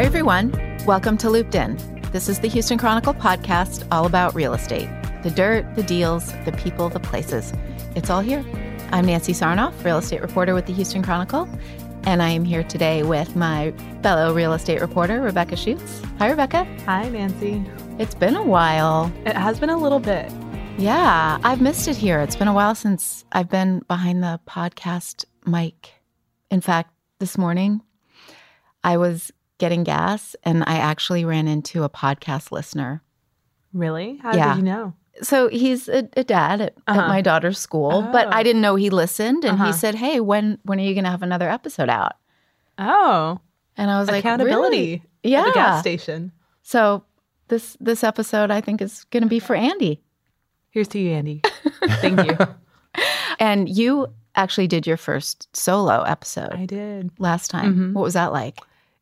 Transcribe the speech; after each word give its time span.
Hi, 0.00 0.06
everyone. 0.06 0.50
Welcome 0.86 1.18
to 1.18 1.28
Looped 1.28 1.54
In. 1.54 1.76
This 2.10 2.30
is 2.30 2.40
the 2.40 2.48
Houston 2.48 2.78
Chronicle 2.78 3.12
podcast 3.12 3.86
all 3.92 4.06
about 4.06 4.34
real 4.34 4.54
estate 4.54 4.88
the 5.22 5.30
dirt, 5.30 5.76
the 5.76 5.82
deals, 5.82 6.32
the 6.46 6.52
people, 6.52 6.88
the 6.88 6.98
places. 6.98 7.52
It's 7.94 8.08
all 8.08 8.22
here. 8.22 8.42
I'm 8.92 9.04
Nancy 9.04 9.34
Sarnoff, 9.34 9.84
real 9.84 9.98
estate 9.98 10.22
reporter 10.22 10.54
with 10.54 10.64
the 10.64 10.72
Houston 10.72 11.02
Chronicle, 11.02 11.46
and 12.04 12.22
I 12.22 12.30
am 12.30 12.46
here 12.46 12.64
today 12.64 13.02
with 13.02 13.36
my 13.36 13.74
fellow 14.02 14.32
real 14.32 14.54
estate 14.54 14.80
reporter, 14.80 15.20
Rebecca 15.20 15.54
Schuetz. 15.54 16.02
Hi, 16.18 16.30
Rebecca. 16.30 16.64
Hi, 16.86 17.06
Nancy. 17.10 17.62
It's 17.98 18.14
been 18.14 18.36
a 18.36 18.42
while. 18.42 19.12
It 19.26 19.36
has 19.36 19.60
been 19.60 19.68
a 19.68 19.76
little 19.76 20.00
bit. 20.00 20.32
Yeah, 20.78 21.38
I've 21.44 21.60
missed 21.60 21.88
it 21.88 21.96
here. 21.98 22.20
It's 22.20 22.36
been 22.36 22.48
a 22.48 22.54
while 22.54 22.74
since 22.74 23.26
I've 23.32 23.50
been 23.50 23.80
behind 23.80 24.22
the 24.22 24.40
podcast 24.48 25.26
mic. 25.44 25.92
In 26.50 26.62
fact, 26.62 26.90
this 27.18 27.36
morning 27.36 27.82
I 28.82 28.96
was 28.96 29.30
getting 29.60 29.84
gas 29.84 30.34
and 30.42 30.64
I 30.66 30.74
actually 30.78 31.24
ran 31.24 31.46
into 31.46 31.84
a 31.84 31.88
podcast 31.88 32.50
listener. 32.50 33.02
Really? 33.72 34.16
How 34.16 34.34
Yeah. 34.34 34.48
did 34.54 34.56
you 34.58 34.64
know? 34.64 34.94
So 35.22 35.48
he's 35.48 35.88
a, 35.88 36.08
a 36.16 36.24
dad 36.24 36.60
at, 36.60 36.74
at 36.88 36.96
Uh-huh. 36.98 37.06
my 37.08 37.20
daughter's 37.20 37.58
school, 37.58 38.02
but 38.10 38.26
Oh. 38.26 38.30
I 38.32 38.42
didn't 38.42 38.62
know 38.62 38.74
he 38.74 38.90
listened. 38.90 39.44
And 39.44 39.58
he 39.58 39.64
Uh-huh. 39.64 39.72
said, 39.72 39.94
"Hey, 39.94 40.18
when 40.18 40.58
when 40.64 40.80
are 40.80 40.82
you 40.82 40.94
going 40.94 41.04
to 41.04 41.10
have 41.10 41.22
another 41.22 41.48
episode 41.48 41.88
out?" 41.90 42.14
Oh, 42.78 43.38
And 43.76 43.90
I 43.90 44.00
was 44.00 44.08
like, 44.08 44.20
accountability 44.24 45.02
"Really? 45.22 45.36
at 45.36 45.44
the 45.44 45.52
gas 45.52 45.76
Yeah." 45.76 45.80
station. 45.80 46.32
So 46.62 47.04
this 47.48 47.76
this 47.80 48.02
episode, 48.02 48.50
I 48.50 48.60
think, 48.60 48.80
is 48.80 49.04
going 49.10 49.22
to 49.22 49.28
be 49.28 49.38
for 49.40 49.54
Andy. 49.54 50.00
Here's 50.70 50.88
to 50.88 50.98
you, 50.98 51.10
Andy. 51.12 51.42
Thank 52.00 52.24
you. 52.26 52.36
And 53.38 53.68
you 53.68 54.08
actually 54.34 54.66
did 54.66 54.86
your 54.86 54.96
first 54.98 55.48
solo 55.56 56.02
episode 56.02 56.52
I 56.52 56.66
did. 56.66 57.10
last 57.18 57.50
time. 57.50 57.74
Mhm. 57.74 57.92
What 57.94 58.02
was 58.04 58.14
that 58.14 58.32
like? 58.32 58.58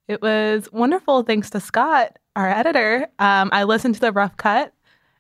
It 0.09 0.23
was 0.23 0.69
wonderful 0.73 1.23
thanks 1.23 1.51
to 1.51 1.61
Scott, 1.61 2.19
our 2.35 2.49
editor. 2.49 3.07
Um, 3.19 3.51
I 3.53 3.65
listened 3.65 3.95
to 3.97 4.01
the 4.01 4.13
rough 4.13 4.37
cut 4.39 4.73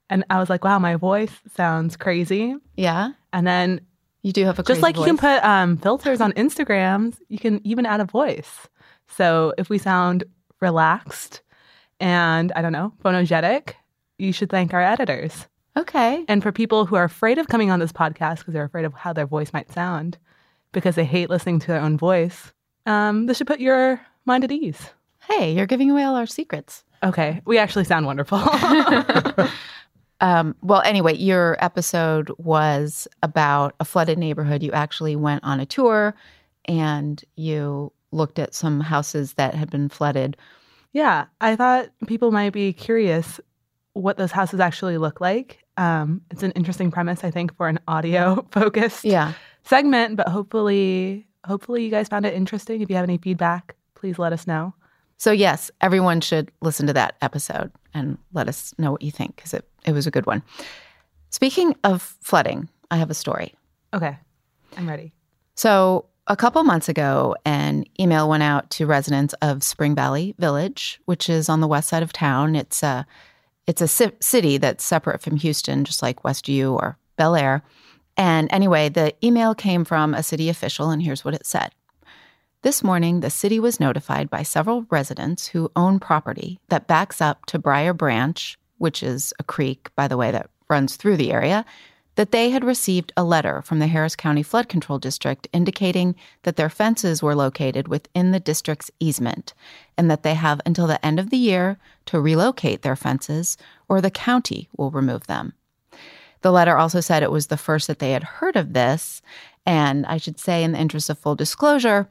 and 0.08 0.24
I 0.30 0.38
was 0.40 0.48
like, 0.48 0.64
wow, 0.64 0.78
my 0.78 0.96
voice 0.96 1.32
sounds 1.54 1.96
crazy. 1.96 2.56
Yeah, 2.76 3.12
And 3.32 3.46
then 3.46 3.82
you 4.22 4.32
do 4.32 4.44
have 4.46 4.58
a 4.58 4.62
just 4.62 4.82
like 4.82 4.96
you 4.96 5.04
can 5.04 5.18
put 5.18 5.44
um, 5.44 5.76
filters 5.76 6.20
on 6.20 6.32
Instagrams, 6.32 7.18
you 7.28 7.38
can 7.38 7.64
even 7.66 7.86
add 7.86 8.00
a 8.00 8.04
voice. 8.04 8.66
So 9.06 9.54
if 9.58 9.68
we 9.68 9.78
sound 9.78 10.24
relaxed 10.60 11.42
and 12.00 12.50
I 12.56 12.62
don't 12.62 12.72
know, 12.72 12.92
phonogenic, 13.04 13.74
you 14.18 14.32
should 14.32 14.50
thank 14.50 14.74
our 14.74 14.82
editors. 14.82 15.46
Okay. 15.76 16.24
And 16.28 16.42
for 16.42 16.50
people 16.50 16.86
who 16.86 16.96
are 16.96 17.04
afraid 17.04 17.38
of 17.38 17.48
coming 17.48 17.70
on 17.70 17.78
this 17.78 17.92
podcast 17.92 18.38
because 18.38 18.54
they're 18.54 18.64
afraid 18.64 18.84
of 18.84 18.94
how 18.94 19.12
their 19.12 19.26
voice 19.26 19.52
might 19.52 19.70
sound, 19.70 20.18
because 20.72 20.94
they 20.94 21.04
hate 21.04 21.30
listening 21.30 21.60
to 21.60 21.66
their 21.68 21.80
own 21.80 21.96
voice, 21.96 22.52
um, 22.86 23.26
this 23.26 23.36
should 23.36 23.46
put 23.46 23.60
your 23.60 24.00
mind 24.28 24.44
at 24.44 24.52
ease. 24.52 24.90
Hey, 25.28 25.52
you're 25.52 25.66
giving 25.66 25.90
away 25.90 26.04
all 26.04 26.14
our 26.14 26.26
secrets. 26.26 26.84
Okay, 27.02 27.42
we 27.44 27.58
actually 27.58 27.84
sound 27.84 28.06
wonderful. 28.06 28.40
Um, 30.20 30.56
well, 30.62 30.82
anyway, 30.84 31.14
your 31.14 31.56
episode 31.64 32.32
was 32.38 33.06
about 33.22 33.76
a 33.78 33.84
flooded 33.84 34.18
neighborhood. 34.18 34.64
You 34.64 34.72
actually 34.72 35.14
went 35.14 35.44
on 35.44 35.60
a 35.60 35.66
tour 35.66 36.12
and 36.64 37.24
you 37.36 37.92
looked 38.10 38.40
at 38.40 38.52
some 38.52 38.80
houses 38.80 39.34
that 39.34 39.54
had 39.54 39.70
been 39.70 39.88
flooded. 39.88 40.36
yeah, 40.92 41.26
I 41.40 41.54
thought 41.54 41.90
people 42.08 42.32
might 42.32 42.52
be 42.52 42.72
curious 42.72 43.38
what 43.92 44.16
those 44.16 44.32
houses 44.32 44.58
actually 44.58 44.98
look 44.98 45.20
like. 45.20 45.58
Um, 45.76 46.20
it's 46.32 46.42
an 46.42 46.50
interesting 46.52 46.90
premise, 46.90 47.22
I 47.22 47.30
think, 47.30 47.56
for 47.56 47.68
an 47.68 47.78
audio 47.86 48.44
focused 48.50 49.04
Yeah. 49.04 49.34
segment, 49.62 50.16
but 50.16 50.26
hopefully, 50.28 51.28
hopefully 51.44 51.84
you 51.84 51.90
guys 51.92 52.08
found 52.08 52.26
it 52.26 52.34
interesting. 52.34 52.80
If 52.82 52.90
you 52.90 52.96
have 52.96 53.04
any 53.04 53.18
feedback, 53.18 53.76
please 53.98 54.18
let 54.18 54.32
us 54.32 54.46
know. 54.46 54.74
So, 55.16 55.32
yes, 55.32 55.70
everyone 55.80 56.20
should 56.20 56.50
listen 56.60 56.86
to 56.86 56.92
that 56.92 57.16
episode 57.20 57.72
and 57.92 58.18
let 58.32 58.48
us 58.48 58.72
know 58.78 58.92
what 58.92 59.02
you 59.02 59.10
think 59.10 59.36
because 59.36 59.52
it, 59.52 59.68
it 59.84 59.92
was 59.92 60.06
a 60.06 60.12
good 60.12 60.26
one. 60.26 60.42
Speaking 61.30 61.74
of 61.82 62.02
flooding, 62.20 62.68
I 62.90 62.96
have 62.96 63.10
a 63.10 63.14
story. 63.14 63.54
Okay, 63.92 64.16
I'm 64.76 64.88
ready. 64.88 65.12
So, 65.56 66.06
a 66.28 66.36
couple 66.36 66.62
months 66.62 66.88
ago, 66.88 67.34
an 67.44 67.84
email 67.98 68.28
went 68.28 68.42
out 68.42 68.70
to 68.72 68.86
residents 68.86 69.34
of 69.40 69.62
Spring 69.62 69.94
Valley 69.94 70.34
Village, 70.38 71.00
which 71.06 71.28
is 71.28 71.48
on 71.48 71.60
the 71.60 71.66
west 71.66 71.88
side 71.88 72.02
of 72.02 72.12
town. 72.12 72.54
It's 72.54 72.82
a 72.82 73.06
it's 73.66 73.82
a 73.82 73.88
ci- 73.88 74.16
city 74.20 74.56
that's 74.56 74.84
separate 74.84 75.20
from 75.20 75.36
Houston, 75.36 75.84
just 75.84 76.02
like 76.02 76.22
Westview 76.22 76.72
or 76.72 76.96
Bellaire. 77.18 77.62
And 78.16 78.48
anyway, 78.52 78.88
the 78.88 79.14
email 79.24 79.54
came 79.54 79.84
from 79.84 80.14
a 80.14 80.22
city 80.22 80.48
official, 80.48 80.90
and 80.90 81.02
here's 81.02 81.24
what 81.24 81.34
it 81.34 81.46
said. 81.46 81.70
This 82.62 82.82
morning, 82.82 83.20
the 83.20 83.30
city 83.30 83.60
was 83.60 83.78
notified 83.78 84.28
by 84.28 84.42
several 84.42 84.84
residents 84.90 85.46
who 85.46 85.70
own 85.76 86.00
property 86.00 86.58
that 86.70 86.88
backs 86.88 87.20
up 87.20 87.46
to 87.46 87.58
Briar 87.58 87.94
Branch, 87.94 88.58
which 88.78 89.00
is 89.00 89.32
a 89.38 89.44
creek, 89.44 89.90
by 89.94 90.08
the 90.08 90.16
way, 90.16 90.32
that 90.32 90.50
runs 90.68 90.96
through 90.96 91.18
the 91.18 91.30
area, 91.30 91.64
that 92.16 92.32
they 92.32 92.50
had 92.50 92.64
received 92.64 93.12
a 93.16 93.22
letter 93.22 93.62
from 93.62 93.78
the 93.78 93.86
Harris 93.86 94.16
County 94.16 94.42
Flood 94.42 94.68
Control 94.68 94.98
District 94.98 95.46
indicating 95.52 96.16
that 96.42 96.56
their 96.56 96.68
fences 96.68 97.22
were 97.22 97.36
located 97.36 97.86
within 97.86 98.32
the 98.32 98.40
district's 98.40 98.90
easement 98.98 99.54
and 99.96 100.10
that 100.10 100.24
they 100.24 100.34
have 100.34 100.60
until 100.66 100.88
the 100.88 101.04
end 101.06 101.20
of 101.20 101.30
the 101.30 101.36
year 101.36 101.78
to 102.06 102.20
relocate 102.20 102.82
their 102.82 102.96
fences 102.96 103.56
or 103.88 104.00
the 104.00 104.10
county 104.10 104.68
will 104.76 104.90
remove 104.90 105.28
them. 105.28 105.52
The 106.40 106.50
letter 106.50 106.76
also 106.76 107.00
said 107.00 107.22
it 107.22 107.30
was 107.30 107.46
the 107.46 107.56
first 107.56 107.86
that 107.86 108.00
they 108.00 108.10
had 108.10 108.24
heard 108.24 108.56
of 108.56 108.72
this. 108.72 109.22
And 109.64 110.06
I 110.06 110.16
should 110.16 110.40
say, 110.40 110.64
in 110.64 110.72
the 110.72 110.78
interest 110.78 111.10
of 111.10 111.18
full 111.18 111.34
disclosure, 111.34 112.08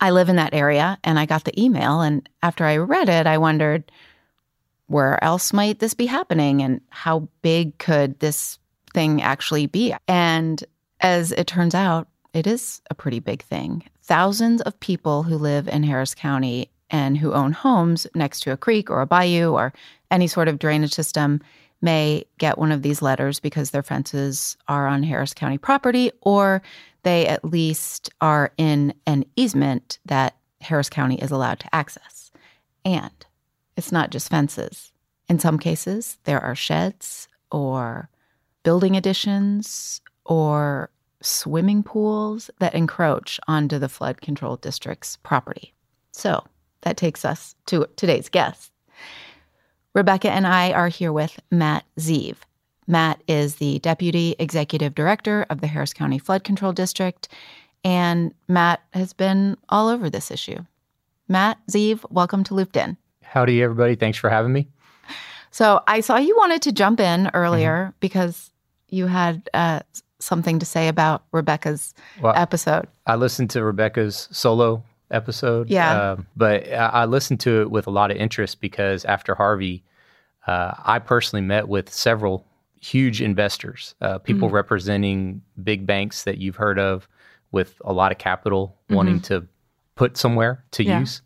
I 0.00 0.10
live 0.10 0.28
in 0.28 0.36
that 0.36 0.54
area 0.54 0.98
and 1.04 1.18
I 1.18 1.26
got 1.26 1.44
the 1.44 1.60
email. 1.60 2.00
And 2.00 2.28
after 2.42 2.64
I 2.64 2.76
read 2.76 3.08
it, 3.08 3.26
I 3.26 3.38
wondered, 3.38 3.90
where 4.86 5.22
else 5.22 5.52
might 5.52 5.78
this 5.78 5.94
be 5.94 6.06
happening 6.06 6.62
and 6.62 6.80
how 6.90 7.28
big 7.42 7.78
could 7.78 8.18
this 8.20 8.58
thing 8.92 9.22
actually 9.22 9.66
be? 9.66 9.94
And 10.08 10.62
as 11.00 11.32
it 11.32 11.46
turns 11.46 11.74
out, 11.74 12.08
it 12.34 12.46
is 12.46 12.80
a 12.90 12.94
pretty 12.94 13.20
big 13.20 13.42
thing. 13.42 13.84
Thousands 14.02 14.60
of 14.62 14.78
people 14.80 15.22
who 15.22 15.36
live 15.36 15.68
in 15.68 15.84
Harris 15.84 16.14
County 16.14 16.70
and 16.90 17.16
who 17.16 17.32
own 17.32 17.52
homes 17.52 18.06
next 18.14 18.40
to 18.40 18.52
a 18.52 18.56
creek 18.56 18.90
or 18.90 19.00
a 19.00 19.06
bayou 19.06 19.52
or 19.52 19.72
any 20.10 20.26
sort 20.26 20.48
of 20.48 20.58
drainage 20.58 20.92
system 20.92 21.40
may 21.82 22.24
get 22.38 22.58
one 22.58 22.72
of 22.72 22.82
these 22.82 23.02
letters 23.02 23.40
because 23.40 23.70
their 23.70 23.82
fences 23.82 24.56
are 24.68 24.86
on 24.86 25.02
Harris 25.02 25.34
County 25.34 25.58
property 25.58 26.12
or 26.20 26.62
they 27.02 27.26
at 27.26 27.44
least 27.44 28.10
are 28.20 28.52
in 28.58 28.92
an 29.06 29.24
easement 29.36 29.98
that 30.04 30.36
Harris 30.60 30.90
County 30.90 31.16
is 31.16 31.30
allowed 31.30 31.60
to 31.60 31.74
access. 31.74 32.30
And 32.84 33.26
it's 33.76 33.92
not 33.92 34.10
just 34.10 34.28
fences. 34.28 34.92
In 35.28 35.38
some 35.38 35.58
cases, 35.58 36.18
there 36.24 36.40
are 36.40 36.54
sheds 36.54 37.28
or 37.50 38.10
building 38.62 38.96
additions 38.96 40.00
or 40.24 40.90
swimming 41.22 41.82
pools 41.82 42.50
that 42.58 42.74
encroach 42.74 43.40
onto 43.46 43.78
the 43.78 43.88
flood 43.88 44.20
control 44.20 44.56
district's 44.56 45.16
property. 45.16 45.72
So 46.12 46.44
that 46.82 46.96
takes 46.96 47.24
us 47.24 47.54
to 47.66 47.86
today's 47.96 48.28
guest. 48.28 48.72
Rebecca 49.94 50.30
and 50.30 50.46
I 50.46 50.72
are 50.72 50.88
here 50.88 51.12
with 51.12 51.40
Matt 51.50 51.84
Zeve. 51.98 52.36
Matt 52.86 53.22
is 53.28 53.56
the 53.56 53.78
Deputy 53.80 54.34
Executive 54.38 54.94
Director 54.94 55.46
of 55.50 55.60
the 55.60 55.66
Harris 55.66 55.92
County 55.92 56.18
Flood 56.18 56.44
Control 56.44 56.72
District, 56.72 57.28
and 57.84 58.32
Matt 58.48 58.80
has 58.92 59.12
been 59.12 59.56
all 59.68 59.88
over 59.88 60.08
this 60.10 60.30
issue. 60.30 60.58
Matt 61.28 61.58
Zeve, 61.70 62.04
welcome 62.10 62.44
to 62.44 62.54
Looped 62.54 62.76
In. 62.76 62.96
Howdy, 63.22 63.62
everybody. 63.62 63.94
Thanks 63.94 64.18
for 64.18 64.28
having 64.30 64.52
me. 64.52 64.68
So 65.52 65.80
I 65.86 66.00
saw 66.00 66.16
you 66.16 66.36
wanted 66.36 66.62
to 66.62 66.72
jump 66.72 67.00
in 67.00 67.30
earlier 67.34 67.86
Mm-hmm. 67.88 67.96
because 68.00 68.50
you 68.88 69.06
had 69.06 69.48
uh, 69.54 69.80
something 70.18 70.58
to 70.60 70.66
say 70.66 70.88
about 70.88 71.24
Rebecca's 71.32 71.94
Well, 72.20 72.34
episode. 72.36 72.86
I 73.06 73.14
listened 73.16 73.50
to 73.50 73.62
Rebecca's 73.64 74.28
solo 74.32 74.82
episode. 75.10 75.68
Yeah. 75.70 76.12
um, 76.12 76.26
but 76.36 76.66
I, 76.72 76.86
I 76.86 77.04
listened 77.06 77.40
to 77.40 77.62
it 77.62 77.70
with 77.70 77.86
a 77.86 77.90
lot 77.90 78.10
of 78.10 78.16
interest 78.16 78.60
because 78.60 79.04
after 79.04 79.34
Harvey, 79.34 79.82
uh, 80.46 80.72
I 80.84 80.98
personally 80.98 81.42
met 81.44 81.68
with 81.68 81.92
several 81.92 82.46
huge 82.80 83.20
investors, 83.20 83.94
uh, 84.00 84.18
people 84.18 84.48
Mm. 84.48 84.52
representing 84.52 85.42
big 85.62 85.86
banks 85.86 86.24
that 86.24 86.38
you've 86.38 86.56
heard 86.56 86.78
of 86.78 87.08
with 87.52 87.80
a 87.84 87.92
lot 87.92 88.10
of 88.12 88.18
capital 88.18 88.76
Mm-hmm. 88.84 88.94
wanting 88.94 89.20
to 89.22 89.46
put 89.96 90.16
somewhere 90.16 90.64
to 90.72 90.84
Yeah. 90.84 91.00
use. 91.00 91.20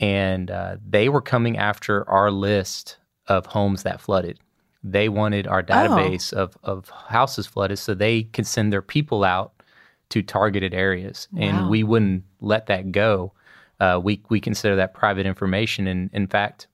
And 0.00 0.50
uh, 0.50 0.76
they 0.88 1.08
were 1.08 1.20
coming 1.20 1.58
after 1.58 2.08
our 2.08 2.30
list 2.30 2.96
of 3.26 3.46
homes 3.46 3.82
that 3.82 4.00
flooded. 4.00 4.38
They 4.84 5.08
wanted 5.08 5.46
our 5.46 5.62
database 5.62 6.32
of, 6.32 6.56
of 6.62 6.88
houses 6.88 7.46
flooded 7.46 7.78
so 7.78 7.94
they 7.94 8.22
could 8.22 8.46
send 8.46 8.72
their 8.72 8.80
people 8.80 9.24
out 9.24 9.52
to 10.10 10.22
targeted 10.22 10.74
areas. 10.74 11.28
Wow. 11.32 11.42
And 11.42 11.70
we 11.70 11.82
wouldn't 11.82 12.24
let 12.40 12.66
that 12.66 12.92
go. 12.92 13.32
Uh, 13.80 14.00
we, 14.02 14.22
we 14.28 14.40
consider 14.40 14.76
that 14.76 14.94
private 14.94 15.26
information. 15.26 15.86
And 15.86 16.10
in 16.12 16.26
fact, 16.26 16.66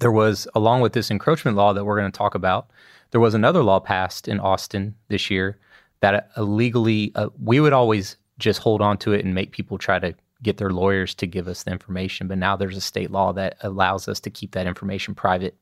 there 0.00 0.12
was, 0.12 0.46
along 0.54 0.82
with 0.82 0.92
this 0.92 1.10
encroachment 1.10 1.56
law 1.56 1.72
that 1.72 1.84
we're 1.84 1.98
going 1.98 2.10
to 2.10 2.16
talk 2.18 2.34
about, 2.34 2.70
there 3.10 3.20
was 3.20 3.34
another 3.34 3.62
law 3.62 3.80
passed 3.80 4.28
in 4.28 4.38
Austin 4.38 4.94
this 5.08 5.30
year 5.30 5.58
that 6.00 6.30
illegally, 6.36 7.12
uh, 7.14 7.28
we 7.42 7.60
would 7.60 7.72
always 7.72 8.16
just 8.38 8.60
hold 8.60 8.80
on 8.80 8.96
to 8.98 9.12
it 9.12 9.24
and 9.24 9.34
make 9.34 9.52
people 9.52 9.78
try 9.78 9.98
to 9.98 10.14
get 10.42 10.56
their 10.56 10.70
lawyers 10.70 11.14
to 11.14 11.26
give 11.26 11.48
us 11.48 11.64
the 11.64 11.70
information. 11.70 12.28
But 12.28 12.38
now 12.38 12.56
there's 12.56 12.76
a 12.76 12.80
state 12.80 13.10
law 13.10 13.32
that 13.34 13.56
allows 13.62 14.08
us 14.08 14.20
to 14.20 14.30
keep 14.30 14.52
that 14.52 14.66
information 14.66 15.14
private, 15.14 15.56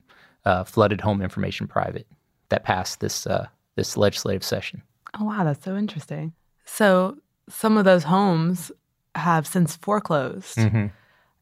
uh, 0.45 0.65
flooded 0.65 1.01
home 1.01 1.23
information 1.23 1.67
private, 1.67 2.07
that 2.51 2.65
passed 2.65 3.01
this 3.01 3.27
uh, 3.27 3.49
this 3.75 3.97
legislative 3.97 4.45
session. 4.45 4.83
Oh 5.19 5.25
wow, 5.25 5.45
that's 5.45 5.65
so 5.65 5.77
interesting. 5.77 6.33
So 6.79 7.17
some 7.49 7.79
of 7.79 7.85
those 7.85 8.05
homes 8.05 8.71
have 9.15 9.47
since 9.47 9.75
foreclosed, 9.77 10.59
Mm-hmm. 10.59 10.87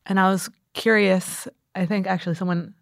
and 0.07 0.21
I 0.21 0.31
was 0.31 0.49
curious. 0.73 1.49
I 1.75 1.85
think 1.85 2.07
actually 2.07 2.37
someone 2.37 2.75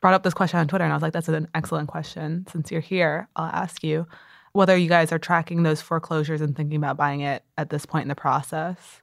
brought 0.00 0.14
up 0.14 0.22
this 0.22 0.34
question 0.34 0.60
on 0.60 0.68
Twitter, 0.68 0.84
and 0.84 0.92
I 0.92 0.96
was 0.96 1.02
like, 1.02 1.14
"That's 1.14 1.28
an 1.28 1.48
excellent 1.54 1.88
question." 1.88 2.46
Since 2.52 2.70
you're 2.70 2.80
here, 2.82 3.26
I'll 3.36 3.46
ask 3.50 3.82
you 3.82 4.06
whether 4.52 4.76
you 4.76 4.88
guys 4.88 5.12
are 5.12 5.18
tracking 5.18 5.62
those 5.62 5.80
foreclosures 5.80 6.42
and 6.42 6.54
thinking 6.54 6.76
about 6.76 6.98
buying 6.98 7.22
it 7.22 7.42
at 7.56 7.70
this 7.70 7.86
point 7.86 8.02
in 8.02 8.08
the 8.08 8.14
process. 8.14 9.00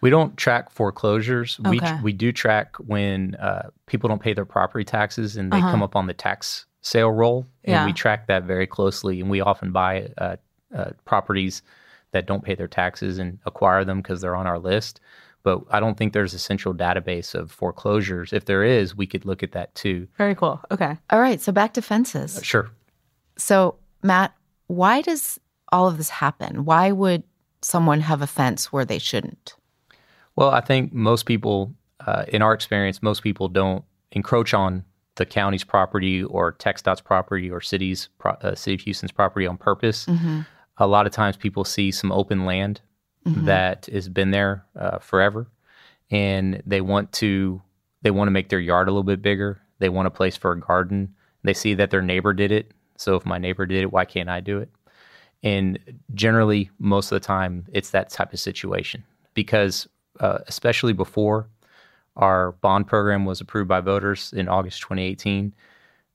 We 0.00 0.08
don't 0.10 0.36
track 0.38 0.70
foreclosures. 0.70 1.60
We 1.60 1.78
Okay. 1.78 1.98
we 2.02 2.12
do 2.12 2.32
track 2.32 2.76
when 2.78 3.34
uh, 3.36 3.68
people 3.86 4.08
don't 4.08 4.22
pay 4.22 4.32
their 4.32 4.46
property 4.46 4.84
taxes 4.84 5.36
and 5.36 5.52
they 5.52 5.58
Uh-huh. 5.58 5.70
come 5.70 5.82
up 5.82 5.94
on 5.94 6.06
the 6.06 6.14
tax 6.14 6.64
sale 6.80 7.10
roll, 7.12 7.46
and 7.64 7.72
Yeah. 7.74 7.84
we 7.84 7.92
track 7.92 8.26
that 8.28 8.44
very 8.44 8.66
closely. 8.66 9.20
And 9.20 9.28
we 9.30 9.40
often 9.42 9.70
buy 9.70 10.08
uh, 10.18 10.36
uh, 10.74 10.90
properties 11.04 11.62
that 12.12 12.26
don't 12.26 12.44
pay 12.44 12.54
their 12.54 12.68
taxes 12.68 13.18
and 13.18 13.38
acquire 13.46 13.84
them 13.84 13.98
because 13.98 14.20
they're 14.20 14.36
on 14.36 14.46
our 14.46 14.58
list. 14.58 15.00
But 15.42 15.62
I 15.70 15.78
don't 15.78 15.96
think 15.96 16.12
there's 16.12 16.34
a 16.34 16.38
central 16.38 16.74
database 16.74 17.34
of 17.34 17.52
foreclosures. 17.52 18.32
If 18.32 18.46
there 18.46 18.64
is, 18.64 18.96
we 18.96 19.06
could 19.06 19.24
look 19.24 19.42
at 19.42 19.52
that 19.52 19.74
too. 19.74 20.08
Very 20.18 20.34
cool. 20.34 20.60
Okay. 20.70 20.96
All 21.10 21.20
right, 21.20 21.40
so 21.40 21.52
back 21.52 21.74
to 21.74 21.82
fences. 21.82 22.40
Sure. 22.42 22.68
So, 23.36 23.76
Matt, 24.02 24.34
why 24.66 25.02
does 25.02 25.38
all 25.70 25.86
of 25.86 25.98
this 25.98 26.08
happen? 26.08 26.64
Why 26.64 26.90
would 26.90 27.22
someone 27.62 28.00
have 28.00 28.22
a 28.22 28.26
fence 28.26 28.72
where 28.72 28.84
they 28.84 28.98
shouldn't? 28.98 29.54
Well, 30.34 30.50
I 30.50 30.60
think 30.60 30.92
most 30.92 31.26
people, 31.26 31.74
uh, 32.06 32.24
in 32.28 32.42
our 32.42 32.52
experience, 32.52 33.02
most 33.02 33.22
people 33.22 33.48
don't 33.48 33.84
encroach 34.12 34.52
on 34.52 34.84
the 35.14 35.26
county's 35.26 35.64
property 35.64 36.22
or 36.24 36.52
TxDOT's 36.52 37.00
property 37.00 37.50
or 37.50 37.60
city's 37.60 38.08
pro- 38.18 38.32
uh, 38.32 38.54
city 38.54 38.74
of 38.74 38.80
Houston's 38.82 39.12
property 39.12 39.46
on 39.46 39.56
purpose. 39.56 40.06
A 40.78 40.86
lot 40.86 41.06
of 41.06 41.12
times, 41.12 41.36
people 41.36 41.64
see 41.64 41.90
some 41.90 42.12
open 42.12 42.44
land 42.44 42.80
that 43.44 43.86
has 43.86 44.08
been 44.08 44.30
there 44.30 44.64
uh, 44.78 44.98
forever, 44.98 45.48
and 46.10 46.62
they 46.66 46.80
want 46.80 47.12
to 47.12 47.60
they 48.02 48.10
want 48.10 48.28
to 48.28 48.32
make 48.32 48.50
their 48.50 48.60
yard 48.60 48.88
a 48.88 48.92
little 48.92 49.02
bit 49.02 49.22
bigger. 49.22 49.60
They 49.78 49.88
want 49.88 50.06
a 50.06 50.10
place 50.10 50.36
for 50.36 50.52
a 50.52 50.60
garden. 50.60 51.14
They 51.42 51.54
see 51.54 51.74
that 51.74 51.90
their 51.90 52.02
neighbor 52.02 52.32
did 52.32 52.52
it, 52.52 52.72
so 52.96 53.16
if 53.16 53.26
my 53.26 53.38
neighbor 53.38 53.66
did 53.66 53.82
it, 53.82 53.92
why 53.92 54.04
can't 54.04 54.28
I 54.28 54.40
do 54.40 54.58
it? 54.58 54.70
And 55.42 55.78
generally, 56.14 56.70
most 56.78 57.12
of 57.12 57.20
the 57.20 57.26
time, 57.26 57.66
it's 57.72 57.90
that 57.90 58.10
type 58.10 58.32
of 58.32 58.40
situation 58.40 59.04
because, 59.34 59.86
uh, 60.20 60.38
especially 60.46 60.92
before 60.92 61.48
our 62.16 62.52
bond 62.52 62.86
program 62.86 63.24
was 63.24 63.40
approved 63.40 63.68
by 63.68 63.80
voters 63.80 64.32
in 64.32 64.48
August 64.48 64.80
2018, 64.80 65.54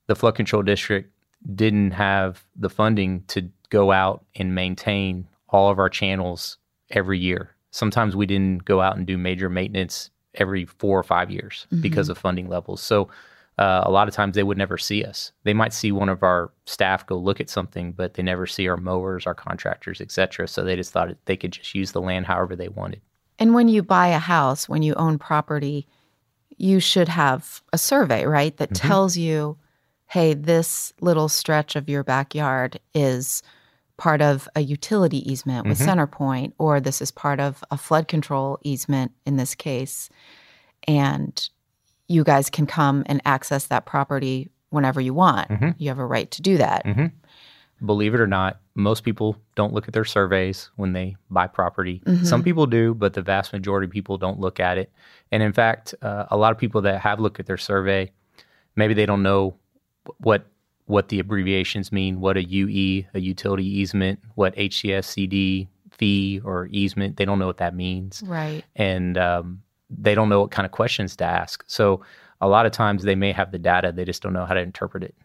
the 0.07 0.15
flood 0.15 0.35
control 0.35 0.63
district 0.63 1.13
didn't 1.55 1.91
have 1.91 2.43
the 2.55 2.69
funding 2.69 3.23
to 3.27 3.49
go 3.69 3.91
out 3.91 4.23
and 4.35 4.53
maintain 4.55 5.27
all 5.49 5.71
of 5.71 5.79
our 5.79 5.89
channels 5.89 6.57
every 6.89 7.19
year. 7.19 7.55
Sometimes 7.71 8.15
we 8.15 8.25
didn't 8.25 8.65
go 8.65 8.81
out 8.81 8.97
and 8.97 9.07
do 9.07 9.17
major 9.17 9.49
maintenance 9.49 10.09
every 10.35 10.65
four 10.65 10.99
or 10.99 11.03
five 11.03 11.31
years 11.31 11.67
because 11.81 12.09
of 12.09 12.17
funding 12.17 12.47
levels. 12.47 12.81
So 12.81 13.09
uh, 13.57 13.83
a 13.85 13.91
lot 13.91 14.07
of 14.07 14.13
times 14.13 14.35
they 14.35 14.43
would 14.43 14.57
never 14.57 14.77
see 14.77 15.03
us. 15.03 15.31
They 15.43 15.53
might 15.53 15.73
see 15.73 15.91
one 15.91 16.09
of 16.09 16.23
our 16.23 16.51
staff 16.65 17.05
go 17.05 17.17
look 17.17 17.41
at 17.41 17.49
something, 17.49 17.91
but 17.91 18.13
they 18.13 18.23
never 18.23 18.47
see 18.47 18.67
our 18.67 18.77
mowers, 18.77 19.27
our 19.27 19.33
contractors, 19.33 19.99
et 20.01 20.11
cetera. 20.11 20.47
So 20.47 20.63
they 20.63 20.75
just 20.75 20.91
thought 20.91 21.15
they 21.25 21.37
could 21.37 21.51
just 21.51 21.75
use 21.75 21.91
the 21.91 22.01
land 22.01 22.25
however 22.25 22.55
they 22.55 22.69
wanted. 22.69 23.01
And 23.39 23.53
when 23.53 23.67
you 23.67 23.83
buy 23.83 24.07
a 24.07 24.19
house, 24.19 24.69
when 24.69 24.83
you 24.83 24.93
own 24.95 25.17
property, 25.17 25.87
you 26.57 26.79
should 26.79 27.07
have 27.07 27.61
a 27.73 27.77
survey, 27.77 28.25
right? 28.25 28.55
That 28.57 28.73
tells 28.73 29.17
you, 29.17 29.57
hey, 30.11 30.33
this 30.33 30.91
little 30.99 31.29
stretch 31.29 31.77
of 31.77 31.87
your 31.87 32.03
backyard 32.03 32.77
is 32.93 33.41
part 33.95 34.21
of 34.21 34.49
a 34.57 34.59
utility 34.59 35.19
easement 35.31 35.65
with 35.65 35.79
mm-hmm. 35.79 35.89
Centerpoint, 35.89 36.51
or 36.57 36.81
this 36.81 37.01
is 37.01 37.11
part 37.11 37.39
of 37.39 37.63
a 37.71 37.77
flood 37.77 38.09
control 38.09 38.59
easement 38.61 39.13
in 39.25 39.37
this 39.37 39.55
case. 39.55 40.09
And 40.85 41.49
you 42.09 42.25
guys 42.25 42.49
can 42.49 42.65
come 42.65 43.03
and 43.05 43.21
access 43.23 43.67
that 43.67 43.85
property 43.85 44.49
whenever 44.69 44.99
you 44.99 45.13
want. 45.13 45.47
Mm-hmm. 45.47 45.69
You 45.77 45.87
have 45.87 45.99
a 45.99 46.05
right 46.05 46.29
to 46.31 46.41
do 46.41 46.57
that. 46.57 46.83
Mm-hmm. 46.83 47.85
believe 47.85 48.13
it 48.13 48.19
or 48.19 48.27
not, 48.27 48.59
most 48.75 49.05
people 49.05 49.37
don't 49.55 49.71
look 49.71 49.87
at 49.87 49.93
their 49.93 50.03
surveys 50.03 50.71
when 50.75 50.91
they 50.91 51.15
buy 51.29 51.47
property. 51.47 52.01
Some 52.23 52.43
people 52.43 52.65
do, 52.65 52.93
but 52.93 53.13
the 53.13 53.21
vast 53.21 53.53
majority 53.53 53.85
of 53.85 53.91
people 53.91 54.17
don't 54.17 54.41
look 54.41 54.59
at 54.59 54.77
it. 54.77 54.91
And 55.31 55.41
in 55.41 55.53
fact, 55.53 55.95
uh, 56.01 56.25
a 56.29 56.35
lot 56.35 56.51
of 56.51 56.57
people 56.57 56.81
that 56.81 56.99
have 56.99 57.21
looked 57.21 57.39
at 57.39 57.45
their 57.45 57.57
survey, 57.57 58.11
maybe 58.75 58.93
they 58.93 59.05
don't 59.05 59.23
know 59.23 59.55
what 60.17 60.47
what 60.85 61.07
the 61.09 61.19
abbreviations 61.19 61.91
mean, 61.91 62.19
what 62.19 62.35
a 62.35 62.43
UE, 62.43 63.05
a 63.13 63.19
utility 63.19 63.65
easement, 63.65 64.19
what 64.35 64.53
HCFCD 64.57 65.67
fee 65.91 66.41
or 66.43 66.67
easement, 66.71 67.15
they 67.17 67.23
don't 67.23 67.39
know 67.39 67.47
what 67.47 67.57
that 67.57 67.73
means 67.75 68.21
Right. 68.25 68.63
and 68.75 69.17
um, 69.17 69.61
they 69.89 70.15
don't 70.15 70.27
know 70.27 70.41
what 70.41 70.51
kind 70.51 70.65
of 70.65 70.71
questions 70.71 71.15
to 71.17 71.23
ask. 71.23 71.63
So 71.67 72.01
a 72.41 72.47
lot 72.47 72.65
of 72.65 72.71
times 72.73 73.03
they 73.03 73.15
may 73.15 73.31
have 73.31 73.51
the 73.51 73.59
data, 73.59 73.91
they 73.93 74.03
just 74.03 74.21
don't 74.21 74.33
know 74.33 74.45
how 74.45 74.53
to 74.53 74.59
interpret 74.59 75.03
it. 75.03 75.15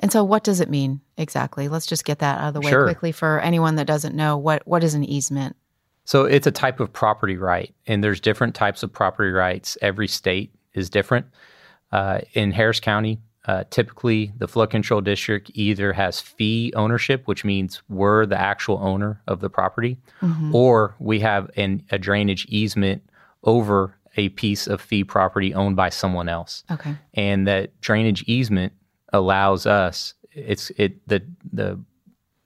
And 0.00 0.12
so, 0.12 0.22
what 0.24 0.44
does 0.44 0.60
it 0.60 0.68
mean 0.70 1.00
exactly? 1.16 1.68
Let's 1.68 1.86
just 1.86 2.04
get 2.04 2.18
that 2.20 2.38
out 2.40 2.48
of 2.48 2.54
the 2.54 2.60
way 2.60 2.70
Sure. 2.70 2.84
quickly 2.84 3.10
for 3.10 3.40
anyone 3.40 3.74
that 3.76 3.86
doesn't 3.86 4.14
know 4.14 4.36
what 4.36 4.66
what 4.66 4.84
is 4.84 4.94
an 4.94 5.04
easement. 5.04 5.56
So 6.04 6.24
it's 6.24 6.46
a 6.46 6.50
type 6.52 6.78
of 6.80 6.92
property 6.92 7.36
right, 7.36 7.74
and 7.86 8.02
there's 8.04 8.20
different 8.20 8.54
types 8.54 8.82
of 8.82 8.92
property 8.92 9.30
rights. 9.30 9.76
Every 9.82 10.06
state 10.08 10.54
is 10.74 10.88
different. 10.88 11.26
Uh, 11.90 12.20
in 12.34 12.52
Harris 12.52 12.78
County, 12.80 13.18
uh, 13.48 13.64
typically 13.70 14.30
the 14.38 14.46
flood 14.46 14.68
control 14.70 15.00
district 15.00 15.50
either 15.54 15.92
has 15.94 16.20
fee 16.20 16.70
ownership, 16.76 17.26
which 17.26 17.44
means 17.44 17.82
we're 17.88 18.26
the 18.26 18.38
actual 18.38 18.78
owner 18.82 19.20
of 19.26 19.40
the 19.40 19.48
property, 19.50 19.96
or 20.52 20.94
we 20.98 21.18
have 21.20 21.50
an, 21.56 21.82
a 21.90 21.98
drainage 21.98 22.44
easement 22.50 23.02
over 23.44 23.94
a 24.16 24.28
piece 24.30 24.66
of 24.66 24.80
fee 24.80 25.02
property 25.02 25.54
owned 25.54 25.76
by 25.76 25.88
someone 25.88 26.28
else. 26.28 26.62
Okay. 26.70 26.94
and 27.14 27.46
that 27.46 27.80
drainage 27.80 28.22
easement 28.26 28.72
allows 29.12 29.64
us 29.66 30.14
it's 30.32 30.70
it 30.76 31.06
the 31.08 31.22
the 31.52 31.78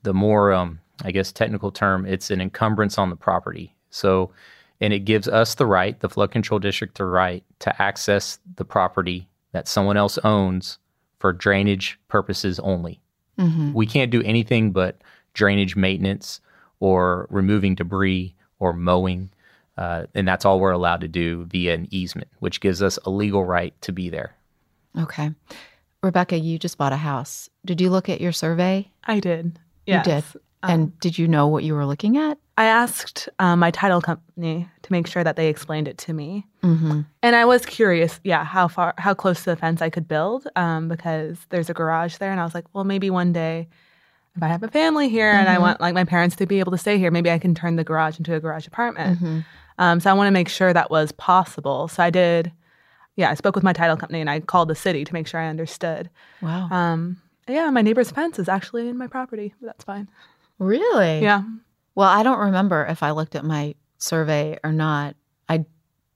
the 0.04 0.14
more 0.14 0.52
um 0.52 0.78
i 1.04 1.10
guess 1.10 1.32
technical 1.32 1.72
term 1.72 2.06
it's 2.06 2.30
an 2.30 2.40
encumbrance 2.40 2.96
on 2.98 3.10
the 3.10 3.16
property. 3.16 3.74
So 3.90 4.30
and 4.80 4.92
it 4.92 5.00
gives 5.00 5.26
us 5.26 5.56
the 5.56 5.66
right 5.66 5.98
the 5.98 6.08
flood 6.08 6.30
control 6.30 6.60
district 6.60 6.98
the 6.98 7.04
right 7.06 7.42
to 7.60 7.82
access 7.82 8.38
the 8.56 8.64
property 8.64 9.28
that 9.52 9.66
someone 9.66 9.96
else 9.96 10.18
owns 10.24 10.78
for 11.22 11.32
drainage 11.32 11.98
purposes 12.08 12.58
only 12.60 13.00
hmm 13.38 13.72
we 13.72 13.86
can't 13.86 14.10
do 14.10 14.22
anything 14.22 14.72
but 14.72 15.00
drainage 15.34 15.76
maintenance 15.76 16.40
or 16.80 17.26
removing 17.30 17.74
debris 17.76 18.34
or 18.58 18.72
mowing 18.72 19.30
uh, 19.78 20.04
and 20.14 20.26
that's 20.28 20.44
all 20.44 20.58
we're 20.60 20.72
allowed 20.72 21.00
to 21.00 21.08
do 21.08 21.44
via 21.44 21.72
an 21.74 21.86
easement 21.90 22.28
which 22.40 22.60
gives 22.60 22.82
us 22.82 22.98
a 23.06 23.10
legal 23.10 23.44
right 23.44 23.72
to 23.80 23.92
be 23.92 24.10
there 24.10 24.34
Okay. 24.98 25.30
Rebecca, 26.02 26.38
you 26.38 26.58
just 26.58 26.76
bought 26.76 26.92
a 26.92 26.96
house. 26.96 27.48
Did 27.64 27.80
you 27.80 27.88
look 27.90 28.08
at 28.08 28.20
your 28.20 28.32
survey? 28.32 28.90
I 29.04 29.20
did. 29.20 29.58
Yes. 29.86 30.06
You 30.06 30.12
did. 30.12 30.24
and 30.64 31.00
did 31.00 31.18
you 31.18 31.26
know 31.28 31.46
what 31.48 31.64
you 31.64 31.74
were 31.74 31.86
looking 31.86 32.16
at? 32.18 32.38
I 32.62 32.66
asked 32.66 33.28
um, 33.40 33.58
my 33.58 33.70
title 33.72 34.00
company 34.00 34.68
to 34.82 34.92
make 34.92 35.06
sure 35.08 35.24
that 35.24 35.34
they 35.36 35.48
explained 35.48 35.88
it 35.88 35.98
to 35.98 36.12
me. 36.12 36.46
Mm-hmm. 36.62 37.00
And 37.22 37.36
I 37.36 37.44
was 37.44 37.66
curious, 37.66 38.20
yeah, 38.22 38.44
how 38.44 38.68
far, 38.68 38.94
how 38.98 39.14
close 39.14 39.38
to 39.40 39.50
the 39.50 39.56
fence 39.56 39.82
I 39.82 39.90
could 39.90 40.06
build, 40.06 40.46
um, 40.54 40.88
because 40.88 41.38
there's 41.50 41.68
a 41.70 41.74
garage 41.74 42.18
there, 42.18 42.30
and 42.30 42.40
I 42.40 42.44
was 42.44 42.54
like, 42.54 42.66
well, 42.72 42.84
maybe 42.84 43.10
one 43.10 43.32
day, 43.32 43.68
if 44.36 44.42
I 44.42 44.48
have 44.48 44.62
a 44.62 44.68
family 44.68 45.08
here 45.08 45.30
and 45.32 45.48
I 45.48 45.56
Mhm. 45.56 45.60
want 45.60 45.80
like 45.80 45.94
my 45.94 46.04
parents 46.04 46.36
to 46.36 46.46
be 46.46 46.60
able 46.60 46.72
to 46.72 46.78
stay 46.78 46.96
here, 46.98 47.10
maybe 47.10 47.30
I 47.32 47.38
can 47.38 47.54
turn 47.54 47.76
the 47.76 47.84
garage 47.84 48.16
into 48.18 48.32
a 48.34 48.40
garage 48.40 48.66
apartment. 48.66 49.18
Mm-hmm. 49.18 49.38
Um, 49.78 50.00
so 50.00 50.08
I 50.10 50.14
want 50.14 50.28
to 50.28 50.30
make 50.40 50.48
sure 50.48 50.72
that 50.72 50.90
was 50.90 51.12
possible. 51.12 51.88
So 51.88 52.02
I 52.02 52.10
did, 52.10 52.52
yeah, 53.16 53.28
I 53.30 53.34
spoke 53.34 53.54
with 53.56 53.64
my 53.64 53.74
title 53.74 53.96
company 53.96 54.20
and 54.20 54.30
I 54.30 54.40
called 54.40 54.68
the 54.68 54.74
city 54.74 55.04
to 55.04 55.12
make 55.12 55.26
sure 55.26 55.38
I 55.40 55.48
understood. 55.48 56.08
Wow. 56.40 56.68
Um, 56.70 57.20
yeah, 57.48 57.68
my 57.70 57.82
neighbor's 57.82 58.10
fence 58.10 58.38
is 58.38 58.48
actually 58.48 58.88
in 58.88 58.96
my 58.96 59.06
property, 59.08 59.52
but 59.60 59.66
that's 59.66 59.84
fine. 59.84 60.08
really? 60.58 61.20
Yeah. 61.20 61.42
Well, 61.94 62.08
I 62.08 62.22
don't 62.22 62.38
remember 62.38 62.86
if 62.86 63.02
I 63.02 63.10
looked 63.10 63.34
at 63.34 63.44
my 63.44 63.74
survey 63.98 64.58
or 64.64 64.72
not. 64.72 65.14
I 65.48 65.64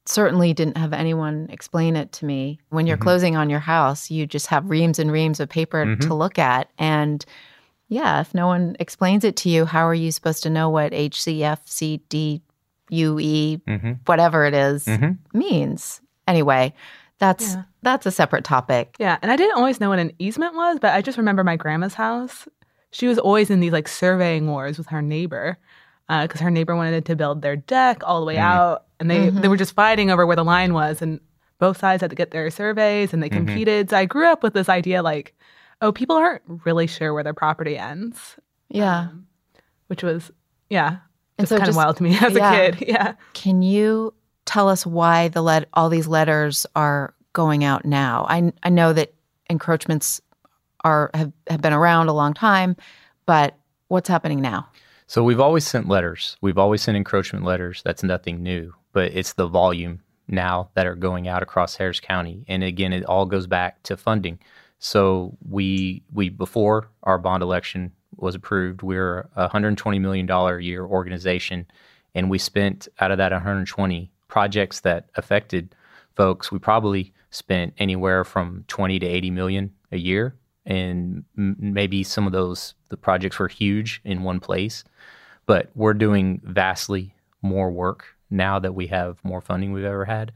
certainly 0.07 0.53
didn't 0.55 0.77
have 0.79 0.93
anyone 0.93 1.49
explain 1.51 1.97
it 1.97 2.13
to 2.13 2.25
me. 2.25 2.59
When 2.71 2.87
you're 2.87 2.97
Mhm. 2.97 3.01
closing 3.03 3.37
on 3.37 3.51
your 3.51 3.61
house, 3.61 4.11
you 4.11 4.27
just 4.27 4.47
have 4.49 4.71
reams 4.71 4.99
and 4.99 5.11
reams 5.13 5.41
of 5.41 5.49
paper 5.49 5.85
Mhm. 5.85 6.01
to 6.01 6.15
look 6.15 6.39
at. 6.39 6.69
And 6.79 7.25
yeah, 7.89 8.21
if 8.21 8.35
no 8.35 8.47
one 8.47 8.77
explains 8.81 9.25
it 9.25 9.37
to 9.37 9.49
you, 9.49 9.65
how 9.67 9.87
are 9.87 9.95
you 9.95 10.11
supposed 10.13 10.43
to 10.45 10.51
know 10.51 10.69
what 10.71 10.93
HCFCDUE, 10.93 12.41
mm-hmm. 12.91 13.93
whatever 14.07 14.45
it 14.45 14.55
is, 14.55 14.85
Mm-hmm. 14.87 15.39
means? 15.39 16.01
Anyway, 16.27 16.73
that's 17.19 17.55
Yeah. 17.55 17.63
that's 17.83 18.05
a 18.07 18.11
separate 18.11 18.43
topic. 18.45 18.97
Yeah, 18.99 19.17
and 19.23 19.31
I 19.31 19.37
didn't 19.37 19.57
always 19.57 19.79
know 19.81 19.91
what 19.91 20.01
an 20.01 20.13
easement 20.19 20.55
was, 20.57 20.79
but 20.81 20.93
I 20.95 21.03
just 21.03 21.17
remember 21.19 21.45
my 21.45 21.55
grandma's 21.57 21.95
house. 21.95 22.49
She 22.97 23.07
was 23.09 23.19
always 23.19 23.51
in 23.51 23.61
these 23.61 23.73
like 23.73 23.89
surveying 23.89 24.47
wars 24.49 24.79
with 24.79 24.87
her 24.87 25.03
neighbor 25.03 25.59
because 26.09 26.41
her 26.41 26.51
neighbor 26.51 26.75
wanted 26.75 27.05
to 27.05 27.15
build 27.17 27.43
their 27.43 27.57
deck 27.57 28.01
all 28.05 28.21
the 28.21 28.27
way 28.27 28.37
Mm. 28.37 28.41
out, 28.41 28.85
and 28.99 29.11
they 29.11 29.31
Mhm. 29.31 29.43
they 29.43 29.49
were 29.49 29.57
just 29.59 29.75
fighting 29.75 30.11
over 30.11 30.25
where 30.25 30.37
the 30.37 30.45
line 30.45 30.73
was, 30.73 31.03
and 31.03 31.21
both 31.59 31.77
sides 31.79 32.01
had 32.01 32.09
to 32.09 32.17
get 32.17 32.31
their 32.31 32.49
surveys, 32.51 33.13
and 33.13 33.23
they 33.23 33.29
Mhm. 33.29 33.37
competed. 33.37 33.91
So 33.91 33.99
I 33.99 34.07
grew 34.07 34.27
up 34.27 34.43
with 34.43 34.55
this 34.55 34.71
idea 34.71 35.03
like, 35.03 35.35
oh, 35.83 35.93
people 35.93 36.17
aren't 36.17 36.41
really 36.65 36.87
sure 36.87 37.13
where 37.13 37.23
their 37.23 37.35
property 37.35 37.77
ends, 37.77 38.37
Yeah. 38.71 38.99
um, 39.11 39.27
which 39.89 40.03
was 40.03 40.31
yeah, 40.71 40.97
And 41.39 41.47
just 41.47 41.51
so 41.51 41.59
kind 41.59 41.69
of 41.69 41.77
wild 41.77 41.97
to 41.99 42.03
me 42.03 42.17
as 42.21 42.33
yeah. 42.35 42.53
a 42.55 42.73
kid. 42.73 42.89
Yeah. 42.89 43.13
Can 43.35 43.61
you 43.63 44.15
tell 44.47 44.71
us 44.71 44.87
why 44.87 45.29
the 45.29 45.43
let 45.43 45.69
all 45.75 45.89
these 45.91 46.09
letters 46.09 46.67
are 46.75 47.13
going 47.35 47.63
out 47.63 47.85
now? 47.85 48.25
I 48.29 48.53
I 48.63 48.71
know 48.71 48.93
that 48.95 49.13
encroachments 49.51 50.21
are 50.87 51.11
have, 51.15 51.33
have 51.49 51.61
been 51.61 51.73
around 51.73 52.09
a 52.09 52.13
long 52.13 52.33
time, 52.33 52.77
but 53.27 53.59
what's 53.89 54.09
happening 54.09 54.41
now? 54.41 54.69
So 55.09 55.23
we've 55.23 55.41
always 55.41 55.67
sent 55.67 55.89
letters. 55.89 56.37
We've 56.41 56.59
always 56.59 56.83
sent 56.83 56.97
encroachment 56.97 57.45
letters. 57.45 57.83
That's 57.85 58.03
nothing 58.03 58.43
new, 58.43 58.73
but 58.93 59.13
it's 59.13 59.35
the 59.35 59.49
volume 59.49 60.01
now 60.29 60.71
that 60.75 60.87
are 60.87 60.95
going 60.95 61.29
out 61.29 61.43
across 61.43 61.77
Harris 61.77 62.01
County. 62.01 62.45
And 62.49 62.63
again, 62.63 62.93
it 62.93 63.05
all 63.05 63.27
goes 63.27 63.47
back 63.47 63.83
to 63.85 63.97
funding. 63.97 64.39
So 64.79 65.37
we 65.49 66.03
we 66.13 66.29
before 66.29 66.89
our 67.03 67.19
bond 67.19 67.43
election 67.43 67.93
was 68.17 68.35
approved, 68.35 68.83
we 68.83 68.95
we're 68.95 69.29
a 69.35 69.43
120 69.43 69.99
million 69.99 70.27
dollar 70.27 70.59
a 70.59 70.63
year 70.63 70.85
organization, 70.85 71.67
and 72.15 72.31
we 72.31 72.39
spent 72.39 72.89
out 73.01 73.11
of 73.11 73.19
that 73.19 73.33
120 73.33 74.11
projects 74.29 74.81
that 74.81 75.11
affected 75.17 75.75
folks. 76.15 76.53
We 76.53 76.59
probably 76.59 77.13
spent 77.31 77.75
anywhere 77.79 78.25
from 78.25 78.65
20 78.69 78.99
to 79.01 79.07
80 79.07 79.31
million 79.31 79.73
a 79.93 79.99
year, 79.99 80.35
and 80.67 81.25
m- 81.39 81.57
maybe 81.59 82.03
some 82.03 82.27
of 82.27 82.33
those 82.33 82.75
the 82.89 82.97
projects 82.97 83.39
were 83.39 83.49
huge 83.49 84.01
in 84.05 84.23
one 84.23 84.41
place 84.41 84.85
but 85.47 85.71
we're 85.77 85.95
doing 85.95 86.41
vastly 86.45 87.15
more 87.41 87.71
work 87.71 88.17
now 88.31 88.59
that 88.59 88.75
we 88.75 88.89
have 88.89 89.17
more 89.23 89.41
funding 89.41 89.73
we've 89.73 89.85
ever 89.85 90.05
had. 90.05 90.33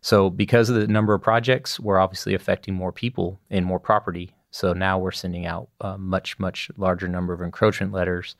So 0.00 0.30
because 0.30 0.70
of 0.70 0.76
the 0.76 0.86
number 0.86 1.12
of 1.12 1.20
projects, 1.20 1.78
we're 1.78 1.98
obviously 1.98 2.32
affecting 2.34 2.72
more 2.72 2.90
people 2.90 3.38
and 3.50 3.66
more 3.66 3.78
property. 3.78 4.34
So 4.50 4.72
now 4.72 4.98
we're 4.98 5.10
sending 5.10 5.44
out 5.44 5.68
a 5.82 5.98
much 5.98 6.38
much 6.38 6.70
larger 6.78 7.08
number 7.08 7.34
of 7.34 7.42
encroachment 7.42 7.92
letters, 7.92 8.36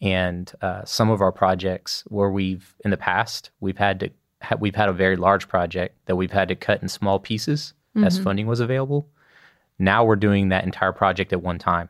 and 0.00 0.50
uh, 0.60 0.84
some 0.84 1.08
of 1.10 1.20
our 1.20 1.30
projects 1.30 2.02
where 2.08 2.30
we've 2.30 2.74
in 2.84 2.90
the 2.90 2.96
past 2.96 3.50
we've 3.60 3.78
had 3.78 4.00
to 4.00 4.10
ha- 4.42 4.56
we've 4.58 4.74
had 4.74 4.88
a 4.88 4.92
very 4.92 5.14
large 5.16 5.46
project 5.46 5.94
that 6.06 6.16
we've 6.16 6.32
had 6.32 6.48
to 6.48 6.56
cut 6.56 6.82
in 6.82 6.88
small 6.88 7.20
pieces 7.20 7.74
as 7.96 8.18
Mhm. 8.18 8.24
funding 8.24 8.46
was 8.48 8.58
available. 8.58 9.08
Now 9.80 10.04
we're 10.04 10.16
doing 10.16 10.50
that 10.50 10.64
entire 10.64 10.92
project 10.92 11.32
at 11.32 11.42
one 11.42 11.58
time. 11.58 11.88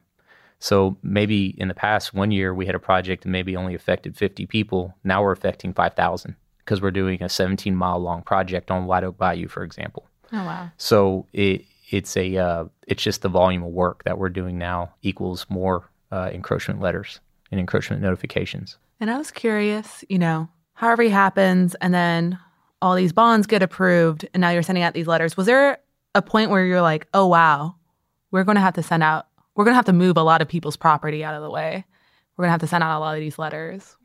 So 0.61 0.97
maybe 1.03 1.55
in 1.59 1.69
the 1.69 1.75
past 1.75 2.15
one 2.15 2.31
year 2.31 2.55
we 2.55 2.67
had 2.67 2.75
a 2.75 2.81
project 2.81 3.25
that 3.25 3.31
maybe 3.31 3.57
only 3.57 3.75
affected 3.75 4.17
50 4.17 4.47
people. 4.47 4.95
Now 5.05 5.23
we're 5.23 5.33
affecting 5.33 5.73
5,000 5.73 6.37
because 6.59 6.81
we're 6.81 6.91
doing 6.91 7.23
a 7.23 7.29
17 7.29 7.75
mile 7.75 7.99
long 7.99 8.23
project 8.23 8.71
on 8.71 8.87
White 8.87 9.05
Oak 9.05 9.19
Bayou, 9.19 9.49
for 9.49 9.65
example. 9.65 10.07
Oh 10.33 10.45
wow. 10.45 10.71
So 10.77 11.27
it 11.33 11.65
it's 11.91 12.17
a 12.17 12.37
uh, 12.37 12.65
it's 12.87 13.03
just 13.03 13.23
the 13.23 13.29
volume 13.29 13.65
of 13.65 13.71
work 13.71 14.05
that 14.05 14.19
we're 14.19 14.29
doing 14.29 14.59
now 14.59 14.95
equals 15.03 15.45
more 15.49 15.91
uh, 16.13 16.31
encroachment 16.33 16.81
letters 16.81 17.19
and 17.51 17.59
encroachment 17.59 18.01
notifications. 18.01 18.79
And 19.01 19.11
I 19.11 19.19
was 19.19 19.31
curious, 19.31 20.05
you 20.09 20.19
know, 20.19 20.49
it 20.81 21.11
happens, 21.11 21.75
and 21.77 21.93
then 21.93 22.39
all 22.81 22.95
these 22.95 23.13
bonds 23.13 23.47
get 23.47 23.63
approved, 23.63 24.29
and 24.33 24.41
now 24.41 24.51
you're 24.51 24.63
sending 24.63 24.85
out 24.85 24.95
these 24.95 25.07
letters. 25.07 25.37
Was 25.37 25.47
there 25.47 25.79
a 26.15 26.23
point 26.23 26.51
where 26.51 26.65
you're 26.65 26.83
like, 26.83 27.07
oh, 27.15 27.27
wow, 27.27 27.75
we're 28.31 28.45
going 28.45 28.57
to 28.57 28.61
have 28.61 28.75
to 28.75 28.83
send 28.83 29.03
out, 29.03 29.27
we're 29.55 29.65
going 29.65 29.73
to 29.73 29.77
have 29.77 29.85
to 29.87 29.93
move 29.93 30.17
a 30.17 30.23
lot 30.23 30.43
of 30.43 30.49
people's 30.49 30.77
property 30.77 31.25
out 31.25 31.35
of 31.35 31.43
the 31.43 31.51
way? 31.51 31.85
We're 32.37 32.45
going 32.45 32.49
to 32.49 32.53
have 32.53 32.61
to 32.61 32.67
send 32.67 32.83
out 32.85 32.99
a 32.99 33.01
lot 33.01 33.15
of 33.15 33.21
these 33.21 33.39
letters. 33.39 33.97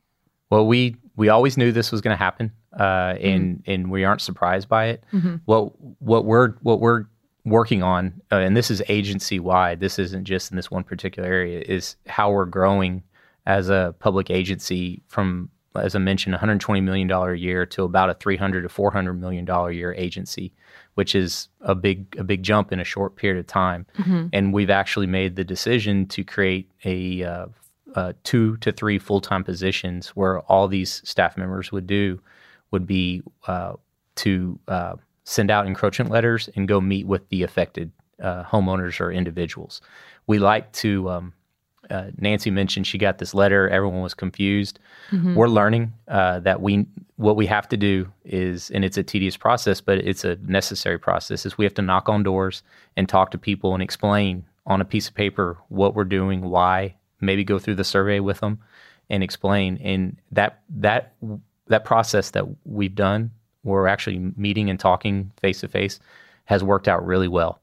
Well, 0.50 0.67
we 0.67 0.96
we 1.15 1.29
always 1.29 1.58
knew 1.58 1.72
this 1.72 1.91
was 1.91 2.01
going 2.01 2.15
to 2.15 2.24
happen, 2.24 2.51
uh, 2.77 3.15
and 3.20 3.63
and 3.65 3.89
we 3.89 4.03
aren't 4.03 4.22
surprised 4.22 4.67
by 4.70 4.86
it. 4.88 5.03
Mhm. 5.13 5.41
What 5.46 5.72
what 6.01 6.25
we're 6.25 6.51
what 6.62 6.79
we're 6.82 7.05
working 7.46 7.82
on, 7.82 8.22
uh, 8.32 8.38
and 8.38 8.55
this 8.55 8.70
is 8.70 8.82
agency 8.88 9.39
wide. 9.39 9.79
This 9.79 9.98
isn't 9.98 10.25
just 10.25 10.51
in 10.51 10.55
this 10.58 10.70
one 10.70 10.84
particular 10.84 11.27
area. 11.29 11.63
Is 11.65 11.96
how 12.08 12.32
we're 12.32 12.46
growing 12.46 13.03
as 13.48 13.70
a 13.70 13.96
public 14.00 14.29
agency 14.29 15.01
from, 15.08 15.50
as 15.75 15.96
I 15.96 16.00
mentioned, 16.00 16.34
120 16.34 16.82
million 16.82 17.08
dollar 17.08 17.34
a 17.34 17.38
year 17.39 17.65
to 17.67 17.84
about 17.84 18.10
a 18.10 18.13
300 18.15 18.62
to 18.63 18.70
400 18.70 19.13
million 19.13 19.46
dollar 19.46 19.70
a 19.70 19.75
year 19.75 19.94
agency, 19.94 20.53
which 20.95 21.15
is 21.15 21.47
a 21.61 21.75
big 21.75 22.15
a 22.17 22.23
big 22.23 22.43
jump 22.43 22.71
in 22.73 22.79
a 22.79 22.83
short 22.83 23.15
period 23.15 23.39
of 23.39 23.47
time. 23.47 23.85
Mhm. 23.97 24.29
And 24.33 24.53
we've 24.53 24.69
actually 24.69 25.07
made 25.07 25.35
the 25.35 25.43
decision 25.43 26.07
to 26.07 26.23
create 26.23 26.69
a 26.83 27.23
uh, 27.23 27.45
uh, 27.95 28.13
two 28.23 28.57
to 28.57 28.71
three 28.71 28.97
full 28.99 29.21
time 29.21 29.43
positions 29.43 30.09
where 30.09 30.39
all 30.41 30.67
these 30.67 31.01
staff 31.07 31.37
members 31.37 31.71
would 31.71 31.87
do 31.87 32.19
would 32.71 32.85
be 32.87 33.21
uh, 33.47 33.73
to 34.15 34.59
uh, 34.67 34.95
send 35.23 35.51
out 35.51 35.67
encroachment 35.67 36.09
letters 36.11 36.49
and 36.55 36.67
go 36.67 36.81
meet 36.81 37.05
with 37.07 37.27
the 37.29 37.43
affected 37.43 37.91
uh, 38.21 38.43
homeowners 38.43 38.99
or 38.99 39.11
individuals. 39.11 39.81
We 40.27 40.39
like 40.39 40.71
to. 40.73 41.09
Um, 41.09 41.33
uh, 41.89 42.12
Nancy 42.20 42.51
mentioned 42.51 42.88
she 42.88 42.98
got 42.98 43.18
this 43.18 43.34
letter. 43.34 43.70
Everyone 43.70 44.01
was 44.01 44.13
confused. 44.13 44.80
Mhm. 45.12 45.36
We're 45.36 45.48
learning 45.50 45.94
uh, 46.08 46.39
that 46.42 46.62
we 46.62 46.86
what 47.18 47.36
we 47.36 47.46
have 47.46 47.68
to 47.70 47.77
do 47.77 48.12
is, 48.25 48.70
and 48.72 48.84
it's 48.84 48.98
a 48.98 49.04
tedious 49.04 49.38
process, 49.38 49.80
but 49.82 50.00
it's 50.00 50.25
a 50.25 50.36
necessary 50.46 50.98
process. 51.00 51.46
Is 51.46 51.58
we 51.58 51.65
have 51.65 51.74
to 51.75 51.82
knock 51.82 52.10
on 52.10 52.24
doors 52.24 52.63
and 52.98 53.08
talk 53.08 53.32
to 53.32 53.38
people 53.38 53.74
and 53.74 53.82
explain 53.82 54.46
on 54.65 54.82
a 54.82 54.86
piece 54.86 55.08
of 55.08 55.13
paper 55.13 55.58
what 55.70 55.96
we're 55.96 56.04
doing, 56.04 56.42
why. 56.42 56.96
Maybe 57.22 57.44
go 57.44 57.60
through 57.60 57.75
the 57.75 57.84
survey 57.84 58.20
with 58.20 58.42
them 58.42 58.60
and 59.10 59.24
explain. 59.24 59.77
And 59.77 60.18
that 60.32 60.62
that 60.70 61.13
that 61.68 61.86
process 61.86 62.32
that 62.32 62.46
we've 62.65 62.94
done, 62.96 63.32
we're 63.63 63.88
actually 63.88 64.34
meeting 64.36 64.70
and 64.70 64.80
talking 64.80 65.32
face 65.39 65.62
to 65.62 65.68
face, 65.68 66.00
has 66.46 66.63
worked 66.63 66.88
out 66.88 67.06
really 67.06 67.27
well. 67.27 67.62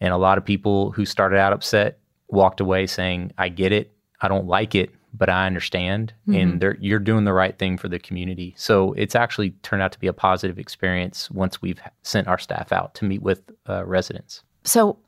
And 0.00 0.12
a 0.12 0.16
lot 0.16 0.38
of 0.38 0.44
people 0.44 0.90
who 0.92 1.04
started 1.04 1.38
out 1.38 1.52
upset 1.52 1.98
walked 2.28 2.60
away 2.60 2.86
saying, 2.86 3.32
"I 3.38 3.48
get 3.48 3.72
it. 3.72 3.92
I 4.20 4.28
don't 4.28 4.46
like 4.46 4.74
it, 4.74 4.90
but 5.12 5.28
I 5.28 5.46
understand." 5.46 6.12
And 6.26 6.60
they're, 6.60 6.76
you're 6.80 6.98
doing 6.98 7.24
the 7.24 7.32
right 7.32 7.56
thing 7.58 7.76
for 7.78 7.88
the 7.88 7.98
community. 7.98 8.54
So 8.56 8.92
it's 8.94 9.14
actually 9.14 9.50
turned 9.62 9.82
out 9.82 9.92
to 9.92 9.98
be 9.98 10.06
a 10.06 10.12
positive 10.12 10.58
experience 10.58 11.30
once 11.30 11.60
we've 11.62 11.80
sent 12.02 12.26
our 12.28 12.38
staff 12.38 12.72
out 12.72 12.94
to 12.96 13.04
meet 13.04 13.22
with 13.22 13.42
uh, 13.68 13.84
residents. 13.84 14.42
So, 14.64 14.98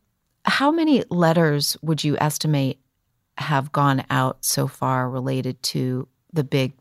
how 0.44 0.70
many 0.70 1.02
letters 1.10 1.76
would 1.82 2.04
you 2.04 2.16
estimate 2.20 2.78
have 3.38 3.72
gone 3.72 4.04
out 4.10 4.44
so 4.44 4.66
far 4.68 5.10
related 5.10 5.60
to 5.62 6.06
the 6.32 6.44
big 6.44 6.72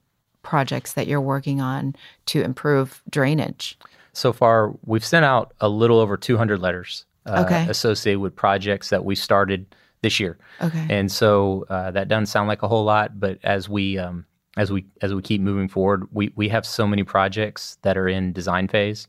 projects 0.43 0.93
that 0.93 1.07
you're 1.07 1.19
working 1.21 1.59
on 1.61 1.95
to 2.27 2.41
improve 2.43 3.01
drainage? 3.09 3.77
So 4.13 4.31
far, 4.31 4.73
we've 4.85 5.03
sent 5.03 5.25
out 5.25 5.53
a 5.59 5.67
little 5.67 5.99
over 5.99 6.15
200 6.15 6.59
letters 6.61 7.05
uh, 7.25 7.43
Okay. 7.45 7.65
associated 7.67 8.19
with 8.19 8.35
projects 8.35 8.89
that 8.89 9.03
we 9.03 9.15
started 9.15 9.65
this 10.05 10.19
year. 10.19 10.37
Okay. 10.61 10.85
And 10.87 11.11
so 11.11 11.65
uh, 11.67 11.89
that 11.91 12.07
doesn't 12.07 12.27
sound 12.27 12.47
like 12.47 12.61
a 12.61 12.67
whole 12.67 12.83
lot, 12.83 13.19
but 13.19 13.39
as 13.43 13.67
we 13.67 13.97
um, 13.97 14.25
as 14.55 14.71
we 14.71 14.85
as 15.01 15.13
we 15.15 15.21
keep 15.23 15.41
moving 15.41 15.67
forward, 15.67 16.07
we 16.11 16.31
we 16.35 16.47
have 16.49 16.63
so 16.63 16.85
many 16.85 17.03
projects 17.03 17.79
that 17.81 17.97
are 17.97 18.07
in 18.07 18.31
design 18.33 18.67
phase, 18.67 19.07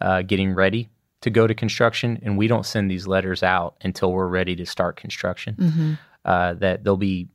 uh, 0.00 0.22
getting 0.22 0.54
ready 0.54 0.88
to 1.22 1.30
go 1.30 1.48
to 1.48 1.54
construction, 1.54 2.20
and 2.22 2.38
we 2.38 2.46
don't 2.46 2.64
send 2.64 2.88
these 2.88 3.08
letters 3.08 3.42
out 3.42 3.74
until 3.82 4.12
we're 4.12 4.28
ready 4.28 4.54
to 4.56 4.64
start 4.64 4.96
construction. 4.96 5.54
hmm 5.54 5.94
Uh, 6.24 6.54
that 6.54 6.82
there'll 6.82 6.96
be 6.96 7.28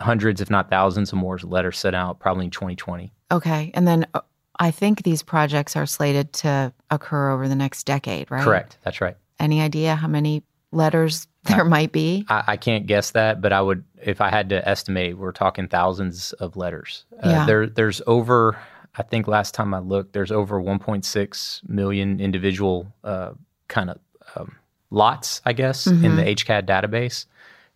hundreds, 0.00 0.40
if 0.40 0.50
not 0.50 0.68
thousands, 0.68 1.12
of 1.12 1.18
more 1.18 1.38
letters 1.44 1.78
sent 1.78 1.94
out 1.94 2.18
probably 2.18 2.44
in 2.44 2.50
2020. 2.50 3.12
Okay. 3.30 3.70
And 3.74 3.86
then 3.86 4.06
uh, 4.14 4.20
I 4.58 4.70
think 4.72 5.02
these 5.02 5.22
projects 5.22 5.76
are 5.76 5.86
slated 5.86 6.32
to 6.44 6.72
occur 6.90 7.30
over 7.30 7.48
the 7.48 7.54
next 7.54 7.86
decade, 7.86 8.30
right? 8.30 8.44
Correct. 8.44 8.78
That's 8.84 9.00
right. 9.00 9.16
Any 9.38 9.60
idea 9.60 9.94
how 9.94 10.08
many 10.08 10.42
letters 10.72 11.28
there 11.44 11.64
might 11.64 11.92
be? 11.92 12.24
I, 12.28 12.44
I 12.48 12.56
can't 12.56 12.86
guess 12.86 13.10
that, 13.12 13.40
but 13.40 13.52
I 13.52 13.60
would, 13.60 13.84
if 14.02 14.20
I 14.20 14.30
had 14.30 14.48
to 14.50 14.66
estimate, 14.68 15.18
we're 15.18 15.32
talking 15.32 15.68
thousands 15.68 16.32
of 16.34 16.56
letters. 16.56 17.04
Uh, 17.24 17.28
Yeah. 17.28 17.46
There, 17.46 17.66
there's 17.66 18.00
over, 18.06 18.58
I 18.96 19.02
think 19.02 19.26
last 19.26 19.54
time 19.54 19.74
I 19.74 19.78
looked, 19.80 20.12
there's 20.12 20.30
over 20.32 20.60
1.6 20.60 21.68
million 21.68 22.20
individual 22.20 22.92
uh, 23.04 23.32
kind 23.68 23.90
of 23.90 23.98
um, 24.36 24.56
lots, 24.90 25.40
I 25.44 25.52
guess, 25.52 25.86
in 25.86 26.16
the 26.16 26.22
HCAD 26.22 26.62
database. 26.66 27.26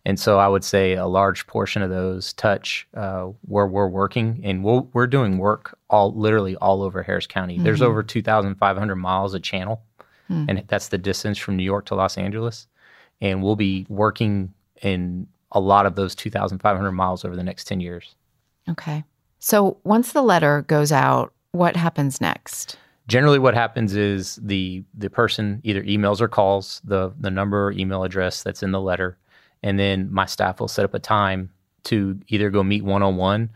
And 0.05 0.17
so 0.17 0.39
I 0.39 0.47
would 0.47 0.63
say 0.63 0.93
a 0.93 1.05
large 1.05 1.47
portion 1.47 1.81
of 1.81 1.89
those 1.89 2.31
touch 2.33 2.87
uh, 2.93 3.23
where 3.41 3.67
we're 3.67 3.89
working, 3.89 4.39
and 4.45 4.63
we'll, 4.63 4.89
we're 4.93 5.07
doing 5.07 5.37
work 5.37 5.77
all 5.89 6.13
literally 6.13 6.55
all 6.55 6.81
over 6.81 7.03
Harris 7.03 7.27
County. 7.27 7.57
There's 7.59 7.81
over 7.81 8.01
2,500 8.03 8.95
miles 8.95 9.33
of 9.33 9.41
channel, 9.41 9.81
and 10.29 10.63
that's 10.67 10.87
the 10.87 10.97
distance 10.97 11.37
from 11.37 11.57
New 11.57 11.63
York 11.63 11.85
to 11.87 11.95
Los 11.95 12.17
Angeles 12.17 12.67
and 13.21 13.43
we'll 13.43 13.55
be 13.55 13.85
working 13.89 14.53
in 14.81 15.27
a 15.51 15.59
lot 15.59 15.85
of 15.85 15.95
those 15.95 16.15
2,500 16.15 16.91
miles 16.91 17.25
over 17.25 17.35
the 17.35 17.43
next 17.43 17.65
10 17.65 17.79
years. 17.79 18.15
Okay. 18.69 19.03
So 19.39 19.77
once 19.83 20.11
the 20.11 20.21
letter 20.21 20.63
goes 20.63 20.91
out, 20.91 21.33
what 21.51 21.75
happens 21.75 22.21
next? 22.21 22.77
Generally, 23.07 23.39
what 23.39 23.53
happens 23.53 23.95
is 23.95 24.37
the 24.41 24.83
the 24.93 25.09
person 25.09 25.61
either 25.63 25.81
emails 25.83 26.19
or 26.19 26.27
calls 26.27 26.81
the 26.83 27.13
the 27.17 27.31
number 27.31 27.67
or 27.67 27.71
email 27.71 28.03
address 28.03 28.43
that's 28.43 28.61
in 28.61 28.71
the 28.71 28.81
letter, 28.81 29.17
and 29.63 29.79
then 29.79 30.11
my 30.11 30.25
staff 30.25 30.59
will 30.59 30.67
set 30.67 30.83
up 30.83 30.93
a 30.93 30.99
time 30.99 31.49
to 31.85 32.19
either 32.27 32.49
go 32.49 32.63
meet 32.63 32.83
one 32.83 33.01
on 33.01 33.15
one, 33.15 33.49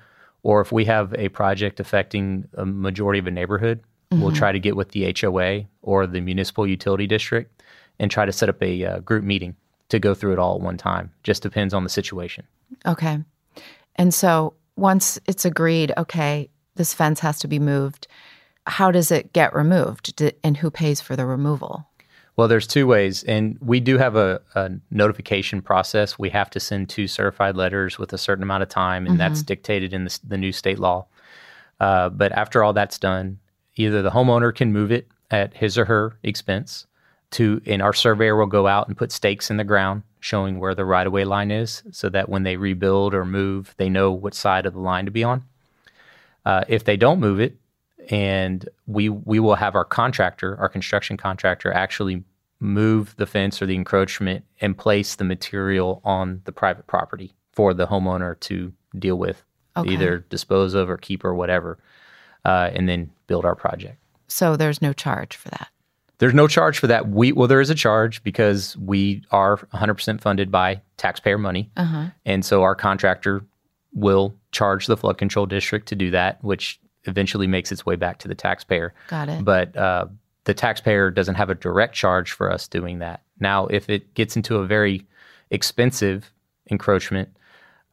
or 0.43 0.61
if 0.61 0.71
we 0.71 0.85
have 0.85 1.13
a 1.15 1.27
project 1.29 1.81
affecting 1.81 2.47
a 2.53 2.65
majority 2.65 3.19
of 3.19 3.27
a 3.27 3.31
neighborhood, 3.31 3.81
mm-hmm. 4.11 4.21
we'll 4.21 4.33
try 4.33 4.51
to 4.51 4.59
get 4.59 4.75
with 4.75 4.91
the 4.91 5.15
HOA 5.19 5.65
or 5.81 6.05
the 6.05 6.21
municipal 6.21 6.67
utility 6.67 7.07
district 7.07 7.63
and 7.99 8.11
try 8.11 8.25
to 8.25 8.31
set 8.31 8.49
up 8.49 8.61
a 8.61 8.85
uh, 8.85 8.99
group 8.99 9.23
meeting 9.23 9.55
to 9.89 9.99
go 9.99 10.13
through 10.13 10.33
it 10.33 10.39
all 10.39 10.55
at 10.55 10.61
one 10.61 10.77
time. 10.77 11.11
Just 11.23 11.43
depends 11.43 11.73
on 11.73 11.83
the 11.83 11.89
situation. 11.89 12.45
Okay. 12.85 13.19
And 13.95 14.13
so 14.13 14.53
once 14.75 15.19
it's 15.27 15.45
agreed, 15.45 15.91
okay, 15.97 16.49
this 16.75 16.93
fence 16.93 17.19
has 17.19 17.39
to 17.39 17.47
be 17.47 17.59
moved, 17.59 18.07
how 18.67 18.91
does 18.91 19.11
it 19.11 19.33
get 19.33 19.53
removed 19.53 20.21
and 20.43 20.57
who 20.57 20.71
pays 20.71 21.01
for 21.01 21.15
the 21.15 21.25
removal? 21.25 21.87
Well, 22.37 22.47
there's 22.47 22.65
two 22.65 22.87
ways, 22.87 23.23
and 23.23 23.57
we 23.59 23.79
do 23.79 23.97
have 23.97 24.15
a, 24.15 24.41
a, 24.55 24.71
notification 24.89 25.61
process. 25.61 26.17
We 26.17 26.29
have 26.29 26.49
to 26.51 26.59
send 26.59 26.89
two 26.89 27.07
certified 27.07 27.57
letters 27.57 27.99
with 27.99 28.13
a 28.13 28.17
certain 28.17 28.41
amount 28.41 28.63
of 28.63 28.69
time, 28.69 29.05
and 29.05 29.13
mm-hmm. 29.13 29.17
that's 29.17 29.43
dictated 29.43 29.93
in 29.93 30.05
the, 30.05 30.19
the, 30.23 30.37
new 30.37 30.53
state 30.53 30.79
law. 30.79 31.07
Uh, 31.81 32.09
but 32.09 32.31
after 32.31 32.63
all 32.63 32.71
that's 32.71 32.97
done, 32.97 33.37
either 33.85 34.01
the 34.01 34.11
homeowner 34.11 34.53
can 34.53 34.71
move 34.71 34.91
it 34.91 35.07
at 35.29 35.53
his 35.53 35.77
or 35.77 35.85
her 35.85 36.17
expense, 36.23 36.85
to, 37.31 37.61
and 37.65 37.81
our 37.81 37.93
surveyor 37.93 38.35
will 38.35 38.45
go 38.45 38.67
out 38.67 38.87
and 38.87 38.97
put 38.97 39.11
stakes 39.11 39.49
in 39.49 39.57
the 39.57 39.63
ground 39.63 40.03
showing 40.19 40.59
where 40.59 40.75
the 40.75 40.85
right 40.85 41.07
of 41.07 41.13
way 41.13 41.25
line 41.25 41.49
is, 41.49 41.81
so 41.91 42.09
that 42.09 42.29
when 42.29 42.43
they 42.43 42.55
rebuild 42.55 43.13
or 43.13 43.25
move, 43.25 43.73
they 43.77 43.89
know 43.89 44.11
what 44.11 44.35
side 44.35 44.65
of 44.65 44.73
the 44.73 44.79
line 44.79 45.05
to 45.05 45.11
be 45.11 45.23
on. 45.23 45.43
Uh, 46.45 46.63
if 46.67 46.83
they 46.83 46.97
don't 46.97 47.19
move 47.19 47.39
it, 47.39 47.57
and 48.09 48.67
we 48.87 49.09
we 49.09 49.39
will 49.39 49.55
have 49.55 49.75
our 49.75 49.85
contractor, 49.85 50.57
our 50.59 50.69
construction 50.69 51.17
contractor, 51.17 51.71
actually 51.71 52.23
move 52.59 53.15
the 53.17 53.25
fence 53.25 53.61
or 53.61 53.65
the 53.65 53.75
encroachment 53.75 54.45
and 54.59 54.77
place 54.77 55.15
the 55.15 55.23
material 55.23 56.01
on 56.03 56.41
the 56.45 56.51
private 56.51 56.85
property 56.85 57.33
for 57.53 57.73
the 57.73 57.87
homeowner 57.87 58.39
to 58.39 58.71
deal 58.97 59.17
with, 59.17 59.43
okay. 59.75 59.91
either 59.91 60.19
dispose 60.29 60.73
of 60.73 60.89
or 60.89 60.97
keep 60.97 61.23
or 61.25 61.33
whatever, 61.33 61.79
uh, 62.45 62.69
and 62.73 62.87
then 62.87 63.09
build 63.31 63.45
our 63.45 63.55
project. 63.55 63.97
So 64.27 64.57
there's 64.57 64.81
no 64.81 64.91
charge 64.91 65.37
for 65.37 65.47
that. 65.49 65.69
There's 66.17 66.33
no 66.33 66.47
charge 66.47 66.77
for 66.77 66.87
that. 66.87 67.07
We 67.07 67.31
well, 67.31 67.47
there 67.47 67.61
is 67.61 67.69
a 67.69 67.75
charge 67.75 68.21
because 68.23 68.75
we 68.77 69.23
are 69.31 69.57
100% 69.73 70.19
funded 70.19 70.51
by 70.51 70.81
taxpayer 70.97 71.37
money, 71.37 71.71
uh-huh. 71.77 72.07
and 72.25 72.43
so 72.43 72.61
our 72.61 72.75
contractor 72.75 73.43
will 73.93 74.35
charge 74.51 74.85
the 74.85 74.97
flood 74.97 75.17
control 75.17 75.45
district 75.45 75.87
to 75.87 75.95
do 75.95 76.11
that, 76.11 76.43
which 76.43 76.79
eventually 77.05 77.47
makes 77.47 77.71
its 77.71 77.85
way 77.85 77.95
back 77.95 78.19
to 78.19 78.27
the 78.27 78.35
taxpayer. 78.35 78.93
Got 79.07 79.29
it. 79.29 79.45
But 79.45 79.75
uh, 79.75 80.07
the 80.43 80.53
taxpayer 80.53 81.09
doesn't 81.09 81.35
have 81.35 81.49
a 81.49 81.55
direct 81.55 81.95
charge 81.95 82.31
for 82.33 82.51
us 82.51 82.67
doing 82.67 82.99
that. 82.99 83.21
Now, 83.39 83.67
if 83.67 83.89
it 83.89 84.13
gets 84.13 84.35
into 84.35 84.57
a 84.57 84.67
very 84.67 85.07
expensive 85.49 86.31
encroachment, 86.69 87.29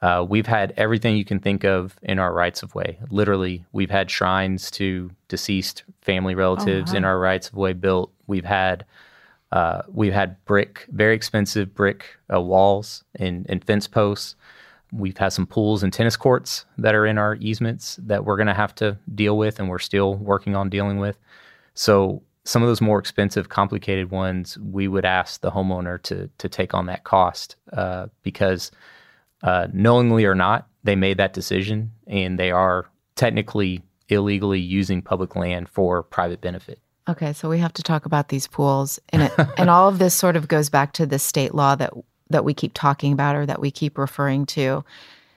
uh, 0.00 0.25
we've 0.28 0.47
had 0.47 0.73
everything 0.76 1.17
you 1.17 1.25
can 1.25 1.40
think 1.40 1.64
of 1.64 1.99
in 2.02 2.19
our 2.19 2.33
rights 2.33 2.62
of 2.62 2.75
way. 2.75 2.99
Literally, 3.11 3.64
we've 3.73 3.90
had 3.90 4.11
shrines 4.11 4.71
to 4.73 5.11
deceased 5.28 5.85
family 6.00 6.35
relatives 6.35 6.90
oh, 6.90 6.95
wow. 6.95 6.99
in 6.99 7.05
our 7.05 7.19
rights 7.19 7.49
of 7.49 7.55
way 7.55 7.73
built. 7.73 8.12
We've 8.26 8.45
had 8.45 8.85
uh, 9.50 9.83
we've 9.88 10.12
had 10.12 10.45
brick, 10.45 10.87
very 10.90 11.14
expensive 11.14 11.75
brick 11.75 12.17
uh, 12.33 12.40
walls 12.40 13.02
and, 13.14 13.47
and 13.49 13.64
fence 13.64 13.88
posts. 13.88 14.37
We've 14.93 15.17
had 15.17 15.31
some 15.31 15.47
pools 15.47 15.83
and 15.83 15.93
tennis 15.93 16.17
courts 16.17 16.64
that 16.78 16.95
are 16.95 17.07
in 17.07 17.19
our 17.19 17.37
easements 17.37 17.99
that 18.02 18.25
we're 18.25 18.37
going 18.37 18.47
to 18.49 18.55
have 18.55 18.75
to 18.76 18.99
deal 19.14 19.37
with, 19.37 19.59
and 19.59 19.69
we're 19.69 19.78
still 19.78 20.14
working 20.17 20.55
on 20.55 20.69
dealing 20.71 20.99
with. 20.99 21.19
So 21.75 22.23
some 22.45 22.62
of 22.62 22.69
those 22.69 22.81
more 22.81 22.99
expensive, 22.99 23.49
complicated 23.50 24.11
ones, 24.11 24.59
we 24.59 24.88
would 24.88 25.05
ask 25.05 25.40
the 25.40 25.50
homeowner 25.50 26.00
to 26.02 26.31
to 26.38 26.49
take 26.49 26.75
on 26.75 26.87
that 26.87 27.05
cost 27.05 27.57
uh, 27.73 28.07
because, 28.23 28.71
uh, 29.42 29.68
knowingly 29.73 30.25
or 30.25 30.35
not, 30.35 30.68
they 30.85 30.97
made 30.97 31.18
that 31.18 31.33
decision 31.33 31.92
and 32.07 32.38
they 32.38 32.50
are 32.50 32.87
technically 33.16 33.83
illegally 34.09 34.60
using 34.60 35.02
public 35.02 35.36
land 35.36 35.69
for 35.69 36.02
private 36.02 36.41
benefit. 36.41 36.80
Okay, 37.08 37.32
so 37.32 37.49
we 37.49 37.58
have 37.58 37.73
to 37.75 37.82
talk 37.82 38.04
about 38.04 38.28
these 38.28 38.47
pools, 38.47 38.99
and 39.10 39.23
it, 39.23 39.32
and 39.58 39.71
all 39.71 39.89
of 39.89 39.99
this 39.99 40.15
sort 40.15 40.36
of 40.36 40.47
goes 40.47 40.69
back 40.69 40.93
to 40.95 41.06
the 41.06 41.19
state 41.19 41.54
law 41.54 41.75
that 41.75 41.93
that 42.30 42.45
we 42.45 42.52
keep 42.52 42.73
talking 42.75 43.13
about 43.13 43.34
or 43.34 43.47
that 43.47 43.60
we 43.60 43.71
keep 43.71 43.97
referring 43.97 44.45
to. 44.45 44.84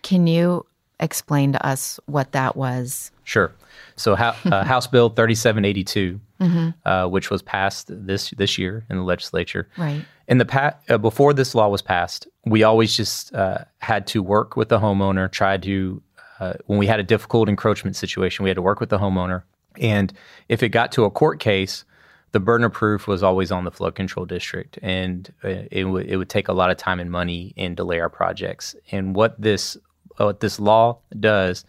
Can 0.01 0.27
you 0.27 0.65
explain 0.99 1.53
to 1.53 1.65
us 1.65 1.99
what 2.05 2.33
that 2.33 2.57
was? 2.57 3.11
Sure. 3.23 3.53
So, 3.95 4.13
uh, 4.13 4.63
House 4.65 4.87
Bill 4.87 5.09
3782, 5.09 6.19
mm-hmm. 6.41 6.69
uh, 6.87 7.07
which 7.07 7.29
was 7.29 7.41
passed 7.41 7.87
this 7.89 8.31
this 8.31 8.57
year 8.57 8.85
in 8.89 8.97
the 8.97 9.03
legislature. 9.03 9.69
Right. 9.77 10.03
In 10.27 10.37
the 10.37 10.45
pa- 10.45 10.75
uh, 10.89 10.97
before 10.97 11.33
this 11.33 11.53
law 11.55 11.69
was 11.69 11.81
passed, 11.81 12.27
we 12.45 12.63
always 12.63 12.97
just 12.97 13.33
uh, 13.33 13.59
had 13.79 14.07
to 14.07 14.23
work 14.23 14.55
with 14.55 14.69
the 14.69 14.79
homeowner. 14.79 15.31
Try 15.31 15.57
to 15.57 16.01
uh, 16.39 16.53
when 16.65 16.79
we 16.79 16.87
had 16.87 16.99
a 16.99 17.03
difficult 17.03 17.47
encroachment 17.47 17.95
situation, 17.95 18.43
we 18.43 18.49
had 18.49 18.55
to 18.55 18.61
work 18.61 18.79
with 18.79 18.89
the 18.89 18.97
homeowner. 18.97 19.43
And 19.79 20.11
if 20.49 20.63
it 20.63 20.69
got 20.69 20.91
to 20.93 21.05
a 21.05 21.11
court 21.11 21.39
case, 21.39 21.85
the 22.31 22.39
burden 22.39 22.65
of 22.65 22.73
proof 22.73 23.07
was 23.07 23.23
always 23.23 23.51
on 23.51 23.63
the 23.63 23.71
flood 23.71 23.95
control 23.95 24.25
district, 24.25 24.79
and 24.81 25.31
uh, 25.43 25.49
it, 25.69 25.83
w- 25.83 26.05
it 26.07 26.17
would 26.17 26.29
take 26.29 26.47
a 26.47 26.53
lot 26.53 26.71
of 26.71 26.77
time 26.77 26.99
and 26.99 27.11
money 27.11 27.53
and 27.57 27.75
delay 27.75 27.99
our 27.99 28.09
projects. 28.09 28.75
And 28.91 29.15
what 29.15 29.39
this 29.39 29.77
what 30.17 30.39
this 30.39 30.59
law 30.59 30.99
does 31.19 31.65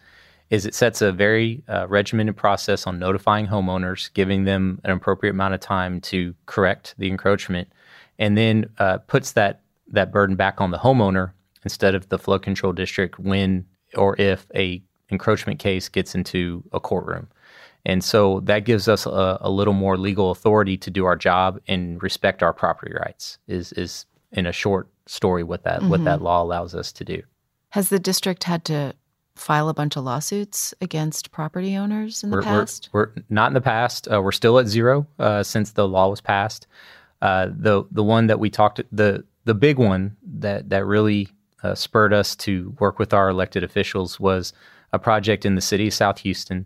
is 0.49 0.65
it 0.65 0.75
sets 0.75 1.01
a 1.01 1.11
very 1.11 1.63
uh, 1.67 1.87
regimented 1.87 2.35
process 2.35 2.85
on 2.85 2.99
notifying 2.99 3.47
homeowners, 3.47 4.13
giving 4.13 4.43
them 4.43 4.79
an 4.83 4.91
appropriate 4.91 5.31
amount 5.31 5.53
of 5.53 5.59
time 5.59 5.99
to 6.01 6.35
correct 6.45 6.95
the 6.97 7.09
encroachment, 7.09 7.67
and 8.19 8.37
then 8.37 8.65
uh, 8.77 8.99
puts 8.99 9.31
that 9.33 9.61
that 9.87 10.11
burden 10.11 10.35
back 10.35 10.61
on 10.61 10.71
the 10.71 10.77
homeowner 10.77 11.31
instead 11.63 11.95
of 11.95 12.09
the 12.09 12.19
flood 12.19 12.41
control 12.41 12.73
district 12.73 13.19
when 13.19 13.65
or 13.95 14.19
if 14.19 14.47
a 14.55 14.81
encroachment 15.09 15.59
case 15.59 15.89
gets 15.89 16.15
into 16.15 16.63
a 16.71 16.79
courtroom. 16.79 17.27
And 17.85 18.03
so 18.03 18.39
that 18.41 18.59
gives 18.59 18.87
us 18.87 19.05
a, 19.05 19.37
a 19.41 19.51
little 19.51 19.73
more 19.73 19.97
legal 19.97 20.31
authority 20.31 20.77
to 20.77 20.89
do 20.89 21.05
our 21.05 21.15
job 21.15 21.59
and 21.67 22.01
respect 22.01 22.41
our 22.41 22.53
property 22.53 22.93
rights. 22.93 23.37
Is 23.47 23.73
is 23.73 24.05
in 24.31 24.45
a 24.45 24.53
short 24.53 24.87
story 25.05 25.43
what 25.43 25.63
that 25.63 25.79
mm-hmm. 25.79 25.89
what 25.89 26.03
that 26.05 26.21
law 26.21 26.41
allows 26.41 26.75
us 26.75 26.91
to 26.93 27.03
do. 27.03 27.21
Has 27.69 27.89
the 27.89 27.99
district 27.99 28.43
had 28.43 28.63
to 28.65 28.93
file 29.35 29.69
a 29.69 29.73
bunch 29.73 29.95
of 29.95 30.03
lawsuits 30.03 30.73
against 30.81 31.31
property 31.31 31.75
owners 31.75 32.23
in 32.23 32.29
the 32.29 32.37
we're, 32.37 32.43
past? 32.43 32.89
We're, 32.91 33.11
we're, 33.15 33.23
not 33.29 33.47
in 33.47 33.53
the 33.53 33.61
past. 33.61 34.07
Uh, 34.11 34.21
we're 34.21 34.31
still 34.31 34.59
at 34.59 34.67
zero 34.67 35.07
uh, 35.19 35.43
since 35.43 35.71
the 35.71 35.87
law 35.87 36.09
was 36.09 36.21
passed. 36.21 36.67
Uh, 37.21 37.47
the 37.55 37.83
the 37.91 38.03
one 38.03 38.27
that 38.27 38.39
we 38.39 38.49
talked 38.49 38.81
the 38.91 39.23
the 39.45 39.53
big 39.53 39.77
one 39.77 40.15
that 40.23 40.69
that 40.69 40.85
really 40.85 41.29
uh, 41.63 41.73
spurred 41.73 42.13
us 42.13 42.35
to 42.35 42.75
work 42.79 42.99
with 42.99 43.13
our 43.13 43.29
elected 43.29 43.63
officials 43.63 44.19
was 44.19 44.53
a 44.91 44.99
project 44.99 45.45
in 45.45 45.55
the 45.55 45.61
city 45.61 45.87
of 45.87 45.93
South 45.93 46.19
Houston, 46.19 46.65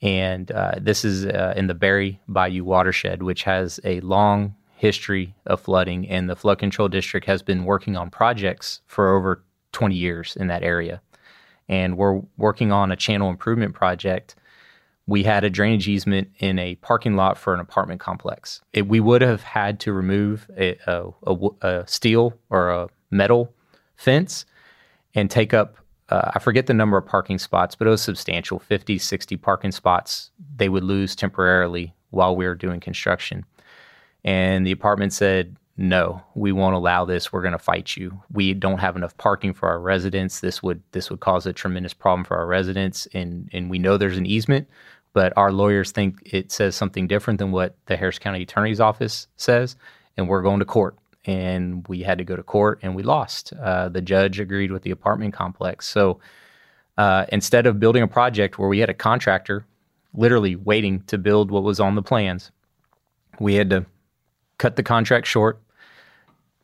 and 0.00 0.50
uh, 0.52 0.72
this 0.80 1.04
is 1.04 1.26
uh, 1.26 1.54
in 1.56 1.66
the 1.66 1.74
Berry 1.74 2.20
Bayou 2.28 2.64
watershed, 2.64 3.22
which 3.22 3.42
has 3.42 3.80
a 3.84 4.00
long 4.00 4.54
history 4.76 5.34
of 5.46 5.60
flooding, 5.60 6.08
and 6.08 6.30
the 6.30 6.36
flood 6.36 6.58
control 6.58 6.88
district 6.88 7.26
has 7.26 7.42
been 7.42 7.64
working 7.64 7.96
on 7.96 8.10
projects 8.10 8.80
for 8.86 9.14
over 9.14 9.42
20 9.72 9.94
years 9.94 10.36
in 10.36 10.46
that 10.46 10.62
area 10.62 11.02
and 11.70 11.96
we're 11.96 12.20
working 12.36 12.72
on 12.72 12.90
a 12.90 12.96
channel 12.96 13.30
improvement 13.30 13.74
project. 13.74 14.34
We 15.06 15.22
had 15.22 15.44
a 15.44 15.50
drainage 15.50 15.88
easement 15.88 16.28
in 16.40 16.58
a 16.58 16.74
parking 16.74 17.14
lot 17.14 17.38
for 17.38 17.54
an 17.54 17.60
apartment 17.60 18.00
complex. 18.00 18.60
It, 18.72 18.88
we 18.88 18.98
would 18.98 19.22
have 19.22 19.42
had 19.42 19.78
to 19.80 19.92
remove 19.92 20.50
a, 20.58 20.76
a, 20.86 21.06
a, 21.26 21.48
a, 21.62 21.86
steel 21.86 22.34
or 22.50 22.70
a 22.70 22.88
metal 23.12 23.54
fence 23.94 24.44
and 25.14 25.30
take 25.30 25.54
up, 25.54 25.76
uh, 26.08 26.32
I 26.34 26.40
forget 26.40 26.66
the 26.66 26.74
number 26.74 26.96
of 26.96 27.06
parking 27.06 27.38
spots, 27.38 27.76
but 27.76 27.86
it 27.86 27.90
was 27.90 28.02
substantial 28.02 28.58
50, 28.58 28.98
60 28.98 29.36
parking 29.36 29.70
spots 29.70 30.32
they 30.56 30.68
would 30.68 30.84
lose 30.84 31.14
temporarily 31.14 31.94
while 32.10 32.34
we 32.34 32.46
were 32.46 32.56
doing 32.56 32.80
construction. 32.80 33.44
And 34.24 34.66
the 34.66 34.72
apartment 34.72 35.12
said, 35.12 35.56
no, 35.80 36.20
we 36.34 36.52
won't 36.52 36.74
allow 36.74 37.06
this. 37.06 37.32
We're 37.32 37.40
going 37.40 37.52
to 37.52 37.58
fight 37.58 37.96
you. 37.96 38.22
We 38.30 38.52
don't 38.52 38.80
have 38.80 38.96
enough 38.96 39.16
parking 39.16 39.54
for 39.54 39.66
our 39.66 39.80
residents. 39.80 40.40
This 40.40 40.62
would 40.62 40.82
this 40.92 41.08
would 41.08 41.20
cause 41.20 41.46
a 41.46 41.54
tremendous 41.54 41.94
problem 41.94 42.22
for 42.22 42.36
our 42.36 42.46
residents, 42.46 43.08
and 43.14 43.48
and 43.54 43.70
we 43.70 43.78
know 43.78 43.96
there's 43.96 44.18
an 44.18 44.26
easement, 44.26 44.68
but 45.14 45.32
our 45.38 45.50
lawyers 45.50 45.90
think 45.90 46.20
it 46.26 46.52
says 46.52 46.76
something 46.76 47.06
different 47.06 47.38
than 47.38 47.50
what 47.50 47.76
the 47.86 47.96
Harris 47.96 48.18
County 48.18 48.42
Attorney's 48.42 48.78
Office 48.78 49.26
says, 49.38 49.74
and 50.18 50.28
we're 50.28 50.42
going 50.42 50.58
to 50.58 50.66
court. 50.66 50.98
And 51.24 51.88
we 51.88 52.02
had 52.02 52.18
to 52.18 52.24
go 52.24 52.36
to 52.36 52.42
court, 52.42 52.80
and 52.82 52.94
we 52.94 53.02
lost. 53.02 53.54
Uh, 53.54 53.88
the 53.88 54.02
judge 54.02 54.38
agreed 54.38 54.72
with 54.72 54.82
the 54.82 54.90
apartment 54.90 55.32
complex. 55.32 55.88
So 55.88 56.20
uh, 56.98 57.24
instead 57.32 57.66
of 57.66 57.80
building 57.80 58.02
a 58.02 58.08
project 58.08 58.58
where 58.58 58.68
we 58.68 58.80
had 58.80 58.90
a 58.90 58.94
contractor 58.94 59.64
literally 60.12 60.56
waiting 60.56 61.00
to 61.04 61.16
build 61.16 61.50
what 61.50 61.62
was 61.62 61.80
on 61.80 61.94
the 61.94 62.02
plans, 62.02 62.50
we 63.38 63.54
had 63.54 63.70
to 63.70 63.86
cut 64.58 64.76
the 64.76 64.82
contract 64.82 65.26
short 65.26 65.58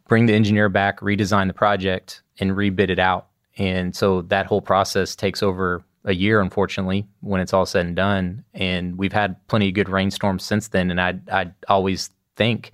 bring 0.09 0.27
the 0.27 0.35
engineer 0.35 0.69
back, 0.69 1.01
redesign 1.01 1.47
the 1.47 1.55
project, 1.55 2.23
and 2.39 2.53
rebid 2.53 2.91
it 2.91 2.99
out. 2.99 3.27
And 3.59 3.95
so 3.95 4.23
that 4.23 4.47
whole 4.47 4.61
process 4.61 5.17
takes 5.17 5.43
over 5.43 5.83
a 6.05 6.15
year, 6.15 6.41
unfortunately, 6.41 7.07
when 7.21 7.41
it's 7.41 7.53
all 7.53 7.67
said 7.67 7.87
and 7.87 7.97
done. 7.97 8.45
And 8.55 8.97
we've 8.97 9.13
had 9.13 9.45
plenty 9.49 9.69
of 9.69 9.75
good 9.75 9.89
rainstorms 9.89 10.45
since 10.45 10.69
then. 10.69 10.91
And 10.91 11.01
I 11.01 11.19
I 11.33 11.51
always 11.69 12.11
think 12.37 12.73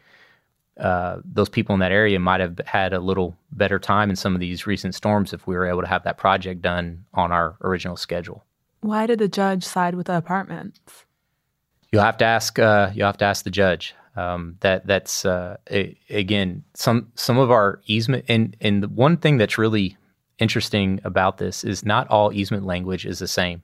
uh, 0.78 1.18
those 1.24 1.48
people 1.48 1.74
in 1.74 1.80
that 1.80 1.92
area 1.92 2.18
might 2.18 2.40
have 2.40 2.60
had 2.66 2.92
a 2.92 2.98
little 2.98 3.36
better 3.52 3.78
time 3.78 4.10
in 4.10 4.16
some 4.16 4.34
of 4.34 4.40
these 4.40 4.66
recent 4.66 4.94
storms 4.94 5.32
if 5.32 5.46
we 5.46 5.54
were 5.54 5.66
able 5.66 5.82
to 5.82 5.86
have 5.86 6.02
that 6.04 6.18
project 6.18 6.62
done 6.62 7.04
on 7.14 7.30
our 7.30 7.56
original 7.62 7.96
schedule. 7.96 8.44
Why 8.80 9.06
did 9.06 9.20
the 9.20 9.28
judge 9.28 9.64
side 9.64 9.94
with 9.94 10.06
the 10.06 10.16
apartments? 10.16 10.80
You'll 11.92 12.02
have 12.02 12.16
to 12.18 12.24
ask. 12.24 12.58
Uh, 12.58 12.90
you'll 12.94 13.06
have 13.06 13.18
to 13.18 13.24
ask 13.24 13.44
the 13.44 13.50
judge. 13.50 13.94
Um, 14.14 14.57
that 14.61 14.87
that's 14.87 15.25
uh, 15.25 15.57
a, 15.70 15.96
again 16.11 16.64
some 16.75 17.11
some 17.14 17.38
of 17.38 17.51
our 17.51 17.81
easement 17.87 18.27
and 18.29 18.55
and 18.61 18.83
the 18.83 18.88
one 18.88 19.16
thing 19.16 19.38
that's 19.38 19.57
really 19.57 19.96
interesting 20.38 21.01
about 21.05 21.38
this 21.38 21.64
is 21.64 21.85
not 21.85 22.09
all 22.09 22.33
easement 22.33 22.66
language 22.66 23.07
is 23.07 23.20
the 23.20 23.29
same. 23.29 23.62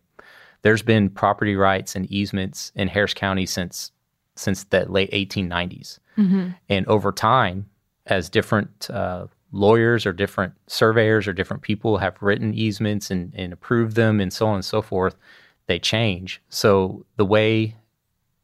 There's 0.63 0.83
been 0.83 1.11
property 1.11 1.55
rights 1.55 1.95
and 1.95 2.11
easements 2.11 2.73
in 2.75 2.89
Harris 2.89 3.15
County 3.15 3.45
since 3.45 3.93
since 4.37 4.65
the 4.65 4.91
late 4.91 5.11
1890s, 5.11 5.99
mm-hmm. 6.17 6.51
and 6.69 6.87
over 6.87 7.13
time, 7.13 7.69
as 8.07 8.31
different 8.31 8.89
uh, 8.89 9.27
lawyers 9.53 10.07
or 10.07 10.13
different 10.13 10.55
surveyors 10.67 11.27
or 11.27 11.33
different 11.33 11.63
people 11.63 11.99
have 11.99 12.21
written 12.21 12.55
easements 12.55 13.11
and, 13.11 13.33
and 13.35 13.53
approved 13.53 13.97
them 13.97 14.21
and 14.21 14.33
so 14.33 14.47
on 14.47 14.57
and 14.57 14.65
so 14.65 14.83
forth, 14.83 15.17
they 15.67 15.79
change. 15.79 16.41
So 16.49 17.05
the 17.17 17.25
way 17.25 17.75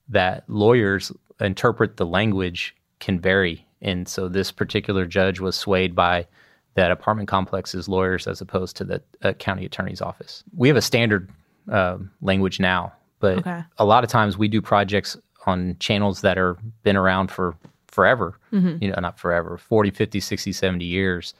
that 0.09 0.45
lawyers 0.49 1.12
interpret 1.40 1.97
the 1.97 2.07
language 2.07 2.75
can 3.01 3.18
vary. 3.18 3.66
And 3.83 4.09
so 4.09 4.29
this 4.29 4.51
particular 4.51 5.07
judge 5.07 5.40
was 5.40 5.57
swayed 5.57 5.94
by 5.94 6.27
that 6.75 6.90
apartment 6.90 7.29
complex's 7.29 7.88
lawyers 7.88 8.27
as 8.27 8.40
opposed 8.40 8.77
to 8.77 8.85
the 8.85 9.03
uh, 9.23 9.33
county 9.35 9.64
attorney's 9.64 10.01
office. 10.01 10.42
We 10.57 10.68
have 10.68 10.77
a 10.77 10.83
standard 10.83 11.31
uh, 11.70 11.99
language 12.20 12.61
now, 12.61 12.92
but 13.20 13.38
okay. 13.38 13.62
a 13.79 13.85
lot 13.85 14.05
of 14.05 14.11
times 14.11 14.37
we 14.37 14.49
do 14.49 14.61
projects 14.61 15.16
on 15.47 15.77
channels 15.79 16.23
that 16.23 16.38
are 16.38 16.57
been 16.83 16.97
around 16.97 17.31
for 17.31 17.57
forever, 17.88 18.38
mm-hmm. 18.53 18.83
you 18.83 18.90
know, 18.90 18.99
not 19.01 19.18
forever, 19.18 19.57
40, 19.57 19.90
50, 19.90 20.20
60, 20.20 20.53
70 20.53 20.85
years. 20.85 21.35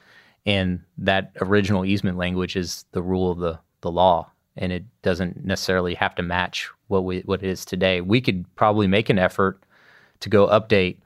And 0.45 0.81
that 0.97 1.31
original 1.41 1.85
easement 1.85 2.17
language 2.17 2.55
is 2.55 2.85
the 2.91 3.01
rule 3.01 3.31
of 3.31 3.39
the, 3.39 3.59
the 3.81 3.91
law. 3.91 4.31
And 4.55 4.71
it 4.71 4.85
doesn't 5.01 5.43
necessarily 5.43 5.95
have 5.95 6.15
to 6.15 6.23
match 6.23 6.69
what 6.87 7.03
we, 7.03 7.21
what 7.21 7.43
it 7.43 7.49
is 7.49 7.65
today. 7.65 7.99
We 7.99 8.21
could 8.21 8.45
probably 8.55 8.87
make 8.87 9.09
an 9.09 9.19
effort 9.19 9.59
to 10.21 10.29
go 10.29 10.47
update 10.47 10.97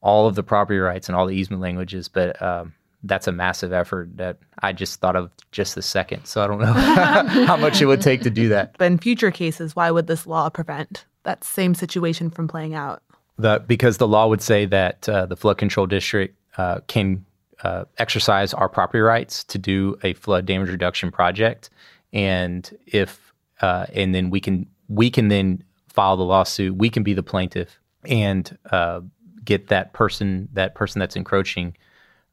all 0.00 0.26
of 0.26 0.34
the 0.34 0.42
property 0.42 0.78
rights 0.78 1.08
and 1.08 1.16
all 1.16 1.26
the 1.26 1.34
easement 1.34 1.60
languages, 1.62 2.08
but 2.08 2.40
um, 2.40 2.72
that's 3.02 3.26
a 3.26 3.32
massive 3.32 3.72
effort 3.72 4.16
that 4.16 4.38
I 4.60 4.72
just 4.72 5.00
thought 5.00 5.16
of 5.16 5.30
just 5.52 5.74
the 5.74 5.82
second. 5.82 6.26
So 6.26 6.42
I 6.42 6.46
don't 6.46 6.60
know 6.60 6.72
how 7.46 7.56
much 7.56 7.80
it 7.80 7.86
would 7.86 8.00
take 8.00 8.22
to 8.22 8.30
do 8.30 8.48
that. 8.50 8.76
But 8.78 8.86
in 8.86 8.98
future 8.98 9.30
cases, 9.30 9.74
why 9.76 9.90
would 9.90 10.06
this 10.06 10.26
law 10.26 10.48
prevent 10.48 11.04
that 11.24 11.44
same 11.44 11.74
situation 11.74 12.30
from 12.30 12.48
playing 12.48 12.74
out? 12.74 13.02
The, 13.38 13.62
because 13.66 13.96
the 13.98 14.08
law 14.08 14.26
would 14.28 14.42
say 14.42 14.66
that 14.66 15.08
uh, 15.08 15.26
the 15.26 15.36
flood 15.36 15.58
control 15.58 15.86
district 15.86 16.36
uh, 16.58 16.80
can 16.86 17.24
uh, 17.62 17.84
exercise 17.98 18.52
our 18.52 18.68
property 18.68 19.00
rights 19.00 19.44
to 19.44 19.58
do 19.58 19.98
a 20.02 20.14
flood 20.14 20.46
damage 20.46 20.70
reduction 20.70 21.10
project, 21.10 21.70
and 22.12 22.76
if 22.86 23.32
uh, 23.60 23.86
and 23.94 24.14
then 24.14 24.30
we 24.30 24.40
can 24.40 24.66
we 24.88 25.10
can 25.10 25.28
then 25.28 25.62
file 25.88 26.16
the 26.16 26.24
lawsuit. 26.24 26.76
We 26.76 26.90
can 26.90 27.02
be 27.02 27.14
the 27.14 27.22
plaintiff 27.22 27.78
and 28.06 28.56
uh, 28.70 29.00
get 29.44 29.68
that 29.68 29.92
person 29.92 30.48
that 30.52 30.74
person 30.74 31.00
that's 31.00 31.16
encroaching 31.16 31.76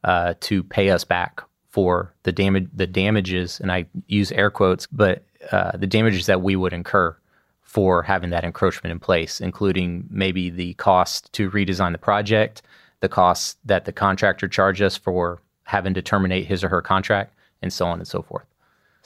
uh, 0.04 0.34
to 0.40 0.62
pay 0.62 0.90
us 0.90 1.04
back 1.04 1.42
for 1.70 2.14
the 2.22 2.32
damage 2.32 2.68
the 2.74 2.86
damages, 2.86 3.60
and 3.60 3.70
I 3.70 3.86
use 4.06 4.32
air 4.32 4.50
quotes, 4.50 4.86
but 4.86 5.24
the 5.50 5.86
damages 5.86 6.26
that 6.26 6.42
we 6.42 6.56
would 6.56 6.72
incur 6.72 7.16
for 7.62 8.02
having 8.02 8.30
that 8.30 8.44
encroachment 8.44 8.90
in 8.90 8.98
place, 8.98 9.42
including 9.42 10.06
maybe 10.10 10.48
the 10.48 10.72
cost 10.74 11.30
to 11.34 11.50
redesign 11.50 11.92
the 11.92 11.98
project, 11.98 12.62
the 13.00 13.08
costs 13.10 13.56
that 13.66 13.84
the 13.84 13.92
contractor 13.92 14.48
charged 14.48 14.80
us 14.80 14.96
for 14.96 15.40
having 15.64 15.92
to 15.92 16.00
terminate 16.00 16.46
his 16.46 16.64
or 16.64 16.70
her 16.70 16.80
contract, 16.80 17.34
and 17.60 17.70
so 17.72 17.86
on 17.86 17.98
and 17.98 18.08
so 18.08 18.22
forth. 18.22 18.46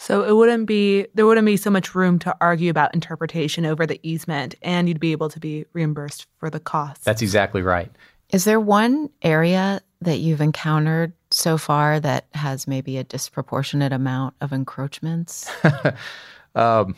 So 0.02 0.24
it 0.24 0.34
wouldn't 0.34 0.66
be 0.66 1.06
there 1.14 1.26
wouldn't 1.26 1.46
be 1.46 1.56
so 1.56 1.70
much 1.70 1.94
room 1.94 2.18
to 2.20 2.36
argue 2.40 2.70
about 2.70 2.92
interpretation 2.92 3.64
over 3.64 3.86
the 3.86 4.00
easement, 4.02 4.56
and 4.60 4.88
you'd 4.88 4.98
be 4.98 5.12
able 5.12 5.28
to 5.28 5.38
be 5.38 5.64
reimbursed 5.74 6.26
for 6.38 6.50
the 6.50 6.58
costs. 6.58 7.04
That's 7.04 7.22
exactly 7.22 7.62
right. 7.62 7.88
Is 8.30 8.44
there 8.44 8.58
one 8.58 9.10
area 9.22 9.80
that 10.00 10.16
you've 10.16 10.40
encountered 10.40 11.12
so 11.30 11.56
far 11.56 12.00
that 12.00 12.26
has 12.34 12.66
maybe 12.66 12.98
a 12.98 13.04
disproportionate 13.04 13.92
amount 13.92 14.34
of 14.40 14.50
encroachments? 14.50 15.48
um, 16.56 16.96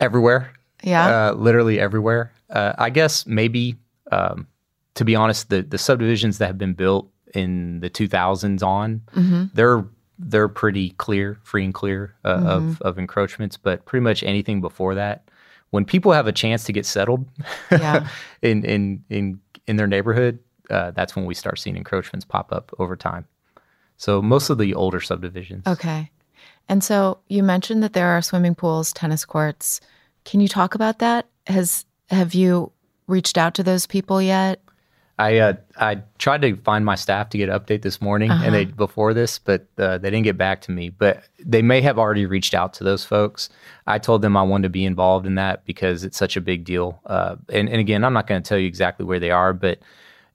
everywhere. 0.00 0.54
Yeah, 0.82 1.06
uh, 1.06 1.32
literally 1.34 1.78
everywhere. 1.78 2.32
Uh, 2.48 2.72
I 2.78 2.88
guess 2.88 3.26
maybe, 3.26 3.76
um, 4.10 4.46
to 4.94 5.04
be 5.04 5.14
honest, 5.14 5.50
the 5.50 5.60
the 5.60 5.76
subdivisions 5.76 6.38
that 6.38 6.46
have 6.46 6.56
been 6.56 6.72
built 6.72 7.10
in 7.34 7.80
the 7.80 7.90
2000s 7.90 8.62
on, 8.62 9.02
mm-hmm. 9.14 9.44
they're 9.52 9.84
they're 10.18 10.48
pretty 10.48 10.90
clear, 10.90 11.38
free 11.42 11.64
and 11.64 11.74
clear 11.74 12.14
uh, 12.24 12.36
mm-hmm. 12.36 12.46
of 12.46 12.82
of 12.82 12.98
encroachments. 12.98 13.56
But 13.56 13.84
pretty 13.84 14.02
much 14.02 14.22
anything 14.22 14.60
before 14.60 14.94
that, 14.94 15.28
when 15.70 15.84
people 15.84 16.12
have 16.12 16.26
a 16.26 16.32
chance 16.32 16.64
to 16.64 16.72
get 16.72 16.86
settled 16.86 17.26
yeah. 17.70 18.08
in 18.42 18.64
in 18.64 19.04
in 19.10 19.40
in 19.66 19.76
their 19.76 19.86
neighborhood, 19.86 20.38
uh, 20.70 20.92
that's 20.92 21.16
when 21.16 21.24
we 21.24 21.34
start 21.34 21.58
seeing 21.58 21.76
encroachments 21.76 22.24
pop 22.24 22.52
up 22.52 22.72
over 22.78 22.96
time. 22.96 23.26
So 23.96 24.20
most 24.20 24.50
of 24.50 24.58
the 24.58 24.74
older 24.74 25.00
subdivisions. 25.00 25.66
Okay. 25.66 26.10
And 26.68 26.82
so 26.82 27.18
you 27.28 27.42
mentioned 27.42 27.82
that 27.82 27.92
there 27.92 28.08
are 28.08 28.22
swimming 28.22 28.54
pools, 28.54 28.92
tennis 28.92 29.24
courts. 29.24 29.80
Can 30.24 30.40
you 30.40 30.48
talk 30.48 30.74
about 30.74 30.98
that? 31.00 31.26
Has 31.46 31.84
have 32.10 32.34
you 32.34 32.72
reached 33.06 33.36
out 33.36 33.54
to 33.54 33.62
those 33.62 33.86
people 33.86 34.20
yet? 34.20 34.60
I 35.18 35.38
uh, 35.38 35.54
I 35.76 36.02
tried 36.18 36.42
to 36.42 36.56
find 36.56 36.84
my 36.84 36.96
staff 36.96 37.28
to 37.30 37.38
get 37.38 37.48
an 37.48 37.58
update 37.58 37.82
this 37.82 38.00
morning 38.00 38.30
uh-huh. 38.30 38.44
and 38.44 38.54
they 38.54 38.64
before 38.64 39.14
this, 39.14 39.38
but 39.38 39.66
uh, 39.78 39.98
they 39.98 40.10
didn't 40.10 40.24
get 40.24 40.36
back 40.36 40.60
to 40.62 40.72
me. 40.72 40.88
But 40.90 41.22
they 41.38 41.62
may 41.62 41.80
have 41.82 41.98
already 41.98 42.26
reached 42.26 42.52
out 42.52 42.74
to 42.74 42.84
those 42.84 43.04
folks. 43.04 43.48
I 43.86 43.98
told 43.98 44.22
them 44.22 44.36
I 44.36 44.42
wanted 44.42 44.64
to 44.64 44.70
be 44.70 44.84
involved 44.84 45.26
in 45.26 45.36
that 45.36 45.64
because 45.66 46.02
it's 46.02 46.16
such 46.16 46.36
a 46.36 46.40
big 46.40 46.64
deal. 46.64 47.00
Uh, 47.06 47.36
and 47.48 47.68
and 47.68 47.78
again, 47.78 48.02
I'm 48.02 48.12
not 48.12 48.26
going 48.26 48.42
to 48.42 48.48
tell 48.48 48.58
you 48.58 48.66
exactly 48.66 49.06
where 49.06 49.20
they 49.20 49.30
are, 49.30 49.52
but 49.52 49.78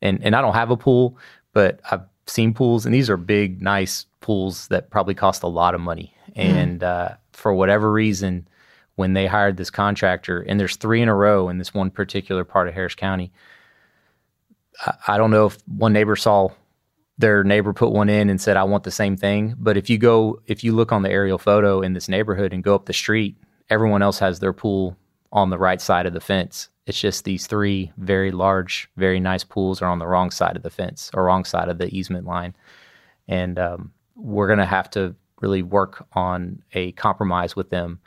and 0.01 0.23
and 0.23 0.33
I 0.33 0.41
don't 0.41 0.53
have 0.53 0.71
a 0.71 0.77
pool, 0.77 1.17
but 1.51 1.81
I've 1.91 2.03
seen 2.25 2.53
pools, 2.53 2.85
and 2.85 2.95
these 2.95 3.09
are 3.09 3.17
big, 3.17 3.61
nice 3.61 4.05
pools 4.21 4.69
that 4.69 4.89
probably 4.89 5.13
cost 5.13 5.43
a 5.43 5.47
lot 5.47 5.75
of 5.75 5.81
money. 5.81 6.13
Hmm. 6.35 6.41
And 6.41 6.83
uh, 6.83 7.09
for 7.33 7.53
whatever 7.53 7.91
reason, 7.91 8.47
when 8.95 9.11
they 9.13 9.27
hired 9.27 9.57
this 9.57 9.69
contractor, 9.69 10.41
and 10.41 10.57
there's 10.57 10.77
three 10.77 11.01
in 11.01 11.09
a 11.09 11.15
row 11.15 11.49
in 11.49 11.57
this 11.57 11.73
one 11.73 11.89
particular 11.89 12.45
part 12.45 12.69
of 12.69 12.73
Harris 12.73 12.95
County, 12.95 13.33
I, 15.07 15.17
don't 15.17 15.31
know 15.31 15.47
if 15.47 15.57
one 15.67 15.93
neighbor 15.93 16.15
saw 16.15 16.49
their 17.17 17.43
neighbor 17.43 17.73
put 17.73 17.91
one 17.91 18.09
in 18.09 18.29
and 18.29 18.39
said, 18.39 18.55
I 18.55 18.63
want 18.63 18.83
the 18.83 18.91
same 18.91 19.17
thing. 19.17 19.55
But 19.57 19.75
if 19.75 19.89
you 19.89 19.97
go, 19.97 20.41
if 20.47 20.63
you 20.63 20.73
look 20.73 20.91
on 20.91 21.03
the 21.03 21.11
aerial 21.11 21.37
photo 21.37 21.81
in 21.81 21.93
this 21.93 22.07
neighborhood 22.07 22.53
and 22.53 22.63
go 22.63 22.75
up 22.75 22.85
the 22.85 22.93
street, 22.93 23.35
everyone 23.69 24.01
else 24.01 24.19
has 24.19 24.39
their 24.39 24.53
pool 24.53 24.95
on 25.31 25.49
the 25.49 25.57
right 25.57 25.81
side 25.81 26.05
of 26.05 26.13
the 26.13 26.21
fence. 26.21 26.69
It's 26.85 26.99
just 26.99 27.25
these 27.25 27.45
three 27.45 27.91
very 27.97 28.31
large, 28.31 28.89
very 28.97 29.19
nice 29.19 29.43
pools 29.43 29.81
are 29.81 29.89
on 29.89 29.99
the 29.99 30.07
wrong 30.07 30.31
side 30.31 30.55
of 30.55 30.63
the 30.63 30.69
fence 30.69 31.11
or 31.13 31.25
wrong 31.25 31.45
side 31.45 31.69
of 31.69 31.77
the 31.77 31.93
easement 31.95 32.25
line. 32.25 32.55
And 33.27 33.59
um, 33.59 33.91
we're 34.15 34.47
going 34.47 34.59
to 34.59 34.65
have 34.65 34.89
to 34.91 35.15
really 35.41 35.61
work 35.61 36.07
on 36.13 36.63
a 36.73 36.93
compromise 36.93 37.55
with 37.55 37.69
them 37.69 37.99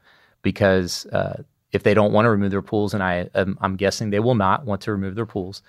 because 0.42 1.06
uh, 1.06 1.42
if 1.70 1.82
they 1.82 1.94
don't 1.94 2.12
want 2.12 2.26
to 2.26 2.30
remove 2.30 2.50
their 2.50 2.62
pools, 2.62 2.92
and 2.92 3.02
I, 3.02 3.28
um, 3.34 3.56
I'm 3.60 3.76
guessing 3.76 4.10
they 4.10 4.20
will 4.20 4.34
not 4.34 4.64
want 4.64 4.82
to 4.82 4.92
remove 4.92 5.14
their 5.14 5.26
pools, 5.26 5.62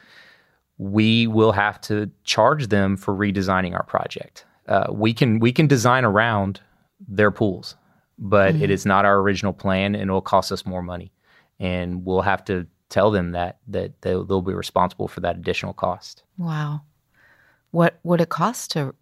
we 0.77 1.27
will 1.27 1.51
have 1.51 1.79
to 1.81 2.09
charge 2.23 2.67
them 2.67 2.97
for 2.97 3.13
redesigning 3.13 3.73
our 3.73 3.83
project. 3.83 4.45
Uh, 4.67 4.87
we 4.91 5.13
can 5.13 5.39
we 5.39 5.51
can 5.51 5.67
design 5.67 6.05
around 6.05 6.61
their 7.07 7.31
pools, 7.31 7.75
but 8.17 8.53
mm-hmm. 8.53 8.63
it 8.63 8.69
is 8.69 8.85
not 8.85 9.05
our 9.05 9.19
original 9.19 9.53
plan, 9.53 9.95
and 9.95 10.09
it 10.09 10.13
will 10.13 10.21
cost 10.21 10.51
us 10.51 10.65
more 10.65 10.81
money, 10.81 11.11
and 11.59 12.05
we'll 12.05 12.21
have 12.21 12.43
to 12.45 12.65
tell 12.89 13.11
them 13.11 13.31
that 13.31 13.57
that 13.67 14.01
they'll, 14.01 14.23
they'll 14.23 14.41
be 14.41 14.53
responsible 14.53 15.07
for 15.07 15.19
that 15.19 15.35
additional 15.35 15.73
cost. 15.73 16.23
Wow, 16.37 16.81
what 17.71 17.99
would 18.03 18.21
it 18.21 18.29
cost 18.29 18.71
to 18.71 18.95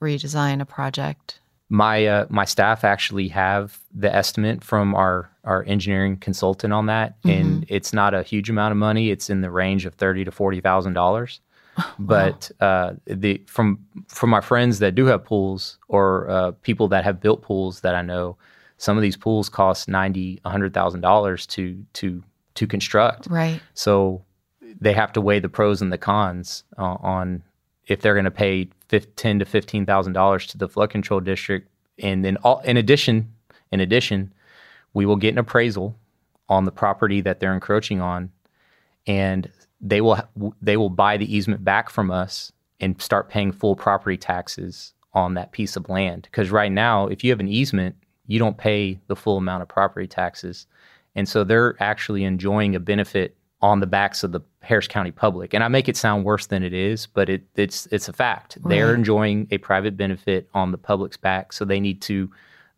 redesign 0.00 0.60
a 0.60 0.66
project? 0.66 1.40
My 1.74 2.06
uh, 2.06 2.26
my 2.28 2.44
staff 2.44 2.84
actually 2.84 3.26
have 3.28 3.80
the 3.92 4.14
estimate 4.14 4.62
from 4.62 4.94
our 4.94 5.28
our 5.42 5.64
engineering 5.64 6.16
consultant 6.18 6.72
on 6.72 6.86
that, 6.86 7.20
mm-hmm. 7.22 7.30
and 7.30 7.66
it's 7.68 7.92
not 7.92 8.14
a 8.14 8.22
huge 8.22 8.48
amount 8.48 8.70
of 8.70 8.78
money. 8.78 9.10
It's 9.10 9.28
in 9.28 9.40
the 9.40 9.50
range 9.50 9.84
of 9.84 9.94
thirty 9.94 10.24
to 10.24 10.30
forty 10.30 10.60
thousand 10.60 10.92
dollars. 10.92 11.40
But 11.98 12.52
wow. 12.60 12.68
uh, 12.68 12.94
the 13.06 13.42
from 13.46 13.84
from 14.06 14.30
my 14.30 14.40
friends 14.40 14.78
that 14.78 14.94
do 14.94 15.06
have 15.06 15.24
pools 15.24 15.78
or 15.88 16.30
uh, 16.30 16.52
people 16.62 16.86
that 16.88 17.02
have 17.02 17.20
built 17.20 17.42
pools 17.42 17.80
that 17.80 17.96
I 17.96 18.02
know, 18.02 18.36
some 18.78 18.96
of 18.96 19.02
these 19.02 19.16
pools 19.16 19.48
cost 19.48 19.88
ninety, 19.88 20.40
a 20.44 20.50
hundred 20.50 20.74
thousand 20.74 21.00
dollars 21.00 21.44
to 21.48 21.84
to 21.94 22.22
to 22.54 22.66
construct. 22.68 23.26
Right. 23.26 23.60
So 23.74 24.22
they 24.80 24.92
have 24.92 25.12
to 25.14 25.20
weigh 25.20 25.40
the 25.40 25.48
pros 25.48 25.82
and 25.82 25.92
the 25.92 25.98
cons 25.98 26.62
uh, 26.78 26.96
on 27.00 27.42
if 27.86 28.00
they're 28.00 28.14
going 28.14 28.24
to 28.24 28.30
pay 28.30 28.68
ten 29.00 29.38
to 29.38 29.44
fifteen 29.44 29.86
thousand 29.86 30.12
dollars 30.12 30.46
to 30.48 30.58
the 30.58 30.68
flood 30.68 30.90
control 30.90 31.20
district, 31.20 31.68
and 31.98 32.24
then 32.24 32.36
all, 32.38 32.60
in 32.60 32.76
addition, 32.76 33.32
in 33.70 33.80
addition, 33.80 34.32
we 34.92 35.06
will 35.06 35.16
get 35.16 35.34
an 35.34 35.38
appraisal 35.38 35.96
on 36.48 36.64
the 36.64 36.72
property 36.72 37.20
that 37.20 37.40
they're 37.40 37.54
encroaching 37.54 38.00
on, 38.00 38.30
and 39.06 39.50
they 39.80 40.00
will 40.00 40.20
they 40.60 40.76
will 40.76 40.90
buy 40.90 41.16
the 41.16 41.34
easement 41.34 41.64
back 41.64 41.90
from 41.90 42.10
us 42.10 42.52
and 42.80 43.00
start 43.00 43.28
paying 43.28 43.52
full 43.52 43.76
property 43.76 44.16
taxes 44.16 44.92
on 45.12 45.34
that 45.34 45.52
piece 45.52 45.76
of 45.76 45.88
land. 45.88 46.22
Because 46.22 46.50
right 46.50 46.72
now, 46.72 47.06
if 47.06 47.22
you 47.22 47.30
have 47.30 47.40
an 47.40 47.48
easement 47.48 47.96
you 48.26 48.38
don't 48.38 48.56
pay 48.56 48.98
the 49.06 49.16
full 49.16 49.36
amount 49.36 49.62
of 49.62 49.68
property 49.68 50.06
taxes. 50.06 50.66
And 51.14 51.28
so 51.28 51.44
they're 51.44 51.80
actually 51.80 52.24
enjoying 52.24 52.74
a 52.74 52.80
benefit 52.80 53.36
on 53.64 53.80
the 53.80 53.86
backs 53.86 54.22
of 54.22 54.32
the 54.32 54.42
Harris 54.60 54.86
County 54.86 55.10
public. 55.10 55.54
And 55.54 55.64
I 55.64 55.68
make 55.68 55.88
it 55.88 55.96
sound 55.96 56.26
worse 56.26 56.48
than 56.48 56.62
it 56.62 56.74
is, 56.74 57.06
but 57.06 57.30
it, 57.30 57.44
it's 57.56 57.86
it's 57.86 58.10
a 58.10 58.12
fact. 58.12 58.58
Right. 58.60 58.76
They're 58.76 58.94
enjoying 58.94 59.48
a 59.50 59.56
private 59.56 59.96
benefit 59.96 60.50
on 60.52 60.70
the 60.70 60.76
public's 60.76 61.16
back, 61.16 61.50
so 61.54 61.64
they 61.64 61.80
need 61.80 62.02
to 62.02 62.30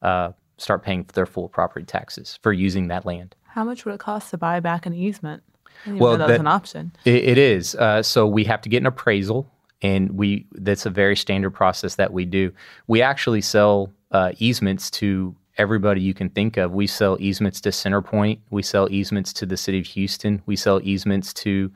uh, 0.02 0.30
start 0.58 0.84
paying 0.84 1.02
for 1.02 1.12
their 1.12 1.26
full 1.26 1.48
property 1.48 1.84
taxes 1.84 2.38
for 2.40 2.52
using 2.52 2.86
that 2.86 3.04
land. 3.04 3.34
How 3.48 3.64
much 3.64 3.84
would 3.84 3.94
it 3.94 4.00
cost 4.00 4.30
to 4.30 4.38
buy 4.38 4.60
back 4.60 4.86
an 4.86 4.94
easement? 4.94 5.42
well, 5.88 6.16
that, 6.16 6.30
an 6.30 6.46
option. 6.46 6.92
it, 7.04 7.24
it 7.24 7.38
is. 7.38 7.74
Uh, 7.74 8.02
so 8.02 8.26
we 8.26 8.44
have 8.44 8.60
to 8.62 8.68
get 8.68 8.78
an 8.78 8.86
appraisal, 8.86 9.50
and 9.82 10.12
we 10.12 10.46
that's 10.52 10.86
a 10.86 10.90
very 10.90 11.16
standard 11.16 11.50
process 11.50 11.96
that 11.96 12.12
we 12.12 12.24
do. 12.24 12.52
We 12.86 13.02
actually 13.02 13.40
sell 13.40 13.92
uh, 14.12 14.32
easements 14.38 14.88
to 14.92 15.34
everybody 15.58 16.00
you 16.00 16.14
can 16.14 16.28
think 16.28 16.56
of. 16.56 16.72
We 16.72 16.86
sell 16.86 17.16
easements 17.20 17.60
to 17.62 17.70
Centerpoint. 17.70 18.38
We 18.50 18.62
sell 18.62 18.88
easements 18.90 19.32
to 19.34 19.46
the 19.46 19.56
city 19.56 19.78
of 19.78 19.86
Houston. 19.86 20.42
We 20.46 20.56
sell 20.56 20.80
easements 20.82 21.32
to 21.34 21.70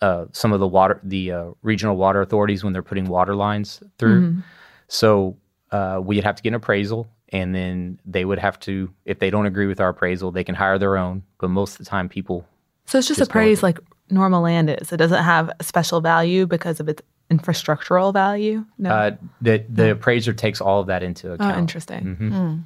uh, 0.00 0.26
some 0.32 0.52
of 0.52 0.60
the 0.60 0.66
water, 0.66 1.00
the 1.02 1.32
uh, 1.32 1.44
regional 1.62 1.96
water 1.96 2.20
authorities 2.20 2.64
when 2.64 2.72
they're 2.72 2.82
putting 2.82 3.06
water 3.06 3.34
lines 3.34 3.82
through. 3.98 4.20
Mm-hmm. 4.20 4.40
So 4.88 5.36
uh, 5.70 6.00
we'd 6.02 6.24
have 6.24 6.36
to 6.36 6.42
get 6.42 6.50
an 6.50 6.54
appraisal, 6.54 7.08
and 7.30 7.54
then 7.54 7.98
they 8.06 8.24
would 8.24 8.38
have 8.38 8.58
to, 8.60 8.90
if 9.04 9.18
they 9.18 9.30
don't 9.30 9.46
agree 9.46 9.66
with 9.66 9.80
our 9.80 9.90
appraisal, 9.90 10.30
they 10.30 10.44
can 10.44 10.54
hire 10.54 10.78
their 10.78 10.96
own. 10.96 11.22
But 11.38 11.50
most 11.50 11.72
of 11.72 11.78
the 11.78 11.84
time, 11.84 12.08
people. 12.08 12.46
So 12.86 12.98
it's 12.98 13.08
just, 13.08 13.18
just 13.18 13.30
appraised 13.30 13.62
like 13.62 13.78
normal 14.08 14.42
land 14.42 14.70
is. 14.70 14.92
It 14.92 14.96
doesn't 14.96 15.22
have 15.22 15.50
a 15.58 15.64
special 15.64 16.00
value 16.00 16.46
because 16.46 16.80
of 16.80 16.88
its 16.88 17.02
infrastructural 17.30 18.12
value. 18.12 18.64
No, 18.78 18.90
uh, 18.90 19.16
the 19.42 19.64
the 19.68 19.86
no. 19.86 19.92
appraiser 19.92 20.32
takes 20.32 20.60
all 20.60 20.80
of 20.80 20.86
that 20.86 21.02
into 21.02 21.30
oh, 21.30 21.34
account. 21.34 21.56
Oh, 21.56 21.58
interesting. 21.58 22.04
Mm-hmm. 22.04 22.32
Mm. 22.32 22.64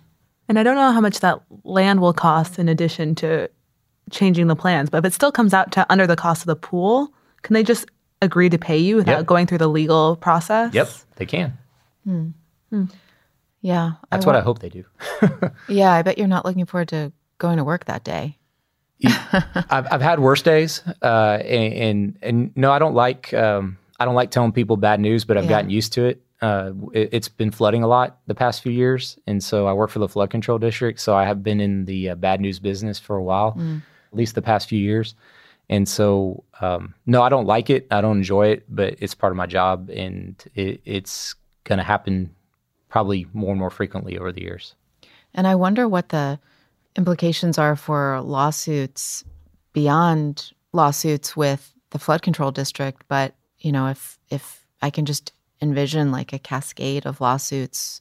And 0.53 0.59
I 0.59 0.65
don't 0.65 0.77
know 0.77 0.93
how 0.93 1.01
much 1.01 1.21
that 1.21 1.41
land 1.65 2.03
will 2.03 2.13
cost 2.13 2.59
in 2.59 2.69
addition 2.69 3.15
to 3.15 3.49
changing 4.11 4.49
the 4.49 4.55
plans, 4.55 4.91
but 4.91 4.99
if 4.99 5.07
it 5.07 5.15
still 5.15 5.33
comes 5.33 5.55
out 5.55 5.73
to 5.73 5.91
under 5.91 6.07
the 6.07 6.15
cost 6.15 6.43
of 6.43 6.47
the 6.47 6.57
pool, 6.57 7.11
can 7.41 7.55
they 7.55 7.63
just 7.63 7.87
agree 8.21 8.51
to 8.51 8.59
pay 8.59 8.77
you 8.77 8.97
without 8.97 9.21
yep. 9.21 9.27
going 9.27 9.47
through 9.47 9.57
the 9.57 9.67
legal 9.67 10.15
process? 10.17 10.75
Yep, 10.75 10.91
they 11.17 11.25
can. 11.25 11.57
Hmm. 12.05 12.29
Hmm. 12.69 12.85
Yeah. 13.63 13.93
That's 14.11 14.27
I 14.27 14.29
what 14.29 14.37
I 14.37 14.43
hope 14.43 14.59
they 14.59 14.69
do. 14.69 14.85
yeah, 15.71 15.91
I 15.91 16.03
bet 16.03 16.19
you're 16.19 16.29
not 16.29 16.45
looking 16.45 16.67
forward 16.67 16.89
to 16.89 17.15
going 17.39 17.57
to 17.57 17.65
work 17.65 17.87
that 17.87 18.05
day. 18.05 18.37
I've, 19.03 19.87
I've 19.91 20.03
had 20.03 20.21
worse 20.21 20.43
days, 20.43 20.83
uh, 21.01 21.39
and, 21.43 21.73
and, 21.73 22.19
and 22.21 22.57
no, 22.57 22.73
I 22.73 22.79
don't 22.79 22.95
like 22.95 23.33
um, 23.33 23.79
I 23.99 24.05
don't 24.05 24.15
like 24.15 24.31
telling 24.31 24.53
people 24.53 24.77
bad 24.77 25.01
news, 25.01 25.25
but 25.25 25.39
I've 25.39 25.45
yeah. 25.45 25.51
gotten 25.51 25.71
used 25.71 25.95
to 25.95 26.05
it 26.05 26.21
uh, 26.43 26.73
it, 26.93 27.13
has 27.15 27.29
been 27.29 27.51
flooding 27.51 27.83
a 27.83 27.87
lot 27.87 28.19
the 28.27 28.35
past 28.35 28.63
few 28.63 28.73
years, 28.73 29.17
and 29.27 29.43
so 29.43 29.67
I 29.67 29.73
work 29.73 29.91
for 29.91 30.01
the 30.01 30.09
flood 30.09 30.31
control 30.31 30.59
district. 30.59 31.01
So 31.01 31.15
I 31.15 31.25
have 31.25 31.43
been 31.43 31.61
in 31.61 31.85
the 31.85 32.11
uh, 32.11 32.15
bad 32.17 32.41
news 32.41 32.59
business 32.59 32.99
for 32.99 33.17
a 33.17 33.23
while, 33.23 33.53
mm. 33.53 33.79
at 33.79 34.19
least 34.19 34.35
the 34.35 34.43
past 34.43 34.69
few 34.69 34.81
years. 34.81 35.15
And 35.71 35.89
so, 35.89 36.43
um, 36.61 36.95
no, 37.07 37.23
I 37.23 37.29
don't 37.29 37.47
like 37.47 37.71
it. 37.71 37.87
I 37.91 38.01
don't 38.01 38.19
enjoy 38.19 38.49
it, 38.49 38.65
but 38.69 38.97
it's 38.99 39.15
part 39.15 39.33
of 39.33 39.37
my 39.37 39.47
job, 39.47 39.89
and 39.91 40.43
it, 40.55 40.83
it's 40.85 41.35
going 41.65 41.79
to 41.79 41.85
happen 41.85 42.35
probably 42.89 43.27
more 43.33 43.51
and 43.51 43.61
more 43.61 43.71
frequently 43.71 44.19
over 44.19 44.33
the 44.33 44.43
years. 44.43 44.75
And 45.35 45.47
I 45.47 45.55
wonder 45.55 45.89
what 45.89 46.11
the 46.11 46.41
implications 46.97 47.57
are 47.57 47.77
for 47.77 48.21
lawsuits 48.21 49.25
beyond 49.73 50.53
lawsuits 50.73 51.37
with 51.37 51.73
the 51.91 51.99
flood 51.99 52.21
control 52.23 52.51
district. 52.51 53.05
But 53.09 53.35
you 53.61 53.71
know, 53.71 53.87
if 53.87 54.19
if 54.29 54.67
I 54.83 54.91
can 54.91 55.07
just 55.07 55.33
envision 55.63 56.11
like 56.11 56.33
a 56.33 56.39
cascade 56.39 57.07
of 57.07 57.21
lawsuits 57.21 58.01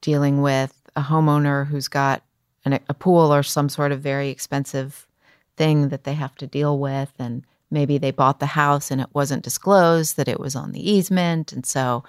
dealing 0.00 0.42
with 0.42 0.78
a 0.94 1.00
homeowner 1.00 1.66
who's 1.66 1.88
got 1.88 2.22
an, 2.64 2.78
a 2.88 2.94
pool 2.94 3.32
or 3.32 3.42
some 3.42 3.68
sort 3.68 3.90
of 3.90 4.00
very 4.00 4.28
expensive 4.28 5.08
thing 5.56 5.88
that 5.88 6.04
they 6.04 6.14
have 6.14 6.34
to 6.36 6.46
deal 6.46 6.78
with 6.78 7.12
and 7.18 7.42
maybe 7.70 7.98
they 7.98 8.10
bought 8.10 8.38
the 8.38 8.46
house 8.46 8.90
and 8.90 9.00
it 9.00 9.08
wasn't 9.14 9.42
disclosed 9.42 10.16
that 10.16 10.28
it 10.28 10.38
was 10.38 10.54
on 10.54 10.72
the 10.72 10.90
easement 10.90 11.52
and 11.52 11.64
so 11.64 12.04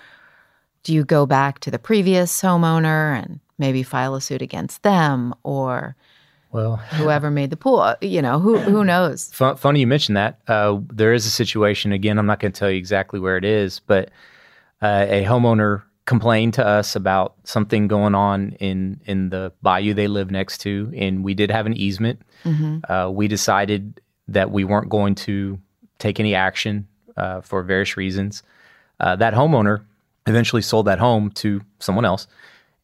do 0.84 0.94
you 0.94 1.06
go 1.06 1.26
back 1.26 1.60
to 1.60 1.72
the 1.72 1.80
previous 1.80 2.42
homeowner 2.42 3.18
and 3.18 3.40
maybe 3.58 3.84
file 3.84 4.16
a 4.16 4.22
suit 4.22 4.42
against 4.42 4.84
them 4.84 5.34
or 5.44 5.96
well 6.52 6.76
whoever 6.76 7.32
made 7.32 7.50
the 7.50 7.58
pool? 7.58 7.96
You 8.02 8.22
know 8.22 8.40
who 8.40 8.58
who 8.58 8.84
knows? 8.94 9.32
Funny 9.34 9.80
you 9.80 9.88
mentioned 9.88 10.18
that. 10.18 10.40
Uh, 10.48 10.80
there 10.92 11.14
is 11.14 11.26
a 11.26 11.32
situation 11.32 11.92
again 11.92 12.20
i'm 12.20 12.26
not 12.26 12.40
going 12.40 12.52
to 12.52 12.60
tell 12.60 12.70
you 12.70 12.78
exactly 12.78 13.20
where 13.20 13.38
it 13.38 13.46
is 13.46 13.80
but 13.80 14.12
uh, 14.84 15.06
a 15.08 15.24
homeowner 15.24 15.82
complained 16.06 16.54
to 16.56 16.68
us 16.68 16.98
about 16.98 17.36
something 17.46 17.88
going 17.88 18.14
on 18.14 18.52
in 18.60 19.00
in 19.06 19.30
the 19.30 19.54
bayou 19.62 19.94
they 19.94 20.08
live 20.08 20.30
next 20.30 20.58
to, 20.60 20.92
and 20.96 21.24
we 21.24 21.34
did 21.34 21.50
have 21.50 21.66
an 21.66 21.74
easement. 21.74 22.22
Mm-hmm. 22.44 22.92
Uh, 22.92 23.10
we 23.10 23.30
decided 23.30 24.02
that 24.28 24.52
we 24.52 24.66
weren't 24.66 24.90
going 24.90 25.16
to 25.16 25.58
take 26.00 26.20
any 26.20 26.36
action 26.36 26.86
uh, 27.16 27.40
for 27.40 27.64
various 27.64 27.96
reasons. 27.96 28.44
Uh, 29.00 29.16
that 29.16 29.34
homeowner 29.34 29.86
eventually 30.28 30.62
sold 30.62 30.88
that 30.88 31.00
home 31.00 31.32
to 31.32 31.62
someone 31.80 32.04
else, 32.04 32.28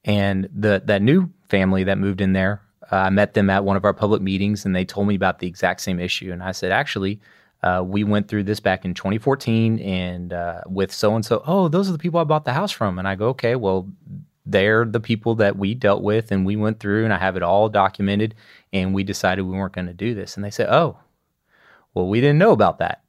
and 0.05 0.47
the 0.55 0.81
that 0.85 1.01
new 1.01 1.29
family 1.49 1.83
that 1.83 1.97
moved 1.97 2.21
in 2.21 2.31
there. 2.31 2.61
Uh, 2.91 2.95
I 2.95 3.09
met 3.09 3.33
them 3.33 3.49
at 3.49 3.65
one 3.65 3.75
of 3.75 3.83
our 3.83 3.93
public 3.93 4.21
meetings, 4.21 4.65
and 4.65 4.73
they 4.73 4.85
told 4.85 5.07
me 5.07 5.15
about 5.15 5.39
the 5.39 5.47
exact 5.47 5.81
same 5.81 5.99
issue. 5.99 6.31
And 6.31 6.41
I 6.41 6.53
said, 6.53 6.71
actually, 6.71 7.19
uh, 7.61 7.83
we 7.85 8.03
went 8.03 8.27
through 8.27 8.43
this 8.43 8.59
back 8.59 8.85
in 8.85 8.93
2014 8.93 9.79
and 9.79 10.31
uh, 10.31 10.61
with 10.65 10.91
so 10.91 11.15
and 11.15 11.25
so, 11.25 11.43
oh, 11.45 11.67
those 11.67 11.89
are 11.89 11.91
the 11.91 11.97
people 11.97 12.19
I 12.19 12.23
bought 12.23 12.45
the 12.45 12.53
house 12.53 12.71
from. 12.71 12.97
And 12.97 13.07
I 13.07 13.15
go, 13.15 13.29
okay, 13.29 13.55
well, 13.55 13.89
they're 14.45 14.85
the 14.85 14.99
people 14.99 15.35
that 15.35 15.57
we 15.57 15.75
dealt 15.75 16.01
with 16.01 16.31
and 16.31 16.45
we 16.45 16.55
went 16.55 16.79
through 16.79 17.03
and 17.03 17.13
I 17.13 17.17
have 17.17 17.35
it 17.35 17.43
all 17.43 17.69
documented 17.69 18.33
and 18.71 18.93
we 18.93 19.03
decided 19.03 19.43
we 19.43 19.57
weren't 19.57 19.73
going 19.73 19.87
to 19.87 19.93
do 19.93 20.15
this. 20.15 20.35
And 20.35 20.43
they 20.43 20.51
said, 20.51 20.69
oh, 20.69 20.97
well, 21.93 22.07
we 22.07 22.21
didn't 22.21 22.37
know 22.37 22.51
about 22.51 22.79
that. 22.79 23.03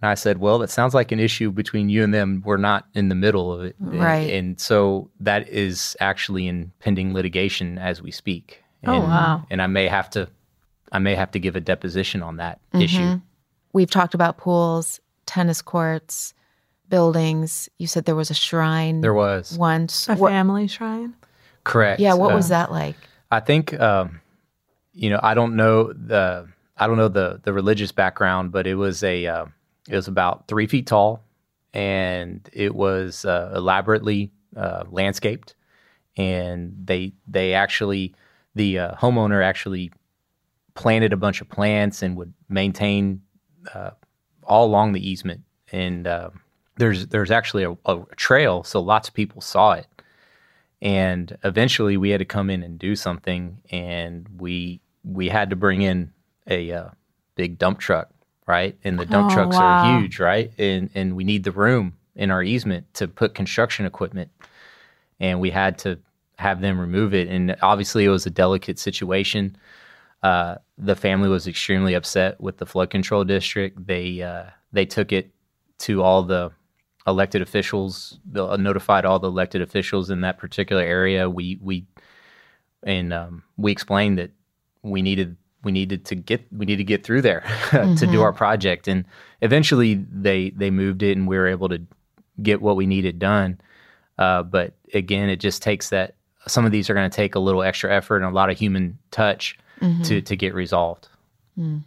And 0.00 0.08
I 0.08 0.14
said, 0.14 0.38
well, 0.38 0.58
that 0.58 0.70
sounds 0.70 0.94
like 0.94 1.12
an 1.12 1.20
issue 1.20 1.52
between 1.52 1.88
you 1.88 2.02
and 2.02 2.12
them. 2.12 2.42
We're 2.44 2.56
not 2.56 2.86
in 2.94 3.08
the 3.08 3.14
middle 3.14 3.52
of 3.52 3.62
it. 3.62 3.76
Right. 3.78 4.16
And, 4.16 4.30
and 4.30 4.60
so 4.60 5.10
that 5.20 5.48
is 5.48 5.96
actually 6.00 6.48
in 6.48 6.72
pending 6.80 7.14
litigation 7.14 7.78
as 7.78 8.02
we 8.02 8.10
speak. 8.10 8.64
Oh, 8.84 8.94
and, 8.94 9.04
wow. 9.04 9.46
And 9.50 9.62
I 9.62 9.68
may 9.68 9.86
have 9.86 10.10
to, 10.10 10.28
I 10.90 10.98
may 10.98 11.14
have 11.14 11.30
to 11.32 11.38
give 11.38 11.54
a 11.54 11.60
deposition 11.60 12.22
on 12.22 12.38
that 12.38 12.58
mm-hmm. 12.72 12.80
issue. 12.80 13.20
We've 13.72 13.90
talked 13.90 14.14
about 14.14 14.38
pools, 14.38 15.00
tennis 15.26 15.62
courts, 15.62 16.34
buildings. 16.88 17.68
You 17.78 17.86
said 17.86 18.04
there 18.04 18.16
was 18.16 18.30
a 18.30 18.34
shrine. 18.34 19.00
There 19.00 19.14
was 19.14 19.56
once 19.56 20.08
a 20.08 20.14
what, 20.14 20.30
family 20.30 20.68
shrine. 20.68 21.14
Correct. 21.64 22.00
Yeah. 22.00 22.14
What 22.14 22.32
uh, 22.32 22.36
was 22.36 22.48
that 22.48 22.70
like? 22.70 22.96
I 23.30 23.40
think 23.40 23.78
um, 23.80 24.20
you 24.92 25.10
know 25.10 25.20
I 25.22 25.34
don't 25.34 25.56
know 25.56 25.92
the 25.92 26.48
I 26.76 26.86
don't 26.86 26.96
know 26.96 27.08
the 27.08 27.40
the 27.42 27.52
religious 27.52 27.92
background, 27.92 28.52
but 28.52 28.66
it 28.66 28.74
was 28.74 29.02
a 29.02 29.26
uh, 29.26 29.46
it 29.88 29.96
was 29.96 30.08
about 30.08 30.48
three 30.48 30.66
feet 30.66 30.86
tall, 30.86 31.24
and 31.72 32.48
it 32.52 32.74
was 32.74 33.24
uh, 33.24 33.52
elaborately 33.54 34.30
uh, 34.56 34.84
landscaped, 34.90 35.54
and 36.16 36.74
they 36.84 37.12
they 37.26 37.54
actually 37.54 38.14
the 38.54 38.78
uh, 38.78 38.94
homeowner 38.96 39.42
actually 39.42 39.92
planted 40.74 41.12
a 41.12 41.16
bunch 41.16 41.40
of 41.40 41.48
plants 41.48 42.02
and 42.02 42.16
would 42.16 42.32
maintain 42.48 43.22
uh, 43.74 43.90
all 44.44 44.66
along 44.66 44.92
the 44.92 45.08
easement, 45.08 45.42
and 45.70 46.06
uh, 46.06 46.30
there's 46.76 47.06
there's 47.08 47.30
actually 47.30 47.64
a, 47.64 47.72
a, 47.86 48.04
trail, 48.16 48.62
so 48.64 48.80
lots 48.80 49.08
of 49.08 49.14
people 49.14 49.40
saw 49.40 49.72
it. 49.72 49.86
And 50.80 51.36
eventually, 51.44 51.96
we 51.96 52.10
had 52.10 52.18
to 52.18 52.24
come 52.24 52.50
in 52.50 52.62
and 52.62 52.78
do 52.78 52.96
something, 52.96 53.58
and 53.70 54.26
we 54.38 54.80
we 55.04 55.28
had 55.28 55.50
to 55.50 55.56
bring 55.56 55.82
in 55.82 56.12
a 56.48 56.72
uh, 56.72 56.88
big 57.36 57.58
dump 57.58 57.78
truck, 57.78 58.10
right? 58.46 58.76
And 58.84 58.98
the 58.98 59.06
dump 59.06 59.30
oh, 59.30 59.34
trucks 59.34 59.56
wow. 59.56 59.62
are 59.62 60.00
huge, 60.00 60.18
right? 60.18 60.52
And 60.58 60.90
and 60.94 61.14
we 61.14 61.24
need 61.24 61.44
the 61.44 61.52
room 61.52 61.96
in 62.16 62.30
our 62.30 62.42
easement 62.42 62.92
to 62.94 63.08
put 63.08 63.34
construction 63.34 63.86
equipment, 63.86 64.30
and 65.20 65.40
we 65.40 65.50
had 65.50 65.78
to 65.78 65.98
have 66.36 66.60
them 66.60 66.80
remove 66.80 67.14
it. 67.14 67.28
And 67.28 67.56
obviously, 67.62 68.04
it 68.04 68.08
was 68.08 68.26
a 68.26 68.30
delicate 68.30 68.78
situation. 68.78 69.56
Uh, 70.22 70.56
the 70.78 70.94
family 70.94 71.28
was 71.28 71.46
extremely 71.46 71.94
upset 71.94 72.40
with 72.40 72.58
the 72.58 72.66
flood 72.66 72.90
control 72.90 73.24
district. 73.24 73.86
They 73.86 74.22
uh, 74.22 74.44
they 74.72 74.86
took 74.86 75.12
it 75.12 75.32
to 75.78 76.02
all 76.02 76.22
the 76.22 76.52
elected 77.06 77.42
officials, 77.42 78.18
uh, 78.36 78.56
notified 78.56 79.04
all 79.04 79.18
the 79.18 79.28
elected 79.28 79.62
officials 79.62 80.10
in 80.10 80.20
that 80.20 80.38
particular 80.38 80.82
area. 80.82 81.28
We 81.28 81.58
we 81.60 81.86
and 82.84 83.12
um, 83.12 83.42
we 83.56 83.72
explained 83.72 84.18
that 84.18 84.30
we 84.82 85.02
needed 85.02 85.36
we 85.64 85.72
needed 85.72 86.04
to 86.06 86.14
get 86.14 86.46
we 86.52 86.66
need 86.66 86.76
to 86.76 86.84
get 86.84 87.04
through 87.04 87.22
there 87.22 87.42
mm-hmm. 87.44 87.94
to 87.96 88.06
do 88.06 88.12
mm-hmm. 88.12 88.22
our 88.22 88.32
project, 88.32 88.86
and 88.86 89.04
eventually 89.40 89.94
they 89.94 90.50
they 90.50 90.70
moved 90.70 91.02
it, 91.02 91.16
and 91.16 91.26
we 91.26 91.36
were 91.36 91.48
able 91.48 91.68
to 91.68 91.80
get 92.42 92.62
what 92.62 92.76
we 92.76 92.86
needed 92.86 93.18
done. 93.18 93.60
Uh, 94.18 94.42
but 94.42 94.74
again, 94.94 95.28
it 95.28 95.40
just 95.40 95.62
takes 95.62 95.90
that. 95.90 96.14
Some 96.46 96.64
of 96.64 96.72
these 96.72 96.90
are 96.90 96.94
going 96.94 97.08
to 97.08 97.16
take 97.16 97.34
a 97.34 97.40
little 97.40 97.62
extra 97.62 97.94
effort 97.94 98.16
and 98.16 98.26
a 98.26 98.30
lot 98.30 98.50
of 98.50 98.58
human 98.58 98.98
touch 99.10 99.58
mm-hmm. 99.82 100.02
to 100.02 100.22
to 100.22 100.36
get 100.36 100.54
resolved. 100.54 101.08
Mm. 101.58 101.82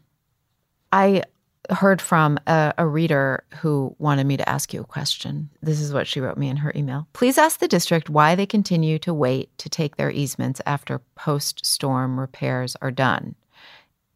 I 0.92 1.24
heard 1.72 2.02
from 2.02 2.40
a, 2.46 2.74
a, 2.78 2.86
reader 2.86 3.44
who 3.58 3.96
wanted 3.98 4.26
me 4.28 4.38
to 4.38 4.48
ask 4.48 4.74
you 4.74 4.82
a 4.82 4.86
question. 4.86 5.50
This 5.64 5.82
is 5.82 5.92
what 5.92 6.06
she 6.06 6.20
wrote 6.20 6.38
me 6.38 6.48
in 6.48 6.58
her 6.58 6.72
email. 6.76 7.08
Please 7.14 7.40
ask 7.40 7.60
the 7.60 7.68
district 7.68 8.08
why 8.08 8.36
they 8.36 8.46
continue 8.46 9.00
to 9.00 9.14
wait 9.14 9.56
to 9.58 9.68
take 9.68 9.96
their 9.96 10.12
easements 10.12 10.62
after 10.68 11.02
post 11.16 11.66
storm 11.66 12.20
repairs 12.20 12.76
are 12.82 12.92
done. 12.92 13.36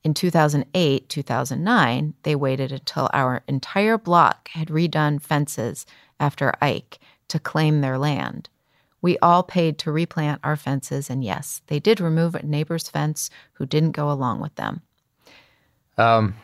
In 0.04 0.14
2008 0.14 1.10
2009, 1.10 2.14
they 2.24 2.36
waited 2.36 2.72
until 2.72 3.10
our 3.14 3.42
entire 3.48 3.98
block 3.98 4.50
had 4.50 4.70
redone 4.70 5.22
fences 5.22 5.86
after 6.20 6.54
Ike 6.62 7.00
to 7.28 7.40
claim 7.40 7.82
their 7.82 7.98
land. 7.98 8.50
We 9.02 9.18
all 9.20 9.44
paid 9.44 9.78
to 9.80 9.92
replant 9.92 10.42
our 10.44 10.56
fences, 10.56 11.10
and 11.10 11.24
yes, 11.24 11.62
they 11.68 11.80
did 11.80 12.00
remove 12.00 12.36
a 12.36 12.44
neighbor's 12.44 12.90
fence 12.90 13.30
who 13.54 13.66
didn't 13.66 13.92
go 13.92 14.12
along 14.12 14.42
with 14.42 14.56
them. 14.56 14.82
Um, 15.98 16.36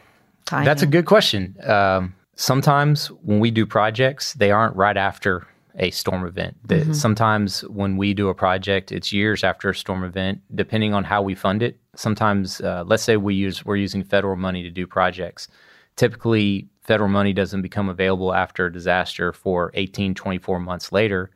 that's 0.49 0.81
a 0.81 0.87
good 0.87 1.05
question. 1.05 1.55
Um, 1.63 2.15
sometimes 2.35 3.07
when 3.07 3.39
we 3.39 3.51
do 3.51 3.65
projects, 3.65 4.33
they 4.33 4.51
aren't 4.51 4.75
right 4.75 4.97
after 4.97 5.47
a 5.77 5.91
storm 5.91 6.25
event. 6.25 6.55
Mm-hmm. 6.67 6.93
Sometimes 6.93 7.61
when 7.65 7.97
we 7.97 8.13
do 8.13 8.29
a 8.29 8.33
project, 8.33 8.91
it's 8.91 9.11
years 9.11 9.43
after 9.43 9.69
a 9.69 9.75
storm 9.75 10.03
event, 10.03 10.41
depending 10.53 10.93
on 10.93 11.03
how 11.03 11.21
we 11.21 11.35
fund 11.35 11.61
it. 11.61 11.77
Sometimes, 11.95 12.61
uh, 12.61 12.83
let's 12.85 13.03
say 13.03 13.17
we 13.17 13.35
use 13.35 13.65
we're 13.65 13.75
using 13.75 14.03
federal 14.03 14.35
money 14.35 14.63
to 14.63 14.69
do 14.69 14.87
projects. 14.87 15.47
Typically, 15.95 16.67
federal 16.81 17.09
money 17.09 17.33
doesn't 17.33 17.61
become 17.61 17.89
available 17.89 18.33
after 18.33 18.67
a 18.67 18.73
disaster 18.73 19.33
for 19.33 19.71
18, 19.73 20.13
24 20.13 20.59
months 20.59 20.91
later. 20.91 21.31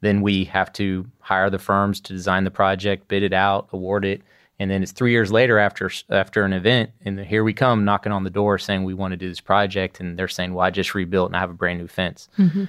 Then 0.00 0.22
we 0.22 0.44
have 0.44 0.72
to 0.74 1.06
hire 1.20 1.50
the 1.50 1.58
firms 1.58 2.00
to 2.02 2.12
design 2.12 2.44
the 2.44 2.50
project, 2.50 3.08
bid 3.08 3.22
it 3.22 3.32
out, 3.32 3.68
award 3.72 4.04
it, 4.04 4.22
and 4.58 4.70
then 4.70 4.82
it's 4.82 4.92
three 4.92 5.12
years 5.12 5.30
later 5.30 5.58
after 5.58 5.90
after 6.10 6.44
an 6.44 6.52
event, 6.52 6.90
and 7.04 7.18
here 7.20 7.44
we 7.44 7.52
come 7.52 7.84
knocking 7.84 8.12
on 8.12 8.24
the 8.24 8.30
door 8.30 8.58
saying 8.58 8.84
we 8.84 8.94
want 8.94 9.12
to 9.12 9.16
do 9.16 9.28
this 9.28 9.40
project, 9.40 10.00
and 10.00 10.18
they're 10.18 10.28
saying, 10.28 10.52
"Well, 10.52 10.66
I 10.66 10.70
just 10.70 10.94
rebuilt 10.94 11.28
and 11.28 11.36
I 11.36 11.40
have 11.40 11.50
a 11.50 11.54
brand 11.54 11.78
new 11.78 11.86
fence." 11.86 12.28
Mm-hmm. 12.38 12.64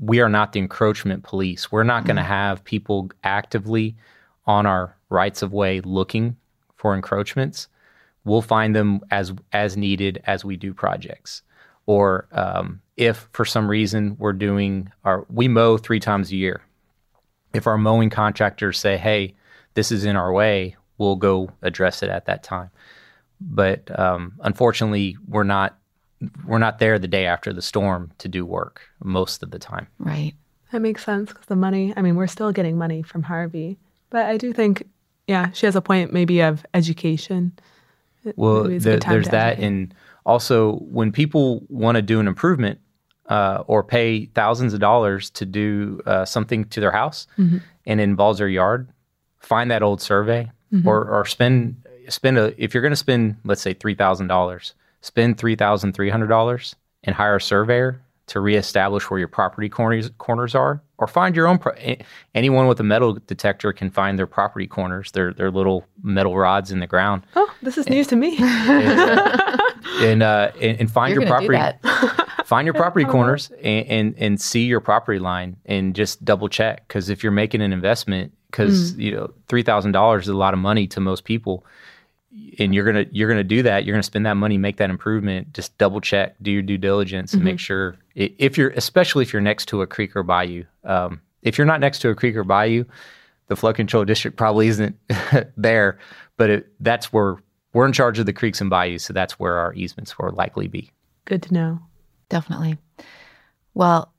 We 0.00 0.20
are 0.20 0.28
not 0.28 0.52
the 0.52 0.60
encroachment 0.60 1.24
police. 1.24 1.70
We're 1.70 1.82
not 1.82 2.00
mm-hmm. 2.00 2.06
going 2.06 2.16
to 2.16 2.22
have 2.22 2.64
people 2.64 3.10
actively 3.22 3.96
on 4.46 4.64
our 4.66 4.96
rights 5.08 5.42
of 5.42 5.52
way 5.52 5.80
looking 5.80 6.36
for 6.74 6.94
encroachments. 6.94 7.68
We'll 8.24 8.42
find 8.42 8.74
them 8.74 9.00
as 9.10 9.32
as 9.52 9.76
needed 9.76 10.22
as 10.26 10.42
we 10.42 10.56
do 10.56 10.72
projects, 10.72 11.42
or 11.84 12.28
um, 12.32 12.80
if 12.96 13.28
for 13.32 13.44
some 13.44 13.68
reason 13.68 14.16
we're 14.18 14.32
doing 14.32 14.90
our 15.04 15.26
we 15.28 15.48
mow 15.48 15.76
three 15.76 16.00
times 16.00 16.32
a 16.32 16.36
year. 16.36 16.62
If 17.52 17.66
our 17.66 17.78
mowing 17.78 18.10
contractors 18.10 18.78
say, 18.78 18.96
"Hey," 18.96 19.34
this 19.74 19.92
is 19.92 20.04
in 20.04 20.16
our 20.16 20.32
way, 20.32 20.76
we'll 20.98 21.16
go 21.16 21.50
address 21.62 22.02
it 22.02 22.10
at 22.10 22.26
that 22.26 22.42
time. 22.42 22.70
But 23.40 23.98
um, 23.98 24.34
unfortunately, 24.40 25.16
we're 25.28 25.44
not 25.44 25.78
we're 26.46 26.58
not 26.58 26.78
there 26.78 26.98
the 26.98 27.08
day 27.08 27.26
after 27.26 27.52
the 27.52 27.62
storm 27.62 28.12
to 28.18 28.28
do 28.28 28.46
work 28.46 28.82
most 29.02 29.42
of 29.42 29.50
the 29.50 29.58
time. 29.58 29.86
Right. 29.98 30.32
That 30.72 30.80
makes 30.80 31.04
sense 31.04 31.30
because 31.30 31.46
the 31.46 31.56
money. 31.56 31.92
I 31.96 32.02
mean, 32.02 32.16
we're 32.16 32.26
still 32.26 32.52
getting 32.52 32.78
money 32.78 33.02
from 33.02 33.22
Harvey, 33.22 33.78
but 34.10 34.26
I 34.26 34.36
do 34.36 34.52
think, 34.52 34.88
yeah, 35.26 35.50
she 35.52 35.66
has 35.66 35.76
a 35.76 35.82
point 35.82 36.12
maybe 36.12 36.40
of 36.40 36.64
education. 36.74 37.52
Well, 38.34 38.64
the, 38.64 38.78
there's 38.78 39.28
that, 39.28 39.60
and 39.60 39.94
also 40.24 40.78
when 40.78 41.12
people 41.12 41.64
want 41.68 41.94
to 41.94 42.02
do 42.02 42.18
an 42.18 42.26
improvement 42.26 42.80
uh, 43.28 43.64
or 43.66 43.82
pay 43.82 44.26
thousands 44.26 44.74
of 44.74 44.80
dollars 44.80 45.30
to 45.30 45.44
do 45.44 46.00
uh, 46.06 46.24
something 46.24 46.64
to 46.66 46.80
their 46.80 46.92
house, 46.92 47.26
mm-hmm. 47.38 47.58
and 47.86 48.00
it 48.00 48.04
involves 48.04 48.38
their 48.38 48.48
yard, 48.48 48.88
find 49.38 49.70
that 49.70 49.82
old 49.82 50.00
survey 50.00 50.50
mm-hmm. 50.72 50.86
or 50.86 51.04
or 51.08 51.24
spend 51.24 51.76
spend 52.08 52.38
a 52.38 52.54
if 52.62 52.74
you're 52.74 52.82
going 52.82 52.92
to 52.92 52.96
spend 52.96 53.36
let's 53.44 53.62
say 53.62 53.74
three 53.74 53.94
thousand 53.94 54.28
dollars, 54.28 54.74
spend 55.00 55.38
three 55.38 55.56
thousand 55.56 55.92
three 55.92 56.10
hundred 56.10 56.28
dollars 56.28 56.76
and 57.04 57.14
hire 57.14 57.36
a 57.36 57.40
surveyor 57.40 58.00
to 58.26 58.40
reestablish 58.40 59.08
where 59.08 59.18
your 59.18 59.28
property 59.28 59.68
corners 59.68 60.10
corners 60.18 60.54
are, 60.54 60.82
or 60.98 61.06
find 61.06 61.36
your 61.36 61.46
own. 61.46 61.58
Pro- 61.58 61.76
anyone 62.34 62.66
with 62.66 62.80
a 62.80 62.84
metal 62.84 63.14
detector 63.14 63.72
can 63.72 63.90
find 63.90 64.18
their 64.18 64.26
property 64.26 64.66
corners. 64.66 65.12
Their 65.12 65.32
their 65.32 65.50
little 65.50 65.86
metal 66.02 66.36
rods 66.36 66.72
in 66.72 66.80
the 66.80 66.86
ground. 66.86 67.22
Oh, 67.36 67.52
this 67.62 67.78
is 67.78 67.86
and, 67.86 67.94
news 67.94 68.08
to 68.08 68.16
me. 68.16 68.36
and, 68.38 69.40
and, 70.00 70.22
uh, 70.22 70.50
and, 70.60 70.80
and 70.80 70.90
find 70.90 71.14
You're 71.14 71.22
your 71.22 71.30
property. 71.30 71.58
find 72.46 72.64
your 72.64 72.74
property 72.74 73.04
corners 73.04 73.50
and, 73.62 73.86
and, 73.86 74.14
and 74.18 74.40
see 74.40 74.64
your 74.64 74.80
property 74.80 75.18
line 75.18 75.56
and 75.66 75.94
just 75.96 76.24
double 76.24 76.48
check 76.48 76.86
because 76.86 77.08
if 77.08 77.22
you're 77.22 77.32
making 77.32 77.60
an 77.60 77.72
investment 77.72 78.32
because 78.50 78.92
mm. 78.92 78.98
you 79.00 79.10
know 79.12 79.32
three 79.48 79.62
thousand 79.62 79.92
dollars 79.92 80.24
is 80.24 80.28
a 80.28 80.36
lot 80.36 80.54
of 80.54 80.60
money 80.60 80.86
to 80.86 81.00
most 81.00 81.24
people, 81.24 81.64
and 82.58 82.74
you're 82.74 82.84
gonna 82.84 83.06
you're 83.10 83.28
gonna 83.28 83.44
do 83.44 83.62
that. 83.62 83.84
You're 83.84 83.94
gonna 83.94 84.02
spend 84.02 84.26
that 84.26 84.34
money, 84.34 84.58
make 84.58 84.76
that 84.76 84.90
improvement. 84.90 85.52
Just 85.52 85.76
double 85.78 86.00
check, 86.00 86.36
do 86.40 86.50
your 86.50 86.62
due 86.62 86.78
diligence, 86.78 87.32
and 87.32 87.40
mm-hmm. 87.40 87.46
make 87.46 87.58
sure 87.60 87.96
if 88.14 88.56
you're 88.56 88.70
especially 88.70 89.22
if 89.22 89.32
you're 89.32 89.42
next 89.42 89.66
to 89.66 89.82
a 89.82 89.86
creek 89.86 90.14
or 90.16 90.22
bayou. 90.22 90.64
Um, 90.84 91.20
if 91.42 91.58
you're 91.58 91.66
not 91.66 91.80
next 91.80 92.00
to 92.00 92.08
a 92.10 92.14
creek 92.14 92.36
or 92.36 92.44
bayou, 92.44 92.84
the 93.48 93.56
flood 93.56 93.76
control 93.76 94.04
district 94.04 94.36
probably 94.36 94.68
isn't 94.68 94.96
there, 95.56 95.98
but 96.36 96.50
it, 96.50 96.72
that's 96.80 97.12
where 97.12 97.36
we're 97.72 97.86
in 97.86 97.92
charge 97.92 98.18
of 98.18 98.26
the 98.26 98.32
creeks 98.32 98.60
and 98.60 98.70
bayous, 98.70 99.04
so 99.04 99.12
that's 99.12 99.38
where 99.38 99.58
our 99.58 99.74
easements 99.74 100.18
will 100.18 100.30
likely 100.30 100.68
be. 100.68 100.90
Good 101.24 101.42
to 101.42 101.52
know. 101.52 101.80
Definitely. 102.28 102.78
Well, 103.74 104.12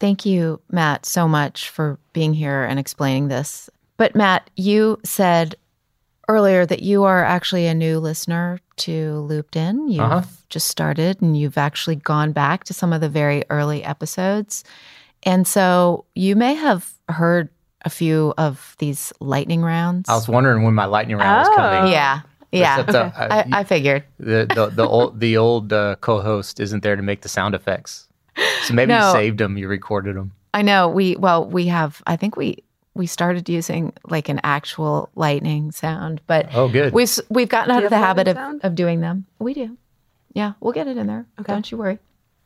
Thank 0.00 0.26
you, 0.26 0.60
Matt, 0.70 1.06
so 1.06 1.28
much 1.28 1.70
for 1.70 1.98
being 2.12 2.34
here 2.34 2.64
and 2.64 2.78
explaining 2.78 3.28
this. 3.28 3.70
But, 3.96 4.14
Matt, 4.14 4.50
you 4.56 4.98
said 5.04 5.54
earlier 6.28 6.66
that 6.66 6.82
you 6.82 7.04
are 7.04 7.24
actually 7.24 7.66
a 7.66 7.74
new 7.74 7.98
listener 7.98 8.60
to 8.76 9.20
Looped 9.20 9.56
In. 9.56 9.88
You've 9.88 10.00
uh-huh. 10.00 10.28
just 10.50 10.66
started 10.66 11.22
and 11.22 11.36
you've 11.36 11.58
actually 11.58 11.96
gone 11.96 12.32
back 12.32 12.64
to 12.64 12.74
some 12.74 12.92
of 12.92 13.00
the 13.00 13.08
very 13.08 13.44
early 13.50 13.84
episodes. 13.84 14.64
And 15.22 15.46
so 15.46 16.04
you 16.14 16.34
may 16.34 16.54
have 16.54 16.92
heard 17.08 17.48
a 17.86 17.90
few 17.90 18.34
of 18.36 18.74
these 18.78 19.12
lightning 19.20 19.62
rounds. 19.62 20.08
I 20.08 20.14
was 20.14 20.28
wondering 20.28 20.64
when 20.64 20.74
my 20.74 20.86
lightning 20.86 21.16
round 21.16 21.46
oh. 21.46 21.50
was 21.50 21.56
coming. 21.56 21.92
Yeah. 21.92 22.20
Yeah, 22.60 22.84
okay. 22.88 22.98
uh, 22.98 23.10
I, 23.16 23.60
I, 23.60 23.64
figured 23.64 24.04
the 24.18 24.46
the, 24.54 24.66
the 24.70 24.88
old 24.88 25.20
the 25.20 25.36
old 25.36 25.72
uh, 25.72 25.96
co-host 26.00 26.60
isn't 26.60 26.82
there 26.82 26.96
to 26.96 27.02
make 27.02 27.22
the 27.22 27.28
sound 27.28 27.54
effects. 27.54 28.08
So 28.64 28.74
maybe 28.74 28.88
no, 28.88 29.08
you 29.08 29.12
saved 29.12 29.38
them, 29.38 29.56
you 29.56 29.68
recorded 29.68 30.16
them. 30.16 30.32
I 30.52 30.62
know. 30.62 30.88
We 30.88 31.16
well, 31.16 31.44
we 31.44 31.66
have. 31.66 32.02
I 32.06 32.16
think 32.16 32.36
we 32.36 32.62
we 32.94 33.06
started 33.06 33.48
using 33.48 33.92
like 34.08 34.28
an 34.28 34.40
actual 34.44 35.10
lightning 35.14 35.72
sound, 35.72 36.20
but 36.26 36.48
oh, 36.54 36.68
good. 36.68 36.92
We've 36.92 37.10
we've 37.28 37.48
gotten 37.48 37.72
out 37.72 37.84
of 37.84 37.90
the 37.90 37.98
habit 37.98 38.28
of, 38.28 38.36
of 38.62 38.74
doing 38.74 39.00
them. 39.00 39.26
We 39.38 39.54
do. 39.54 39.76
Yeah, 40.32 40.52
we'll 40.60 40.72
get 40.72 40.86
it 40.86 40.96
in 40.96 41.06
there. 41.06 41.26
Okay. 41.40 41.52
Don't 41.52 41.70
you 41.70 41.78
worry. 41.78 41.98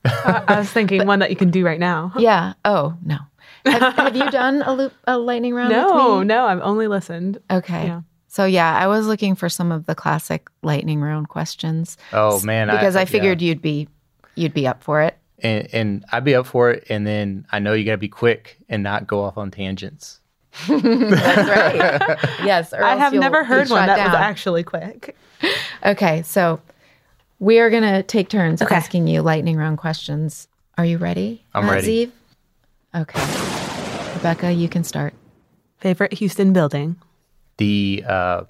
uh, 0.04 0.44
I 0.46 0.58
was 0.58 0.70
thinking 0.70 0.98
but, 0.98 1.06
one 1.06 1.18
that 1.18 1.30
you 1.30 1.36
can 1.36 1.50
do 1.50 1.64
right 1.64 1.80
now. 1.80 2.12
Yeah. 2.18 2.54
Oh 2.64 2.94
no. 3.04 3.18
Have, 3.64 3.94
have 3.94 4.16
you 4.16 4.30
done 4.30 4.62
a 4.62 4.72
loop 4.72 4.92
a 5.06 5.18
lightning 5.18 5.54
round? 5.54 5.70
No, 5.70 6.22
no. 6.22 6.46
I've 6.46 6.60
only 6.60 6.88
listened. 6.88 7.38
Okay. 7.50 7.86
Yeah. 7.86 8.02
So 8.28 8.44
yeah, 8.44 8.76
I 8.78 8.86
was 8.86 9.06
looking 9.06 9.34
for 9.34 9.48
some 9.48 9.72
of 9.72 9.86
the 9.86 9.94
classic 9.94 10.48
lightning 10.62 11.00
round 11.00 11.28
questions. 11.28 11.96
Oh 12.12 12.40
man, 12.42 12.68
because 12.68 12.94
I, 12.94 13.02
I 13.02 13.04
figured 13.04 13.42
yeah. 13.42 13.48
you'd 13.48 13.62
be 13.62 13.88
you'd 14.34 14.54
be 14.54 14.66
up 14.66 14.82
for 14.82 15.02
it 15.02 15.18
and, 15.40 15.68
and 15.72 16.04
I'd 16.10 16.24
be 16.24 16.34
up 16.34 16.46
for 16.46 16.70
it. 16.70 16.86
And 16.88 17.06
then 17.06 17.46
I 17.50 17.58
know 17.58 17.72
you 17.72 17.84
got 17.84 17.92
to 17.92 17.98
be 17.98 18.08
quick 18.08 18.58
and 18.68 18.82
not 18.82 19.06
go 19.06 19.22
off 19.22 19.38
on 19.38 19.50
tangents. 19.50 20.20
That's 20.68 20.82
right. 20.82 22.18
yes. 22.44 22.72
I 22.72 22.96
have 22.96 23.12
never 23.12 23.44
heard 23.44 23.68
one 23.70 23.86
that 23.86 23.96
down. 23.96 24.06
was 24.06 24.14
actually 24.14 24.64
quick. 24.64 25.16
Okay. 25.86 26.22
So 26.22 26.60
we 27.38 27.60
are 27.60 27.70
going 27.70 27.84
to 27.84 28.02
take 28.02 28.28
turns 28.28 28.60
okay. 28.60 28.74
asking 28.74 29.06
you 29.06 29.22
lightning 29.22 29.56
round 29.56 29.78
questions. 29.78 30.48
Are 30.76 30.84
you 30.84 30.98
ready? 30.98 31.44
I'm 31.54 31.70
ready. 31.70 32.10
Okay. 32.92 34.14
Rebecca, 34.14 34.50
you 34.50 34.68
can 34.68 34.82
start. 34.82 35.14
Favorite 35.78 36.14
Houston 36.14 36.52
building? 36.52 36.96
The 37.58 38.04
uh, 38.06 38.44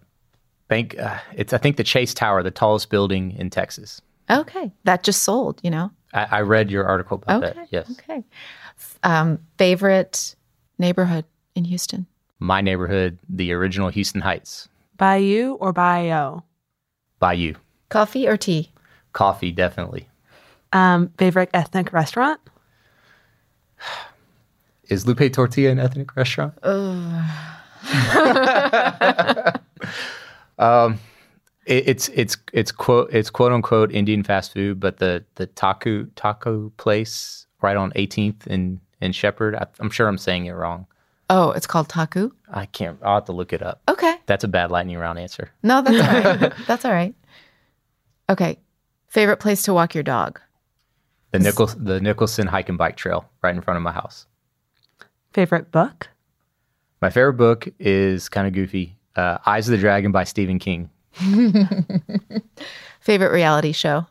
bank. 0.69 0.99
Uh, 0.99 1.19
it's 1.35 1.53
I 1.53 1.59
think 1.59 1.77
the 1.77 1.85
Chase 1.85 2.15
Tower, 2.15 2.43
the 2.43 2.51
tallest 2.51 2.89
building 2.89 3.33
in 3.33 3.51
Texas. 3.51 4.01
Okay, 4.31 4.73
that 4.85 5.03
just 5.03 5.23
sold. 5.23 5.61
You 5.63 5.71
know. 5.71 5.91
I, 6.15 6.25
I 6.31 6.41
read 6.41 6.71
your 6.71 6.87
article 6.87 7.19
about 7.19 7.45
okay, 7.45 7.55
that. 7.55 7.69
Yes. 7.71 7.91
Okay. 7.91 8.25
Um, 9.03 9.39
favorite 9.59 10.35
neighborhood 10.79 11.25
in 11.55 11.65
Houston? 11.65 12.07
My 12.39 12.61
neighborhood, 12.61 13.19
the 13.29 13.53
original 13.53 13.89
Houston 13.89 14.21
Heights. 14.21 14.69
Bayou 14.97 15.55
or 15.61 15.73
Bayou? 15.73 16.41
Bayou. 17.19 17.55
Coffee 17.89 18.29
or 18.29 18.37
tea? 18.37 18.71
Coffee, 19.13 19.51
definitely. 19.51 20.09
Um, 20.73 21.11
favorite 21.19 21.51
ethnic 21.53 21.93
restaurant? 21.93 22.41
Is 24.89 25.07
Lupe 25.07 25.33
Tortilla 25.33 25.71
an 25.71 25.79
ethnic 25.79 26.17
restaurant? 26.17 26.55
um, 30.59 30.99
it's 31.67 32.09
it's 32.09 32.37
it's 32.53 32.73
quote 32.73 33.13
it's 33.13 33.31
quote 33.31 33.53
unquote 33.53 33.93
Indian 33.93 34.23
fast 34.23 34.53
food, 34.53 34.81
but 34.81 34.99
the 34.99 35.25
the 35.37 35.47
taco 35.47 36.05
taco 36.17 36.71
place 36.77 37.47
right 37.61 37.77
on 37.77 37.93
18th 37.93 38.47
in 38.47 38.81
in 39.01 39.13
Shepherd. 39.13 39.55
I, 39.55 39.67
am 39.81 39.91
sure 39.91 40.09
I'm 40.09 40.19
saying 40.19 40.47
it 40.47 40.53
wrong. 40.53 40.87
Oh, 41.31 41.51
it's 41.51 41.67
called 41.67 41.91
Taku. 41.91 42.31
I 42.51 42.65
can't. 42.67 42.99
I'll 43.03 43.17
have 43.17 43.27
to 43.27 43.33
look 43.33 43.53
it 43.53 43.63
up. 43.63 43.83
Okay, 43.89 44.15
that's 44.27 44.45
a 44.45 44.49
bad 44.49 44.71
lightning 44.71 44.97
round 44.97 45.19
answer. 45.19 45.51
No, 45.63 45.83
that's 45.83 46.01
all 46.01 46.23
right. 46.23 46.53
that's 46.67 46.85
all 46.85 46.93
right. 46.93 47.15
Okay, 48.31 48.59
Favorite 49.09 49.39
place 49.39 49.63
to 49.63 49.73
walk 49.73 49.95
your 49.95 50.05
dog? 50.05 50.39
The 51.33 51.39
Nichols 51.39 51.75
the 51.75 52.01
Nicholson 52.01 52.47
hike 52.47 52.69
and 52.69 52.77
bike 52.77 52.97
trail 52.97 53.25
right 53.43 53.55
in 53.55 53.63
front 53.63 53.77
of 53.77 53.83
my 53.83 53.93
house. 53.93 54.27
Favorite 55.33 55.73
book? 55.73 56.09
My 57.01 57.11
favorite 57.11 57.35
book 57.35 57.69
is 57.79 58.29
kind 58.29 58.47
of 58.47 58.53
goofy. 58.53 58.97
Uh, 59.15 59.39
Eyes 59.47 59.69
of 59.69 59.73
the 59.73 59.79
Dragon 59.79 60.13
by 60.13 60.25
Stephen 60.25 60.59
King. 60.59 60.91
Favorite 63.01 63.33
reality 63.33 63.73
show? 63.73 64.07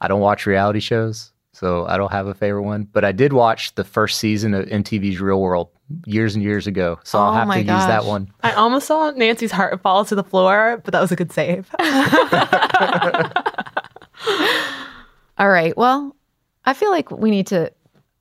I 0.00 0.08
don't 0.08 0.20
watch 0.20 0.46
reality 0.46 0.80
shows, 0.80 1.32
so 1.52 1.86
I 1.86 1.96
don't 1.96 2.10
have 2.12 2.26
a 2.26 2.34
favorite 2.34 2.62
one. 2.62 2.84
But 2.84 3.04
I 3.04 3.12
did 3.12 3.32
watch 3.32 3.74
the 3.76 3.84
first 3.84 4.18
season 4.18 4.54
of 4.54 4.66
MTV's 4.66 5.20
Real 5.20 5.40
World 5.40 5.68
years 6.06 6.34
and 6.34 6.42
years 6.42 6.66
ago, 6.66 6.98
so 7.04 7.18
I'll 7.18 7.30
Oh 7.30 7.34
have 7.34 7.46
my 7.48 7.56
to 7.56 7.60
use 7.60 7.86
that 7.86 8.04
one. 8.04 8.32
I 8.42 8.52
almost 8.52 8.86
saw 8.86 9.10
Nancy's 9.10 9.52
heart 9.52 9.80
fall 9.82 10.04
to 10.06 10.14
the 10.14 10.24
floor, 10.24 10.80
but 10.84 10.92
that 10.92 11.00
was 11.00 11.12
a 11.12 11.16
good 11.16 11.30
save. 11.32 11.68
All 15.38 15.48
right. 15.48 15.76
Well, 15.76 16.14
I 16.64 16.74
feel 16.74 16.90
like 16.90 17.10
we 17.10 17.30
need 17.30 17.46
to 17.48 17.72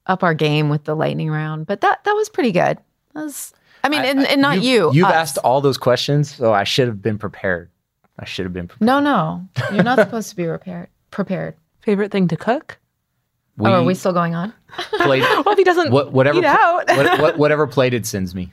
up 0.08 0.24
our 0.24 0.34
game 0.34 0.70
with 0.70 0.84
the 0.86 0.96
lightning 0.96 1.30
round, 1.30 1.66
but 1.68 1.82
that 1.82 2.04
that 2.04 2.14
was 2.14 2.30
pretty 2.30 2.52
good. 2.52 2.78
That 3.14 3.24
was, 3.24 3.54
I 3.84 3.90
mean, 3.90 4.02
and, 4.04 4.26
and 4.28 4.42
not 4.42 4.62
you. 4.62 4.92
You've 4.94 5.06
us. 5.08 5.14
asked 5.14 5.38
all 5.40 5.62
those 5.62 5.78
questions, 5.78 6.34
so 6.36 6.54
I 6.54 6.64
should 6.64 6.88
have 6.88 7.02
been 7.02 7.18
prepared. 7.18 7.70
I 8.20 8.26
should 8.26 8.46
have 8.46 8.54
been 8.54 8.68
prepared. 8.68 8.86
No, 8.86 9.00
no, 9.00 9.48
you're 9.74 9.84
not 9.84 10.00
supposed 10.00 10.30
to 10.30 10.36
be 10.36 10.46
prepared. 10.46 10.88
Prepared. 11.10 11.56
Favorite 11.82 12.12
thing 12.12 12.28
to 12.28 12.38
cook? 12.38 12.78
We, 13.58 13.70
oh, 13.70 13.74
are 13.74 13.84
we 13.84 13.96
still 13.96 14.14
going 14.14 14.34
on? 14.36 14.54
played 14.98 15.22
Well, 15.46 15.50
if 15.50 15.58
he 15.58 15.64
doesn't 15.64 15.92
what, 15.92 16.14
whatever 16.14 16.40
eat 16.40 16.46
out. 16.46 16.88
what, 16.88 17.20
what, 17.20 17.38
whatever 17.40 17.68
plated 17.68 18.06
sends 18.06 18.34
me. 18.34 18.52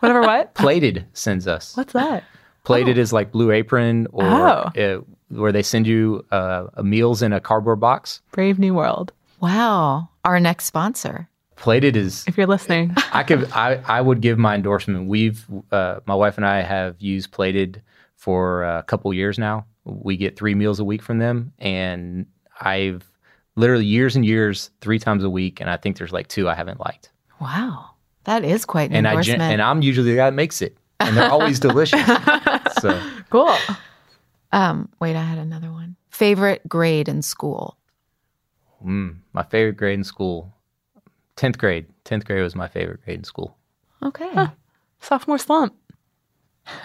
Whatever 0.00 0.20
what? 0.22 0.54
Plated 0.54 1.06
sends 1.12 1.46
us. 1.46 1.76
What's 1.76 1.92
that? 1.92 2.24
Plated 2.64 2.98
is 2.98 3.12
like 3.12 3.30
Blue 3.30 3.52
Apron 3.52 4.08
or 4.12 4.24
Oh. 4.24 4.70
uh, 4.76 5.00
where 5.28 5.52
they 5.52 5.62
send 5.62 5.86
you 5.86 6.24
uh, 6.32 6.66
meals 6.82 7.22
in 7.22 7.32
a 7.32 7.40
cardboard 7.40 7.78
box. 7.80 8.20
Brave 8.32 8.58
New 8.58 8.74
World. 8.74 9.12
Wow, 9.40 10.08
our 10.24 10.40
next 10.40 10.64
sponsor. 10.64 11.28
Plated 11.56 11.96
is 11.96 12.24
If 12.26 12.36
you're 12.36 12.46
listening. 12.46 12.94
I 13.12 13.22
could 13.22 13.50
I, 13.52 13.80
I 13.86 14.00
would 14.00 14.20
give 14.20 14.38
my 14.38 14.54
endorsement. 14.54 15.08
We've 15.08 15.44
uh, 15.72 16.00
my 16.06 16.14
wife 16.14 16.36
and 16.36 16.46
I 16.46 16.60
have 16.62 16.96
used 17.00 17.32
Plated 17.32 17.82
for 18.14 18.62
a 18.64 18.82
couple 18.82 19.12
years 19.14 19.38
now. 19.38 19.66
We 19.84 20.16
get 20.16 20.36
three 20.36 20.54
meals 20.54 20.80
a 20.80 20.84
week 20.84 21.02
from 21.02 21.18
them, 21.18 21.52
and 21.58 22.26
I've 22.60 23.10
literally 23.54 23.86
years 23.86 24.16
and 24.16 24.24
years, 24.24 24.70
three 24.80 24.98
times 24.98 25.22
a 25.24 25.30
week, 25.30 25.60
and 25.60 25.70
I 25.70 25.76
think 25.76 25.96
there's 25.96 26.12
like 26.12 26.28
two 26.28 26.48
I 26.48 26.54
haven't 26.54 26.80
liked. 26.80 27.10
Wow, 27.40 27.90
that 28.24 28.44
is 28.44 28.64
quite 28.64 28.90
an 28.90 28.96
And 28.96 29.08
i 29.08 29.20
gen- 29.22 29.40
and 29.40 29.62
i'm 29.62 29.82
usually 29.82 30.10
the 30.10 30.16
guy 30.16 30.26
that 30.30 30.34
makes 30.36 30.60
it, 30.62 30.76
and 31.00 31.16
they're 31.16 31.30
always 31.30 31.58
delicious. 31.60 32.00
So 32.80 33.00
Cool. 33.30 33.54
um, 34.52 34.88
wait, 35.00 35.16
I 35.16 35.22
had 35.22 35.38
another 35.38 35.72
one. 35.72 35.96
Favorite 36.10 36.68
grade 36.68 37.08
in 37.08 37.22
school. 37.22 37.78
mm, 38.84 39.16
my 39.32 39.42
favorite 39.42 39.76
grade 39.78 39.94
in 39.98 40.04
school, 40.04 40.52
tenth 41.36 41.58
grade. 41.58 41.86
Tenth 42.04 42.24
grade 42.24 42.42
was 42.42 42.54
my 42.54 42.68
favorite 42.68 43.04
grade 43.04 43.18
in 43.18 43.24
school. 43.24 43.56
Okay, 44.02 44.48
Sophomore 45.00 45.38
slump. 45.38 45.74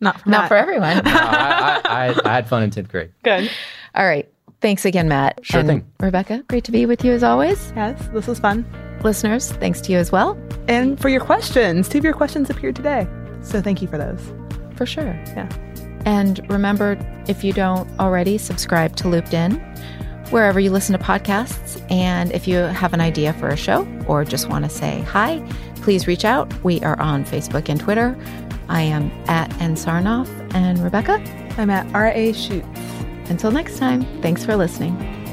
Not 0.00 0.20
for 0.20 0.28
not 0.28 0.42
Matt. 0.42 0.48
for 0.48 0.56
everyone. 0.56 1.00
I, 1.06 1.80
I, 1.84 2.08
I, 2.08 2.20
I 2.24 2.32
had 2.34 2.48
fun 2.48 2.62
in 2.62 2.70
tenth 2.70 2.88
grade. 2.90 3.10
Good. 3.22 3.50
All 3.94 4.06
right. 4.06 4.30
Thanks 4.60 4.84
again, 4.84 5.08
Matt. 5.08 5.40
Sure 5.42 5.60
and 5.60 5.68
thing. 5.68 5.92
Rebecca, 6.00 6.44
great 6.48 6.64
to 6.64 6.72
be 6.72 6.84
with 6.86 7.04
you 7.04 7.12
as 7.12 7.22
always. 7.22 7.72
Yes, 7.74 8.06
this 8.12 8.26
was 8.26 8.38
fun. 8.38 8.64
Listeners, 9.02 9.50
thanks 9.52 9.80
to 9.82 9.92
you 9.92 9.98
as 9.98 10.12
well. 10.12 10.38
And 10.68 11.00
for 11.00 11.08
your 11.08 11.20
questions, 11.20 11.88
two 11.88 11.98
of 11.98 12.04
your 12.04 12.12
questions 12.14 12.50
appeared 12.50 12.76
today. 12.76 13.06
So 13.42 13.60
thank 13.62 13.80
you 13.82 13.88
for 13.88 13.98
those. 13.98 14.20
For 14.76 14.86
sure. 14.86 15.04
Yeah. 15.28 15.48
And 16.06 16.40
remember, 16.50 16.98
if 17.28 17.44
you 17.44 17.52
don't 17.52 17.88
already, 17.98 18.36
subscribe 18.38 18.96
to 18.96 19.08
Looped 19.08 19.32
In 19.34 19.54
wherever 20.34 20.58
you 20.58 20.68
listen 20.68 20.98
to 20.98 21.04
podcasts. 21.04 21.80
And 21.92 22.32
if 22.32 22.48
you 22.48 22.56
have 22.56 22.92
an 22.92 23.00
idea 23.00 23.32
for 23.34 23.46
a 23.46 23.56
show 23.56 23.86
or 24.08 24.24
just 24.24 24.48
want 24.48 24.64
to 24.64 24.68
say 24.68 25.00
hi, 25.02 25.40
please 25.76 26.08
reach 26.08 26.24
out. 26.24 26.52
We 26.64 26.80
are 26.80 26.98
on 26.98 27.24
Facebook 27.24 27.68
and 27.68 27.78
Twitter. 27.78 28.18
I 28.68 28.82
am 28.82 29.12
at 29.28 29.48
Nsarnoff 29.52 30.28
and 30.52 30.80
Rebecca. 30.80 31.22
I'm 31.56 31.70
at 31.70 31.86
RA 31.92 32.32
Schuetz. 32.32 33.30
Until 33.30 33.52
next 33.52 33.78
time, 33.78 34.02
thanks 34.22 34.44
for 34.44 34.56
listening. 34.56 35.23